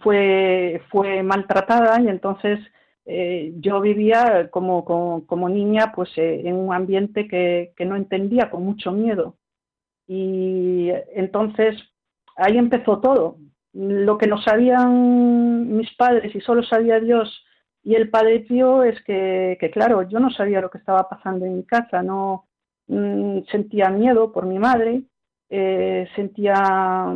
fue, 0.00 0.82
fue 0.90 1.22
maltratada 1.22 2.00
y 2.00 2.08
entonces 2.08 2.60
eh, 3.04 3.52
yo 3.58 3.80
vivía 3.80 4.48
como, 4.50 4.84
como, 4.84 5.48
niña 5.48 5.92
pues 5.94 6.10
eh, 6.16 6.42
en 6.44 6.56
un 6.56 6.72
ambiente 6.72 7.26
que, 7.26 7.72
que, 7.76 7.84
no 7.84 7.96
entendía 7.96 8.50
con 8.50 8.64
mucho 8.64 8.92
miedo. 8.92 9.36
Y 10.06 10.90
entonces 11.14 11.76
ahí 12.36 12.58
empezó 12.58 13.00
todo. 13.00 13.36
Lo 13.72 14.18
que 14.18 14.26
no 14.26 14.40
sabían 14.42 15.76
mis 15.76 15.92
padres 15.96 16.34
y 16.34 16.40
solo 16.40 16.62
sabía 16.62 17.00
Dios 17.00 17.44
y 17.84 17.94
el 17.94 18.10
Padre 18.10 18.40
Tío 18.40 18.84
es 18.84 19.02
que, 19.02 19.58
claro 19.72 20.02
yo 20.08 20.20
no 20.20 20.30
sabía 20.30 20.60
lo 20.60 20.70
que 20.70 20.78
estaba 20.78 21.08
pasando 21.08 21.44
en 21.44 21.56
mi 21.56 21.64
casa 21.64 22.02
no 22.02 22.46
mm, 22.86 23.40
sentía 23.50 23.90
miedo 23.90 24.32
por 24.32 24.46
mi 24.46 24.58
madre 24.58 25.02
eh, 25.50 26.08
sentía 26.14 27.12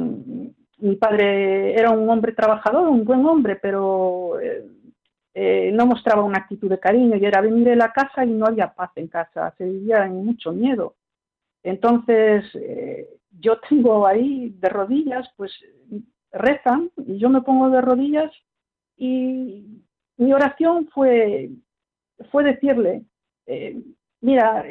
mi 0.79 0.97
padre 0.97 1.75
era 1.75 1.91
un 1.91 2.09
hombre 2.11 2.33
trabajador 2.33 2.89
un 2.89 3.05
buen 3.05 3.25
hombre 3.25 3.57
pero 3.57 4.39
eh, 5.39 5.71
no 5.71 5.85
mostraba 5.85 6.23
una 6.23 6.39
actitud 6.39 6.71
de 6.71 6.81
cariño 6.81 7.15
y 7.19 7.27
era 7.27 7.43
venir 7.43 7.69
a 7.69 7.77
la 7.77 7.93
casa 7.93 8.25
y 8.25 8.31
no 8.31 8.47
había 8.47 8.73
paz 8.73 8.93
en 8.97 9.07
casa, 9.07 9.55
se 9.59 9.67
vivía 9.67 10.07
en 10.07 10.25
mucho 10.25 10.51
miedo. 10.51 10.95
Entonces, 11.63 12.47
eh, 12.55 13.07
yo 13.39 13.61
tengo 13.69 14.07
ahí 14.07 14.55
de 14.59 14.71
rodillas, 14.71 15.29
pues 15.37 15.53
rezan 16.33 16.91
y 17.07 17.19
yo 17.19 17.29
me 17.29 17.43
pongo 17.43 17.69
de 17.69 17.83
rodillas 17.83 18.33
y 18.97 19.83
mi 20.17 20.33
oración 20.33 20.89
fue, 20.89 21.51
fue 22.31 22.43
decirle, 22.43 23.03
eh, 23.45 23.79
mira, 24.23 24.65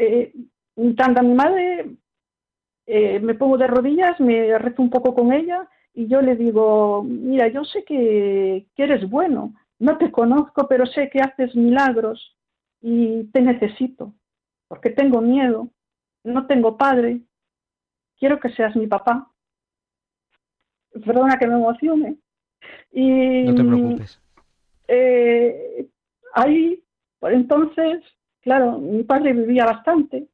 tanto 0.97 1.19
a 1.19 1.23
mi 1.23 1.35
madre 1.35 1.91
me 2.87 3.35
pongo 3.35 3.59
de 3.59 3.67
rodillas, 3.67 4.19
me 4.19 4.57
rezo 4.57 4.81
un 4.81 4.89
poco 4.89 5.13
con 5.13 5.31
ella 5.31 5.69
y 5.93 6.07
yo 6.07 6.23
le 6.23 6.35
digo, 6.35 7.03
mira, 7.03 7.49
yo 7.49 7.63
sé 7.65 7.83
que, 7.83 8.65
que 8.75 8.83
eres 8.83 9.07
bueno, 9.07 9.53
no 9.79 9.97
te 9.97 10.11
conozco, 10.11 10.67
pero 10.67 10.85
sé 10.85 11.09
que 11.09 11.21
haces 11.21 11.55
milagros 11.55 12.35
y 12.81 13.25
te 13.25 13.41
necesito, 13.41 14.13
porque 14.67 14.89
tengo 14.89 15.21
miedo, 15.21 15.69
no 16.23 16.47
tengo 16.47 16.77
padre, 16.77 17.21
quiero 18.17 18.39
que 18.39 18.49
seas 18.49 18.75
mi 18.75 18.87
papá. 18.87 19.31
Perdona 21.05 21.37
que 21.37 21.47
me 21.47 21.55
emocione. 21.55 22.17
Y, 22.91 23.43
no 23.43 23.55
te 23.55 23.63
preocupes. 23.63 24.21
Eh, 24.87 25.87
ahí, 26.33 26.83
por 27.19 27.33
entonces, 27.33 28.03
claro, 28.41 28.79
mi 28.79 29.03
padre 29.03 29.33
vivía 29.33 29.65
bastante 29.65 30.27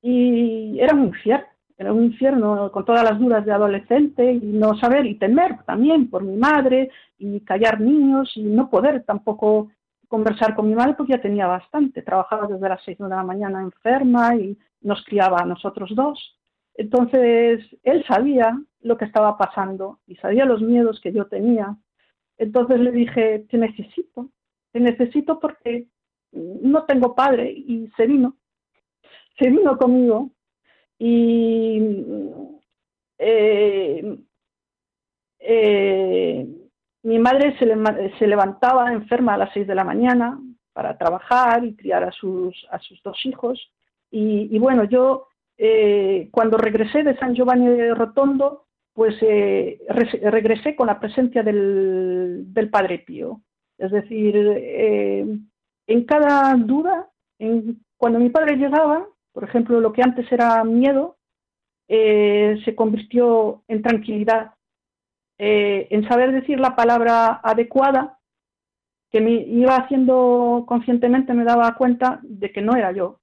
y 0.00 0.78
era 0.80 0.94
un 0.94 1.06
infierno, 1.06 1.46
era 1.76 1.92
un 1.92 2.04
infierno 2.04 2.70
con 2.70 2.84
todas 2.84 3.02
las 3.02 3.18
dudas 3.18 3.44
de 3.44 3.52
adolescente 3.52 4.32
y 4.32 4.40
no 4.40 4.76
saber 4.78 5.06
y 5.06 5.16
temer 5.16 5.62
también 5.64 6.08
por 6.08 6.22
mi 6.22 6.36
madre 6.36 6.90
y 7.18 7.40
callar 7.40 7.80
niños 7.80 8.30
y 8.36 8.44
no 8.44 8.70
poder 8.70 9.02
tampoco 9.04 9.70
conversar 10.08 10.54
con 10.54 10.68
mi 10.68 10.74
madre 10.74 10.94
porque 10.94 11.14
ya 11.14 11.22
tenía 11.22 11.46
bastante, 11.46 12.02
trabajaba 12.02 12.46
desde 12.46 12.68
las 12.68 12.82
seis 12.84 12.98
de 12.98 13.08
la 13.08 13.24
mañana 13.24 13.62
enferma 13.62 14.36
y 14.36 14.56
nos 14.82 15.04
criaba 15.04 15.38
a 15.40 15.46
nosotros 15.46 15.90
dos. 15.94 16.38
Entonces, 16.74 17.64
él 17.82 18.04
sabía 18.06 18.56
lo 18.80 18.96
que 18.96 19.04
estaba 19.06 19.36
pasando 19.36 19.98
y 20.06 20.16
sabía 20.16 20.44
los 20.44 20.60
miedos 20.60 21.00
que 21.00 21.12
yo 21.12 21.26
tenía. 21.26 21.76
Entonces 22.36 22.80
le 22.80 22.92
dije, 22.92 23.46
te 23.50 23.58
necesito, 23.58 24.28
te 24.72 24.80
necesito 24.80 25.40
porque 25.40 25.88
no 26.32 26.84
tengo 26.84 27.14
padre 27.14 27.50
y 27.50 27.88
se 27.96 28.06
vino, 28.06 28.36
se 29.38 29.50
vino 29.50 29.76
conmigo 29.78 30.30
y 30.98 31.80
eh, 33.18 34.18
eh, 35.38 36.46
mi 37.02 37.18
madre 37.18 37.56
se, 37.58 37.66
se, 38.18 38.26
levantaba 38.26 38.92
enferma 38.92 39.34
a 39.34 39.38
las 39.38 39.52
seis 39.52 39.66
de 39.66 39.74
la 39.74 39.84
mañana 39.84 40.40
para 40.72 40.96
trabajar 40.96 41.64
y 41.64 41.76
criar 41.76 42.04
a 42.04 42.12
sus, 42.12 42.66
a 42.70 42.78
sus 42.78 43.02
dos 43.02 43.18
hijos 43.26 43.70
y, 44.10 44.54
y 44.54 44.58
bueno, 44.58 44.84
yo 44.84 45.28
eh, 45.56 46.28
cuando 46.30 46.56
regresé 46.56 47.02
de 47.02 47.16
San 47.16 47.34
Giovanni 47.34 47.68
de 47.68 47.94
Rotondo, 47.94 48.66
pues 48.92 49.14
eh, 49.22 49.80
regresé 49.88 50.76
con 50.76 50.86
la 50.86 51.00
presencia 51.00 51.42
del, 51.42 52.44
del 52.52 52.70
Padre 52.70 53.00
Pío. 53.00 53.40
Es 53.78 53.90
decir, 53.90 54.34
eh, 54.36 55.26
en 55.86 56.04
cada 56.04 56.54
duda, 56.54 57.08
en, 57.38 57.80
cuando 57.96 58.18
mi 58.18 58.30
padre 58.30 58.56
llegaba, 58.56 59.06
por 59.34 59.44
ejemplo, 59.44 59.80
lo 59.80 59.92
que 59.92 60.02
antes 60.02 60.32
era 60.32 60.64
miedo, 60.64 61.18
eh, 61.88 62.58
se 62.64 62.74
convirtió 62.74 63.62
en 63.68 63.82
tranquilidad, 63.82 64.54
eh, 65.36 65.88
en 65.90 66.08
saber 66.08 66.32
decir 66.32 66.58
la 66.58 66.74
palabra 66.74 67.40
adecuada, 67.44 68.18
que 69.10 69.20
me 69.20 69.32
iba 69.32 69.76
haciendo 69.76 70.64
conscientemente, 70.66 71.34
me 71.34 71.44
daba 71.44 71.76
cuenta 71.76 72.20
de 72.22 72.50
que 72.50 72.62
no 72.62 72.74
era 72.74 72.92
yo, 72.92 73.20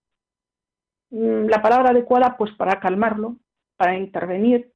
Mm, 1.12 1.48
la 1.48 1.62
palabra 1.62 1.90
adecuada 1.90 2.38
pues 2.38 2.52
para 2.56 2.80
calmarlo, 2.80 3.38
para 3.78 3.98
intervenir. 3.98 4.72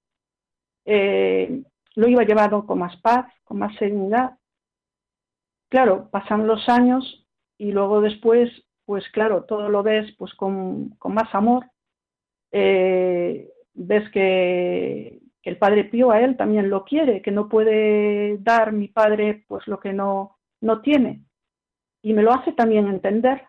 Eh, 0.85 1.63
lo 1.95 2.07
iba 2.07 2.23
llevando 2.23 2.65
con 2.65 2.79
más 2.79 2.95
paz, 2.97 3.25
con 3.43 3.57
más 3.57 3.75
serenidad. 3.77 4.37
Claro, 5.69 6.09
pasan 6.11 6.45
los 6.45 6.67
años 6.69 7.25
y 7.57 7.71
luego 7.71 8.01
después, 8.01 8.49
pues 8.85 9.07
claro, 9.09 9.43
todo 9.43 9.69
lo 9.69 9.83
ves 9.83 10.11
pues 10.17 10.33
con, 10.35 10.89
con 10.97 11.13
más 11.13 11.33
amor. 11.33 11.65
Eh, 12.51 13.49
ves 13.73 14.09
que, 14.11 15.21
que, 15.41 15.49
el 15.49 15.57
Padre 15.57 15.85
Pío 15.85 16.11
a 16.11 16.21
él 16.21 16.37
también 16.37 16.69
lo 16.69 16.85
quiere, 16.85 17.21
que 17.21 17.31
no 17.31 17.49
puede 17.49 18.37
dar 18.39 18.71
mi 18.71 18.87
padre 18.87 19.43
pues 19.47 19.67
lo 19.67 19.79
que 19.79 19.93
no, 19.93 20.37
no 20.61 20.81
tiene. 20.81 21.23
Y 22.01 22.13
me 22.13 22.21
lo 22.21 22.33
hace 22.33 22.53
también 22.53 22.87
entender 22.87 23.41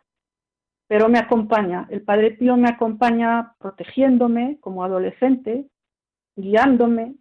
pero 0.88 1.08
me 1.08 1.18
acompaña. 1.18 1.86
El 1.90 2.02
Padre 2.02 2.32
Pío 2.32 2.56
me 2.56 2.68
acompaña 2.68 3.54
protegiéndome 3.58 4.58
como 4.60 4.84
adolescente, 4.84 5.66
guiándome, 6.36 7.16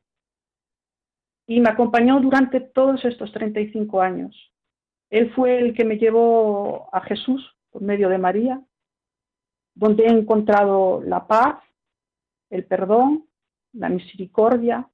y 1.47 1.59
me 1.59 1.69
acompañó 1.69 2.19
durante 2.19 2.59
todos 2.59 3.03
estos 3.05 3.31
35 3.31 4.01
años. 4.01 4.51
Él 5.09 5.31
fue 5.33 5.59
el 5.59 5.73
que 5.75 5.85
me 5.85 5.97
llevó 5.97 6.89
a 6.93 7.01
Jesús 7.01 7.54
por 7.75 7.81
medio 7.81 8.07
de 8.07 8.17
María, 8.17 8.61
donde 9.73 10.05
he 10.05 10.09
encontrado 10.09 11.01
la 11.03 11.27
paz, 11.27 11.57
el 12.49 12.63
perdón, 12.63 13.25
la 13.73 13.89
misericordia, 13.89 14.87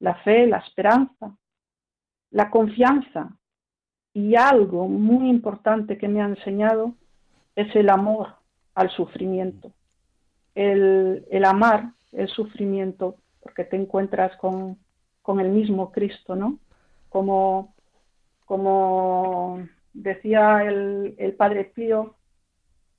la 0.00 0.16
fe, 0.24 0.48
la 0.48 0.56
esperanza, 0.56 1.36
la 2.32 2.50
confianza 2.50 3.30
y 4.12 4.34
algo 4.34 4.88
muy 4.88 5.30
importante 5.30 5.98
que 5.98 6.08
me 6.08 6.20
ha 6.20 6.26
enseñado 6.26 6.94
es 7.54 7.72
el 7.76 7.90
amor 7.90 8.34
al 8.74 8.90
sufrimiento, 8.90 9.70
el, 10.56 11.24
el 11.30 11.44
amar 11.44 11.92
el 12.10 12.26
sufrimiento, 12.26 13.14
porque 13.38 13.62
te 13.62 13.76
encuentras 13.76 14.36
con, 14.38 14.78
con 15.22 15.38
el 15.38 15.50
mismo 15.50 15.92
Cristo, 15.92 16.34
¿no? 16.34 16.58
Como, 17.08 17.72
como 18.46 19.60
decía 19.96 20.62
el, 20.64 21.14
el 21.18 21.34
Padre 21.34 21.64
Pío, 21.64 22.14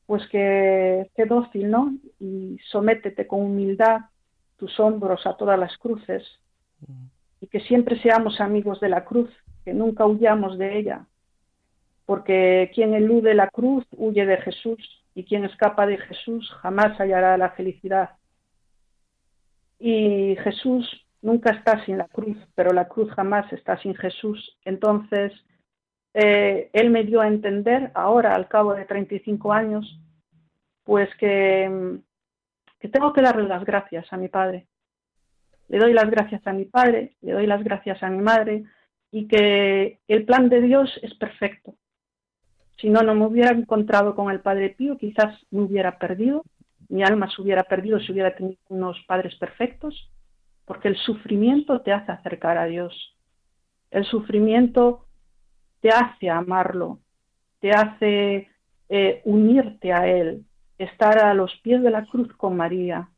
pues 0.06 0.28
que, 0.30 1.10
que 1.16 1.26
dócil, 1.26 1.70
¿no? 1.70 1.94
Y 2.20 2.58
sométete 2.72 3.28
con 3.28 3.42
humildad 3.42 4.02
tus 4.58 4.80
hombros 4.80 5.26
a 5.28 5.36
todas 5.36 5.60
las 5.60 5.78
cruces 5.78 6.24
y 7.40 7.48
que 7.48 7.60
siempre 7.62 8.02
seamos 8.02 8.40
amigos 8.42 8.80
de 8.80 8.90
la 8.90 9.06
cruz, 9.06 9.30
que 9.64 9.74
nunca 9.74 10.06
huyamos 10.06 10.58
de 10.58 10.80
ella, 10.80 11.06
porque 12.06 12.72
quien 12.74 12.94
elude 12.94 13.34
la 13.34 13.50
cruz 13.50 13.86
huye 13.92 14.26
de 14.26 14.38
Jesús 14.38 15.04
y 15.14 15.26
quien 15.26 15.46
escapa 15.46 15.86
de 15.86 15.98
Jesús 15.98 16.50
jamás 16.62 17.00
hallará 17.00 17.38
la 17.38 17.52
felicidad. 17.52 18.12
Y 19.80 20.36
Jesús 20.44 21.06
nunca 21.22 21.52
está 21.52 21.84
sin 21.86 21.98
la 21.98 22.08
cruz, 22.08 22.38
pero 22.56 22.72
la 22.72 22.88
cruz 22.88 23.12
jamás 23.12 23.52
está 23.52 23.78
sin 23.80 23.94
Jesús. 23.96 24.58
Entonces, 24.64 25.34
eh, 26.14 26.70
Él 26.74 26.90
me 26.90 27.04
dio 27.04 27.22
a 27.22 27.28
entender 27.28 27.92
ahora, 27.94 28.34
al 28.36 28.48
cabo 28.48 28.74
de 28.74 28.86
35 28.86 29.54
años, 29.54 30.00
pues 30.84 31.10
que, 31.16 32.00
que 32.80 32.90
tengo 32.90 33.14
que 33.14 33.22
darle 33.22 33.48
las 33.48 33.64
gracias 33.66 34.12
a 34.12 34.18
mi 34.18 34.28
Padre. 34.30 34.68
Le 35.68 35.80
doy 35.80 35.94
las 35.94 36.10
gracias 36.10 36.46
a 36.48 36.54
mi 36.54 36.66
Padre, 36.66 37.16
le 37.22 37.34
doy 37.34 37.46
las 37.46 37.64
gracias 37.64 38.02
a 38.02 38.10
mi 38.10 38.22
Madre 38.22 38.64
y 39.12 39.28
que 39.28 40.00
el 40.08 40.26
plan 40.26 40.50
de 40.50 40.62
Dios 40.62 41.00
es 41.02 41.14
perfecto 41.16 41.76
si 42.80 42.90
no, 42.90 43.02
no 43.02 43.16
me 43.16 43.26
hubiera 43.26 43.52
encontrado 43.52 44.16
con 44.16 44.32
el 44.32 44.40
Padre 44.40 44.70
Pío, 44.70 44.98
quizás 44.98 45.36
me 45.50 45.62
hubiera 45.62 45.98
perdido, 45.98 46.44
mi 46.90 47.04
alma 47.04 47.30
se 47.30 47.42
hubiera 47.42 47.64
perdido 47.64 48.00
si 48.00 48.12
hubiera 48.12 48.36
tenido 48.36 48.58
unos 48.70 48.98
padres 49.08 49.36
perfectos, 49.36 50.12
porque 50.66 50.88
el 50.88 50.98
sufrimiento 50.98 51.82
te 51.82 51.92
hace 51.92 52.12
acercar 52.12 52.58
a 52.58 52.66
Dios. 52.66 53.16
El 53.90 54.06
sufrimiento 54.06 55.07
te 55.82 55.90
hace 55.90 56.30
amarlo, 56.30 57.00
te 57.60 57.72
hace 57.72 58.48
eh, 58.90 59.22
unirte 59.26 59.94
a 59.94 60.08
Él, 60.08 60.46
estar 60.78 61.20
a 61.20 61.34
los 61.34 61.56
pies 61.62 61.82
de 61.82 61.92
la 61.92 62.06
cruz 62.06 62.32
con 62.38 62.56
María. 62.58 63.10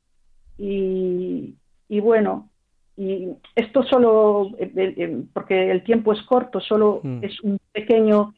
Y, 0.57 1.55
bueno, 2.01 2.49
y 2.97 3.29
esto 3.55 3.83
solo, 3.83 4.51
eh, 4.59 4.71
eh, 4.75 5.23
porque 5.33 5.71
el 5.71 5.83
tiempo 5.83 6.11
es 6.11 6.21
corto, 6.23 6.59
solo 6.59 6.99
mm. 7.01 7.23
es 7.23 7.39
un 7.41 7.57
pequeño 7.71 8.33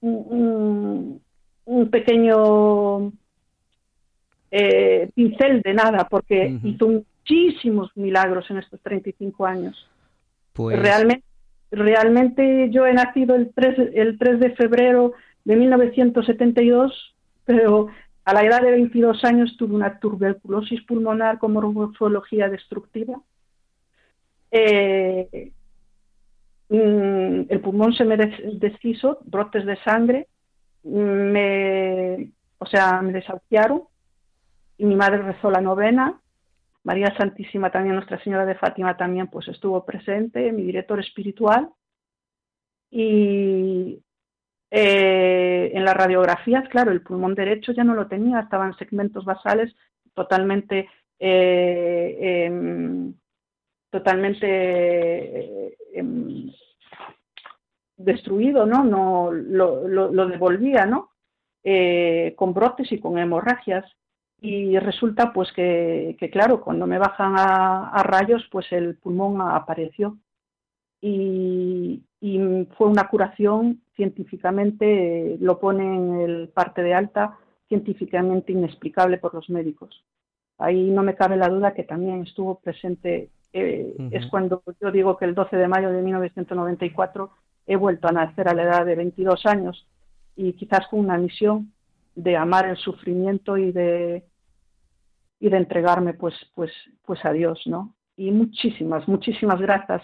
un, 0.00 1.20
pequeño 1.90 3.12
eh, 4.50 5.10
pincel 5.14 5.62
de 5.62 5.74
nada, 5.74 6.06
porque 6.08 6.58
hizo 6.62 6.88
muchísimos 6.88 7.90
milagros 7.96 8.48
en 8.50 8.58
estos 8.58 8.80
35 8.80 9.46
años. 9.46 9.88
Pues... 10.52 10.78
Realmente, 10.78 11.24
realmente 11.70 12.70
yo 12.70 12.86
he 12.86 12.94
nacido 12.94 13.34
el 13.34 13.52
3, 13.54 13.90
el 13.94 14.18
3 14.18 14.40
de 14.40 14.50
febrero 14.56 15.12
de 15.44 15.56
1972, 15.56 17.14
pero 17.44 17.88
a 18.24 18.34
la 18.34 18.42
edad 18.42 18.60
de 18.62 18.72
22 18.72 19.24
años 19.24 19.56
tuve 19.56 19.74
una 19.74 19.98
tuberculosis 20.00 20.82
pulmonar 20.82 21.38
con 21.38 21.52
morfología 21.52 22.48
destructiva. 22.48 23.20
Eh, 24.50 25.52
mm, 26.68 27.40
el 27.48 27.60
pulmón 27.60 27.92
se 27.94 28.04
me 28.04 28.16
deshizo, 28.16 29.18
brotes 29.24 29.64
de 29.64 29.76
sangre, 29.82 30.28
me, 30.82 32.30
o 32.58 32.66
sea, 32.66 33.00
me 33.02 33.12
desahuciaron 33.12 33.82
y 34.78 34.84
mi 34.84 34.96
madre 34.96 35.22
rezó 35.22 35.50
la 35.50 35.60
novena. 35.60 36.20
María 36.86 37.12
Santísima 37.16 37.72
también, 37.72 37.96
Nuestra 37.96 38.22
Señora 38.22 38.46
de 38.46 38.54
Fátima 38.54 38.96
también, 38.96 39.26
pues 39.26 39.48
estuvo 39.48 39.84
presente, 39.84 40.52
mi 40.52 40.62
director 40.62 41.00
espiritual. 41.00 41.68
Y 42.92 44.00
eh, 44.70 45.72
en 45.74 45.84
las 45.84 45.94
radiografías, 45.96 46.68
claro, 46.68 46.92
el 46.92 47.02
pulmón 47.02 47.34
derecho 47.34 47.72
ya 47.72 47.82
no 47.82 47.94
lo 47.94 48.06
tenía, 48.06 48.38
estaban 48.38 48.76
segmentos 48.76 49.24
basales 49.24 49.74
totalmente 50.14 50.88
eh, 51.18 52.44
em, 52.46 53.12
totalmente 53.90 54.46
eh, 54.46 55.76
em, 55.92 56.52
destruido, 57.96 58.64
¿no? 58.64 58.84
no 58.84 59.32
lo, 59.32 59.88
lo, 59.88 60.26
devolvía, 60.28 60.86
¿no? 60.86 61.10
Eh, 61.64 62.34
con 62.36 62.54
brotes 62.54 62.92
y 62.92 63.00
con 63.00 63.18
hemorragias. 63.18 63.84
Y 64.40 64.78
resulta 64.78 65.32
pues 65.32 65.50
que, 65.52 66.16
claro, 66.32 66.60
cuando 66.60 66.86
me 66.86 66.98
bajan 66.98 67.34
a, 67.36 68.02
rayos, 68.02 68.46
pues 68.50 68.70
el 68.70 68.96
pulmón 68.96 69.40
apareció. 69.40 70.18
Y, 71.00 72.02
y, 72.20 72.66
fue 72.76 72.88
una 72.88 73.08
curación 73.08 73.82
científicamente, 73.94 75.36
lo 75.40 75.58
pone 75.58 75.84
en 75.84 76.20
el 76.20 76.48
parte 76.48 76.82
de 76.82 76.94
alta, 76.94 77.38
científicamente 77.68 78.52
inexplicable 78.52 79.18
por 79.18 79.34
los 79.34 79.48
médicos. 79.50 80.04
Ahí 80.58 80.90
no 80.90 81.02
me 81.02 81.14
cabe 81.14 81.36
la 81.36 81.48
duda 81.48 81.74
que 81.74 81.84
también 81.84 82.22
estuvo 82.22 82.58
presente 82.60 83.30
eh, 83.58 83.96
es 84.10 84.26
cuando 84.26 84.62
yo 84.82 84.90
digo 84.90 85.16
que 85.16 85.24
el 85.24 85.34
12 85.34 85.56
de 85.56 85.66
mayo 85.66 85.90
de 85.90 86.02
1994 86.02 87.30
he 87.66 87.76
vuelto 87.76 88.06
a 88.06 88.12
nacer 88.12 88.48
a 88.48 88.54
la 88.54 88.64
edad 88.64 88.84
de 88.84 88.94
22 88.94 89.46
años 89.46 89.86
y 90.36 90.52
quizás 90.52 90.86
con 90.88 91.00
una 91.00 91.16
misión 91.16 91.72
de 92.16 92.36
amar 92.36 92.66
el 92.66 92.76
sufrimiento 92.76 93.56
y 93.56 93.70
de 93.70 94.24
y 95.38 95.48
de 95.50 95.56
entregarme 95.56 96.14
pues 96.14 96.34
pues 96.54 96.72
pues 97.04 97.24
a 97.24 97.32
Dios, 97.32 97.60
¿no? 97.66 97.94
Y 98.16 98.32
muchísimas 98.32 99.06
muchísimas 99.06 99.60
gracias 99.60 100.02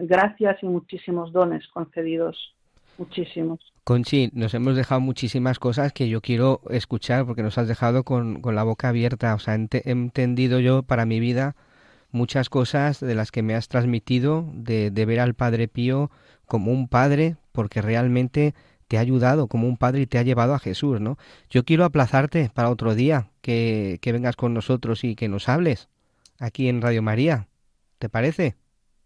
gracias 0.00 0.62
y 0.62 0.66
muchísimos 0.66 1.32
dones 1.32 1.66
concedidos, 1.68 2.54
muchísimos. 2.96 3.60
Conchi, 3.84 4.30
nos 4.32 4.54
hemos 4.54 4.76
dejado 4.76 5.00
muchísimas 5.00 5.58
cosas 5.58 5.92
que 5.92 6.08
yo 6.08 6.20
quiero 6.20 6.60
escuchar 6.70 7.26
porque 7.26 7.42
nos 7.42 7.58
has 7.58 7.68
dejado 7.68 8.04
con, 8.04 8.40
con 8.42 8.54
la 8.54 8.62
boca 8.62 8.90
abierta. 8.90 9.34
O 9.34 9.38
sea, 9.38 9.54
he 9.54 9.90
entendido 9.90 10.60
yo 10.60 10.82
para 10.82 11.06
mi 11.06 11.20
vida 11.20 11.56
muchas 12.10 12.48
cosas 12.48 13.00
de 13.00 13.14
las 13.14 13.30
que 13.30 13.42
me 13.42 13.54
has 13.54 13.68
transmitido, 13.68 14.46
de, 14.52 14.90
de 14.90 15.06
ver 15.06 15.20
al 15.20 15.34
Padre 15.34 15.68
Pío 15.68 16.10
como 16.46 16.70
un 16.70 16.88
padre, 16.88 17.36
porque 17.52 17.82
realmente 17.82 18.54
te 18.88 18.98
ha 18.98 19.00
ayudado 19.00 19.46
como 19.46 19.68
un 19.68 19.76
padre 19.76 20.00
y 20.00 20.06
te 20.06 20.18
ha 20.18 20.22
llevado 20.22 20.54
a 20.54 20.58
Jesús, 20.58 21.00
¿no? 21.00 21.16
Yo 21.50 21.64
quiero 21.64 21.84
aplazarte 21.84 22.50
para 22.52 22.70
otro 22.70 22.94
día, 22.94 23.28
que, 23.42 23.98
que 24.00 24.12
vengas 24.12 24.36
con 24.36 24.54
nosotros 24.54 25.04
y 25.04 25.14
que 25.14 25.28
nos 25.28 25.48
hables 25.48 25.88
aquí 26.40 26.68
en 26.68 26.82
Radio 26.82 27.02
María. 27.02 27.46
¿Te 27.98 28.08
parece? 28.08 28.56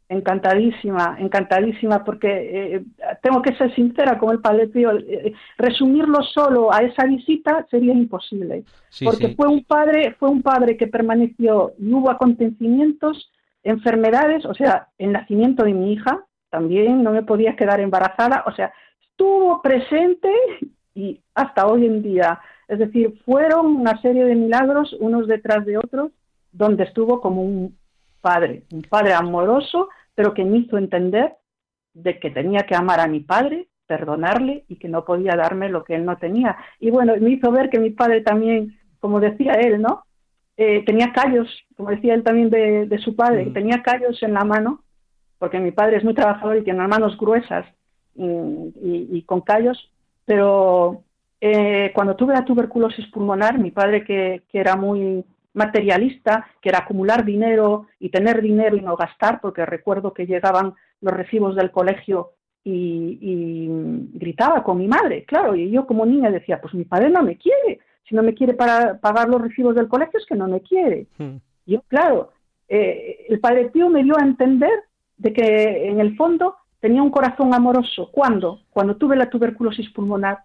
Encantadísima, 0.09 1.17
encantadísima, 1.19 2.05
porque 2.05 2.75
eh, 2.75 2.85
tengo 3.23 3.41
que 3.41 3.55
ser 3.55 3.75
sincera 3.75 4.19
con 4.19 4.31
el 4.33 4.41
Padre 4.41 4.69
Pío. 4.69 4.93
Eh, 4.93 5.33
resumirlo 5.57 6.23
solo 6.23 6.73
a 6.73 6.81
esa 6.81 7.07
visita 7.07 7.67
sería 7.71 7.95
imposible, 7.95 8.65
porque 9.03 9.35
fue 9.35 9.49
un 9.49 9.65
padre, 9.65 10.15
fue 10.19 10.29
un 10.29 10.43
padre 10.43 10.77
que 10.77 10.87
permaneció 10.87 11.73
y 11.79 11.91
hubo 11.95 12.11
acontecimientos, 12.11 13.31
enfermedades, 13.63 14.45
o 14.45 14.53
sea, 14.53 14.89
el 14.99 15.13
nacimiento 15.13 15.65
de 15.65 15.73
mi 15.73 15.95
hija 15.95 16.23
también 16.51 17.03
no 17.03 17.13
me 17.13 17.23
podía 17.23 17.57
quedar 17.57 17.81
embarazada, 17.81 18.45
o 18.47 18.53
sea, 18.53 18.71
estuvo 19.23 19.63
presente 19.63 20.29
y 20.95 21.21
hasta 21.35 21.67
hoy 21.67 21.87
en 21.87 22.03
día, 22.03 22.41
es 22.67 22.81
decir, 22.81 23.21
fueron 23.25 23.67
una 23.67 24.01
serie 24.03 24.25
de 24.25 24.35
milagros 24.35 24.97
unos 24.99 25.29
detrás 25.29 25.65
de 25.65 25.79
otros, 25.79 26.11
donde 26.51 26.83
estuvo 26.83 27.21
como 27.21 27.43
un 27.43 27.79
padre, 28.21 28.65
un 28.73 28.83
padre 28.83 29.13
amoroso 29.15 29.89
pero 30.15 30.35
que 30.35 30.45
me 30.45 30.59
hizo 30.59 30.77
entender 30.77 31.37
de 31.95 32.19
que 32.19 32.31
tenía 32.31 32.63
que 32.63 32.75
amar 32.75 33.01
a 33.01 33.07
mi 33.07 33.21
padre, 33.21 33.69
perdonarle 33.87 34.65
y 34.69 34.77
que 34.77 34.89
no 34.89 35.05
podía 35.05 35.37
darme 35.37 35.69
lo 35.69 35.85
que 35.85 35.95
él 35.95 36.05
no 36.05 36.19
tenía. 36.19 36.57
Y 36.81 36.91
bueno, 36.91 37.15
me 37.19 37.31
hizo 37.31 37.51
ver 37.51 37.71
que 37.71 37.79
mi 37.79 37.91
padre 37.91 38.21
también, 38.23 38.77
como 39.01 39.21
decía 39.21 39.53
él, 39.53 39.81
¿no? 39.81 40.05
Eh, 40.57 40.85
tenía 40.85 41.13
callos, 41.13 41.49
como 41.77 41.91
decía 41.91 42.13
él 42.13 42.25
también 42.25 42.51
de, 42.51 42.99
su 42.99 43.17
padre, 43.17 43.47
mm. 43.47 43.53
tenía 43.55 43.83
callos 43.83 44.23
en 44.23 44.35
la 44.35 44.45
mano, 44.45 44.83
porque 45.39 45.61
mi 45.61 45.71
padre 45.71 45.97
es 45.97 46.05
muy 46.05 46.13
trabajador 46.13 46.59
y 46.59 46.65
tiene 46.65 46.87
manos 46.87 47.17
gruesas 47.17 47.65
y, 48.15 49.23
con 49.23 49.41
callos, 49.41 49.91
pero 50.25 51.03
eh, 51.41 51.91
cuando 51.95 52.17
tuve 52.17 52.35
la 52.35 52.45
tuberculosis 52.45 53.07
pulmonar, 53.09 53.59
mi 53.59 53.71
padre 53.71 54.05
que, 54.05 54.43
que 54.51 54.59
era 54.59 54.77
muy 54.77 55.25
materialista, 55.55 56.47
que 56.61 56.71
era 56.71 56.79
acumular 56.79 57.25
dinero 57.25 57.87
y 57.99 58.09
tener 58.09 58.41
dinero 58.41 58.77
y 58.77 58.81
no 58.81 58.97
gastar, 58.97 59.41
porque 59.41 59.67
recuerdo 59.67 60.13
que 60.13 60.27
llegaban 60.27 60.75
los 61.01 61.13
recibos 61.13 61.55
del 61.57 61.71
colegio 61.71 62.33
y, 62.65 63.69
gritaba 64.15 64.63
con 64.63 64.79
mi 64.79 64.87
madre, 64.87 65.25
claro, 65.25 65.57
y 65.57 65.71
yo 65.71 65.87
como 65.87 66.07
niña 66.07 66.31
decía, 66.31 66.61
pues 66.61 66.75
mi 66.75 66.85
padre 66.85 67.11
no 67.11 67.23
me 67.23 67.37
quiere, 67.37 67.81
si 68.09 68.15
no 68.15 68.23
me 68.23 68.35
quiere 68.35 68.55
para 68.55 68.99
pagar 68.99 69.29
los 69.29 69.43
recibos 69.43 69.75
del 69.75 69.89
colegio 69.89 70.19
es 70.19 70.27
que 70.27 70.37
no 70.37 70.47
me 70.47 70.61
quiere. 70.61 71.07
Hmm. 71.19 71.37
Yo, 71.67 71.83
claro, 71.89 72.31
eh, 72.69 73.27
el 73.29 73.41
padre 73.41 73.71
tío 73.71 73.89
me 73.89 74.05
dio 74.05 74.17
a 74.17 74.25
entender 74.25 74.85
de 75.17 75.33
que 75.33 75.89
en 75.89 76.01
el 76.01 76.17
fondo 76.17 76.57
tenía 76.83 77.03
un 77.03 77.11
corazón 77.11 77.55
amoroso. 77.55 78.11
¿Cuándo? 78.13 78.61
Cuando 78.69 78.97
tuve 78.97 79.17
la 79.17 79.31
tuberculosis 79.31 79.89
pulmonar. 79.93 80.41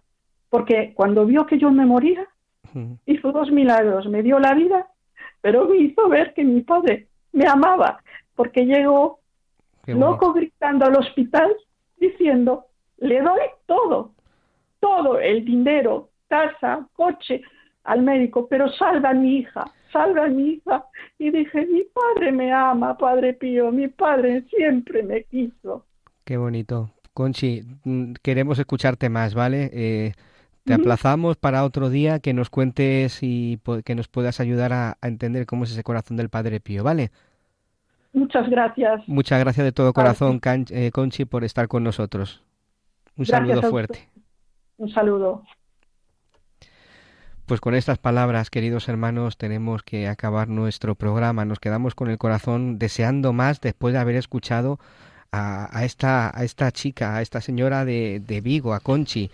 Porque 0.50 0.94
cuando 0.96 1.26
vio 1.26 1.46
que 1.46 1.58
yo 1.58 1.70
me 1.72 1.86
moría, 1.86 2.26
hizo 3.06 3.34
dos 3.34 3.52
milagros. 3.52 4.08
Me 4.08 4.24
dio 4.24 4.40
la 4.40 4.54
vida 4.54 4.88
pero 5.42 5.66
me 5.66 5.78
hizo 5.78 6.10
ver 6.10 6.34
que 6.34 6.44
mi 6.44 6.62
padre 6.62 7.08
me 7.32 7.48
amaba, 7.48 8.02
porque 8.36 8.66
llegó 8.66 9.20
loco 9.86 10.34
gritando 10.34 10.86
al 10.86 10.98
hospital 10.98 11.56
diciendo, 11.98 12.66
le 12.98 13.22
doy 13.22 13.40
todo, 13.66 14.12
todo, 14.80 15.20
el 15.20 15.46
dinero, 15.46 16.10
casa, 16.28 16.88
coche 16.94 17.42
al 17.86 18.02
médico, 18.02 18.48
pero 18.50 18.70
salva 18.74 19.12
a 19.12 19.14
mi 19.14 19.38
hija, 19.38 19.64
salva 19.94 20.26
a 20.26 20.28
mi 20.28 20.50
hija. 20.50 20.84
Y 21.18 21.32
dije, 21.32 21.66
mi 21.66 21.84
padre 21.84 22.34
me 22.34 22.52
ama, 22.52 22.98
Padre 22.98 23.34
Pío, 23.34 23.72
mi 23.72 23.88
padre 23.88 24.42
siempre 24.50 25.04
me 25.04 25.24
quiso. 25.24 25.86
Qué 26.28 26.36
bonito. 26.36 26.92
Conchi, 27.14 27.62
mm, 27.86 28.16
queremos 28.22 28.60
escucharte 28.60 29.08
más, 29.08 29.34
¿vale? 29.34 29.70
Eh, 29.72 30.12
te 30.66 30.74
aplazamos 30.74 31.38
para 31.38 31.64
otro 31.64 31.90
día 31.90 32.20
que 32.20 32.34
nos 32.34 32.50
cuentes 32.50 33.20
y 33.24 33.62
que 33.86 33.96
nos 33.96 34.10
puedas 34.10 34.42
ayudar 34.42 34.74
a, 34.74 34.98
entender 35.02 35.46
cómo 35.46 35.64
es 35.64 35.72
ese 35.72 35.84
corazón 35.84 36.18
del 36.18 36.28
Padre 36.28 36.60
Pío, 36.60 36.84
¿vale? 36.84 37.12
Muchas 38.12 38.50
gracias. 38.50 39.08
Muchas 39.08 39.40
gracias 39.40 39.64
de 39.64 39.72
todo 39.72 39.94
corazón, 39.94 40.42
eh, 40.72 40.92
Conchi, 40.92 41.24
por 41.24 41.46
estar 41.46 41.70
con 41.70 41.86
nosotros. 41.86 42.44
Un 43.16 43.26
saludo 43.26 43.62
fuerte. 43.70 44.10
Un 44.76 44.90
saludo. 44.90 45.46
Pues 47.46 47.62
con 47.62 47.74
estas 47.74 48.00
palabras, 48.00 48.50
queridos 48.50 48.90
hermanos, 48.90 49.38
tenemos 49.38 49.82
que 49.82 50.10
acabar 50.10 50.50
nuestro 50.50 50.96
programa. 50.96 51.46
Nos 51.46 51.62
quedamos 51.62 51.96
con 51.96 52.10
el 52.10 52.18
corazón 52.18 52.80
deseando 52.80 53.32
más 53.32 53.62
después 53.62 53.94
de 53.94 54.02
haber 54.02 54.18
escuchado 54.18 54.78
a, 55.32 55.86
esta, 55.86 56.38
a 56.38 56.44
esta 56.44 56.72
chica, 56.72 57.18
a 57.18 57.22
esta 57.22 57.42
señora 57.42 57.86
de, 57.86 58.22
de 58.26 58.42
Vigo, 58.42 58.74
a 58.74 58.80
Conchi 58.80 59.30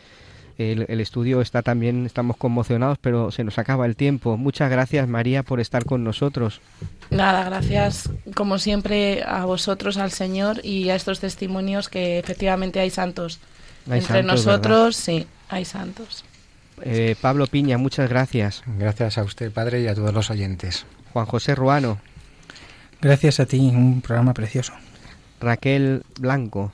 el, 0.57 1.01
estudio 1.01 1.41
está 1.41 1.61
también, 1.61 2.05
estamos 2.05 2.37
conmocionados, 2.37 2.97
pero 2.99 3.31
se 3.31 3.43
nos 3.43 3.57
acaba 3.57 3.85
el 3.85 3.95
tiempo. 3.95 4.37
Muchas 4.37 4.69
gracias 4.69 5.07
María 5.07 5.43
por 5.43 5.59
estar 5.59 5.85
con 5.85 6.03
nosotros. 6.03 6.61
Nada, 7.09 7.43
gracias 7.45 8.09
como 8.35 8.59
siempre 8.59 9.23
a 9.23 9.45
vosotros, 9.45 9.97
al 9.97 10.11
Señor 10.11 10.63
y 10.63 10.89
a 10.89 10.95
estos 10.95 11.19
testimonios 11.19 11.89
que 11.89 12.19
efectivamente 12.19 12.79
hay 12.79 12.89
santos. 12.89 13.39
Entre 13.89 14.23
nosotros, 14.23 14.95
sí, 14.95 15.27
hay 15.49 15.65
santos. 15.65 16.23
Eh, 16.81 17.15
Pablo 17.19 17.47
Piña, 17.47 17.77
muchas 17.77 18.09
gracias. 18.09 18.63
Gracias 18.77 19.17
a 19.17 19.23
usted, 19.23 19.51
Padre, 19.51 19.81
y 19.81 19.87
a 19.87 19.95
todos 19.95 20.13
los 20.13 20.29
oyentes. 20.29 20.85
Juan 21.11 21.25
José 21.25 21.55
Ruano. 21.55 21.99
Gracias 23.01 23.39
a 23.39 23.45
ti, 23.45 23.59
un 23.59 24.01
programa 24.01 24.33
precioso. 24.33 24.73
Raquel 25.43 26.03
Blanco. 26.19 26.71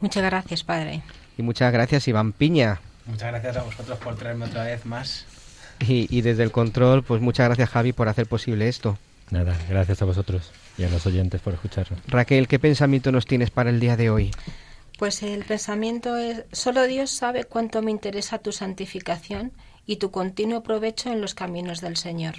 Muchas 0.00 0.22
gracias, 0.22 0.62
Padre. 0.62 1.02
Y 1.38 1.42
muchas 1.42 1.72
gracias, 1.72 2.06
Iván 2.08 2.32
Piña. 2.32 2.80
Muchas 3.06 3.28
gracias 3.28 3.56
a 3.56 3.62
vosotros 3.62 3.98
por 3.98 4.16
traerme 4.16 4.44
otra 4.46 4.64
vez 4.64 4.86
más. 4.86 5.26
Y, 5.80 6.20
desde 6.20 6.44
el 6.44 6.52
control, 6.52 7.02
pues 7.02 7.20
muchas 7.20 7.46
gracias 7.46 7.70
Javi 7.70 7.92
por 7.92 8.08
hacer 8.08 8.26
posible 8.26 8.68
esto. 8.68 8.98
Nada, 9.30 9.56
gracias 9.68 10.00
a 10.00 10.04
vosotros 10.04 10.52
y 10.78 10.84
a 10.84 10.88
los 10.88 11.04
oyentes 11.06 11.40
por 11.40 11.54
escucharnos. 11.54 11.98
Raquel, 12.06 12.46
¿qué 12.46 12.58
pensamiento 12.60 13.10
nos 13.10 13.26
tienes 13.26 13.50
para 13.50 13.70
el 13.70 13.80
día 13.80 13.96
de 13.96 14.10
hoy? 14.10 14.30
Pues 14.98 15.22
el 15.24 15.44
pensamiento 15.44 16.16
es, 16.16 16.44
solo 16.52 16.84
Dios 16.84 17.10
sabe 17.10 17.44
cuánto 17.44 17.82
me 17.82 17.90
interesa 17.90 18.38
tu 18.38 18.52
santificación 18.52 19.50
y 19.84 19.96
tu 19.96 20.12
continuo 20.12 20.62
provecho 20.62 21.10
en 21.10 21.20
los 21.20 21.34
caminos 21.34 21.80
del 21.80 21.96
Señor. 21.96 22.34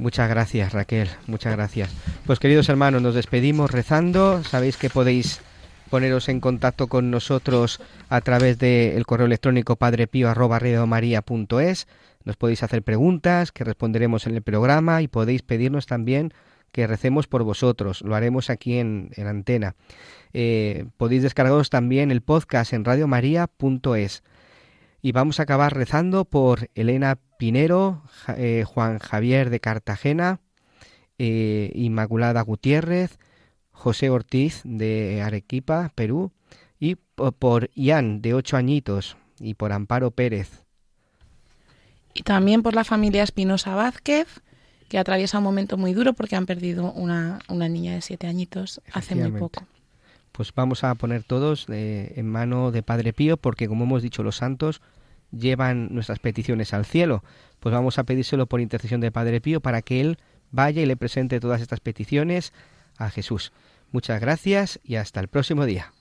Muchas 0.00 0.30
gracias, 0.30 0.72
Raquel, 0.72 1.10
muchas 1.26 1.54
gracias. 1.54 1.90
Pues 2.24 2.38
queridos 2.38 2.70
hermanos, 2.70 3.02
nos 3.02 3.14
despedimos 3.14 3.70
rezando. 3.70 4.42
Sabéis 4.42 4.78
que 4.78 4.88
podéis 4.88 5.42
poneros 5.90 6.30
en 6.30 6.40
contacto 6.40 6.86
con 6.86 7.10
nosotros 7.10 7.82
a 8.08 8.22
través 8.22 8.58
del 8.58 9.04
correo 9.04 9.26
electrónico 9.26 9.76
padrepío.es. 9.76 10.38
Nos 12.24 12.36
podéis 12.36 12.62
hacer 12.62 12.82
preguntas 12.82 13.52
que 13.52 13.62
responderemos 13.62 14.26
en 14.26 14.36
el 14.36 14.42
programa 14.42 15.02
y 15.02 15.08
podéis 15.08 15.42
pedirnos 15.42 15.84
también 15.84 16.32
que 16.72 16.86
recemos 16.86 17.26
por 17.26 17.42
vosotros. 17.42 18.00
Lo 18.00 18.14
haremos 18.14 18.48
aquí 18.48 18.78
en, 18.78 19.10
antena. 19.18 19.74
Eh, 20.32 20.86
podéis 20.96 21.24
descargaros 21.24 21.68
también 21.68 22.10
el 22.10 22.22
podcast 22.22 22.72
en 22.72 22.86
radiomaria.es. 22.86 24.22
Y 25.02 25.12
vamos 25.12 25.40
a 25.40 25.42
acabar 25.42 25.74
rezando 25.76 26.24
por 26.24 26.70
Elena 26.74 27.18
Pinero, 27.40 28.02
eh, 28.36 28.64
Juan 28.66 28.98
Javier 28.98 29.48
de 29.48 29.60
Cartagena, 29.60 30.40
eh, 31.18 31.72
Inmaculada 31.74 32.42
Gutiérrez, 32.42 33.18
José 33.70 34.10
Ortiz 34.10 34.60
de 34.64 35.22
Arequipa, 35.22 35.90
Perú, 35.94 36.32
y 36.78 36.96
por 36.96 37.70
Ian 37.74 38.20
de 38.20 38.34
ocho 38.34 38.58
añitos, 38.58 39.16
y 39.40 39.54
por 39.54 39.72
Amparo 39.72 40.10
Pérez. 40.10 40.64
Y 42.12 42.24
también 42.24 42.62
por 42.62 42.74
la 42.74 42.84
familia 42.84 43.22
Espinosa 43.22 43.74
Vázquez, 43.74 44.42
que 44.90 44.98
atraviesa 44.98 45.38
un 45.38 45.44
momento 45.44 45.78
muy 45.78 45.94
duro 45.94 46.12
porque 46.12 46.36
han 46.36 46.44
perdido 46.44 46.92
una, 46.92 47.38
una 47.48 47.70
niña 47.70 47.94
de 47.94 48.02
siete 48.02 48.26
añitos 48.26 48.82
hace 48.92 49.14
muy 49.14 49.30
poco. 49.30 49.66
Pues 50.32 50.52
vamos 50.54 50.84
a 50.84 50.94
poner 50.94 51.24
todos 51.24 51.64
eh, 51.70 52.12
en 52.16 52.26
mano 52.26 52.70
de 52.70 52.82
Padre 52.82 53.14
Pío, 53.14 53.38
porque 53.38 53.66
como 53.66 53.84
hemos 53.84 54.02
dicho, 54.02 54.22
los 54.22 54.36
santos 54.36 54.82
llevan 55.30 55.88
nuestras 55.94 56.18
peticiones 56.18 56.74
al 56.74 56.84
cielo. 56.84 57.22
Pues 57.60 57.72
vamos 57.72 57.98
a 57.98 58.04
pedírselo 58.04 58.46
por 58.46 58.60
intercesión 58.60 59.00
de 59.00 59.12
Padre 59.12 59.40
Pío 59.40 59.60
para 59.60 59.82
que 59.82 60.00
él 60.00 60.18
vaya 60.50 60.82
y 60.82 60.86
le 60.86 60.96
presente 60.96 61.40
todas 61.40 61.60
estas 61.60 61.80
peticiones 61.80 62.52
a 62.96 63.10
Jesús. 63.10 63.52
Muchas 63.92 64.20
gracias 64.20 64.80
y 64.84 64.96
hasta 64.96 65.20
el 65.20 65.28
próximo 65.28 65.66
día. 65.66 65.92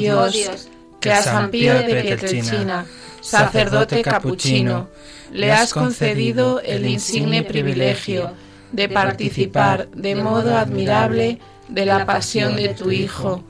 Dios, 0.00 0.68
que 1.00 1.12
a 1.12 1.22
San 1.22 1.50
Pío 1.50 1.74
de 1.74 2.02
Pietrelcina, 2.02 2.86
sacerdote 3.20 4.02
capuchino, 4.02 4.88
le 5.30 5.52
has 5.52 5.72
concedido 5.72 6.60
el 6.60 6.86
insigne 6.86 7.42
privilegio 7.42 8.32
de 8.72 8.88
participar 8.88 9.88
de 9.90 10.14
modo 10.14 10.56
admirable 10.56 11.38
de 11.68 11.86
la 11.86 12.06
pasión 12.06 12.56
de 12.56 12.70
tu 12.70 12.90
Hijo. 12.90 13.44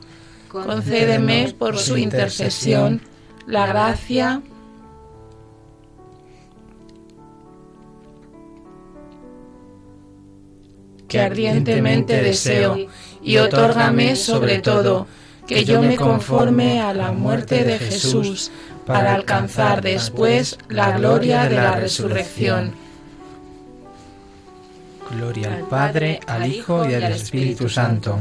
Concédeme 0.48 1.55
por 1.59 1.78
su 1.78 1.96
intercesión 1.96 3.01
la 3.46 3.66
gracia 3.66 4.42
que 11.09 11.20
ardientemente 11.20 12.22
deseo 12.22 12.76
y 13.22 13.36
otórgame 13.38 14.16
sobre 14.16 14.61
todo 14.61 15.07
que 15.47 15.64
yo 15.64 15.82
me 15.82 15.97
conforme 15.97 16.80
a 16.80 16.95
la 16.95 17.12
muerte 17.12 17.64
de 17.64 17.78
Jesús 17.78 18.51
para 18.86 19.14
alcanzar 19.14 19.82
después 19.82 20.59
la 20.68 20.93
gloria 20.99 21.49
de 21.49 21.57
la 21.57 21.76
resurrección. 21.76 22.72
Gloria 25.11 25.55
al 25.55 25.64
Padre, 25.64 26.20
al 26.26 26.47
Hijo 26.47 26.88
y 26.88 26.95
al 26.95 27.12
Espíritu 27.12 27.68
Santo. 27.68 28.20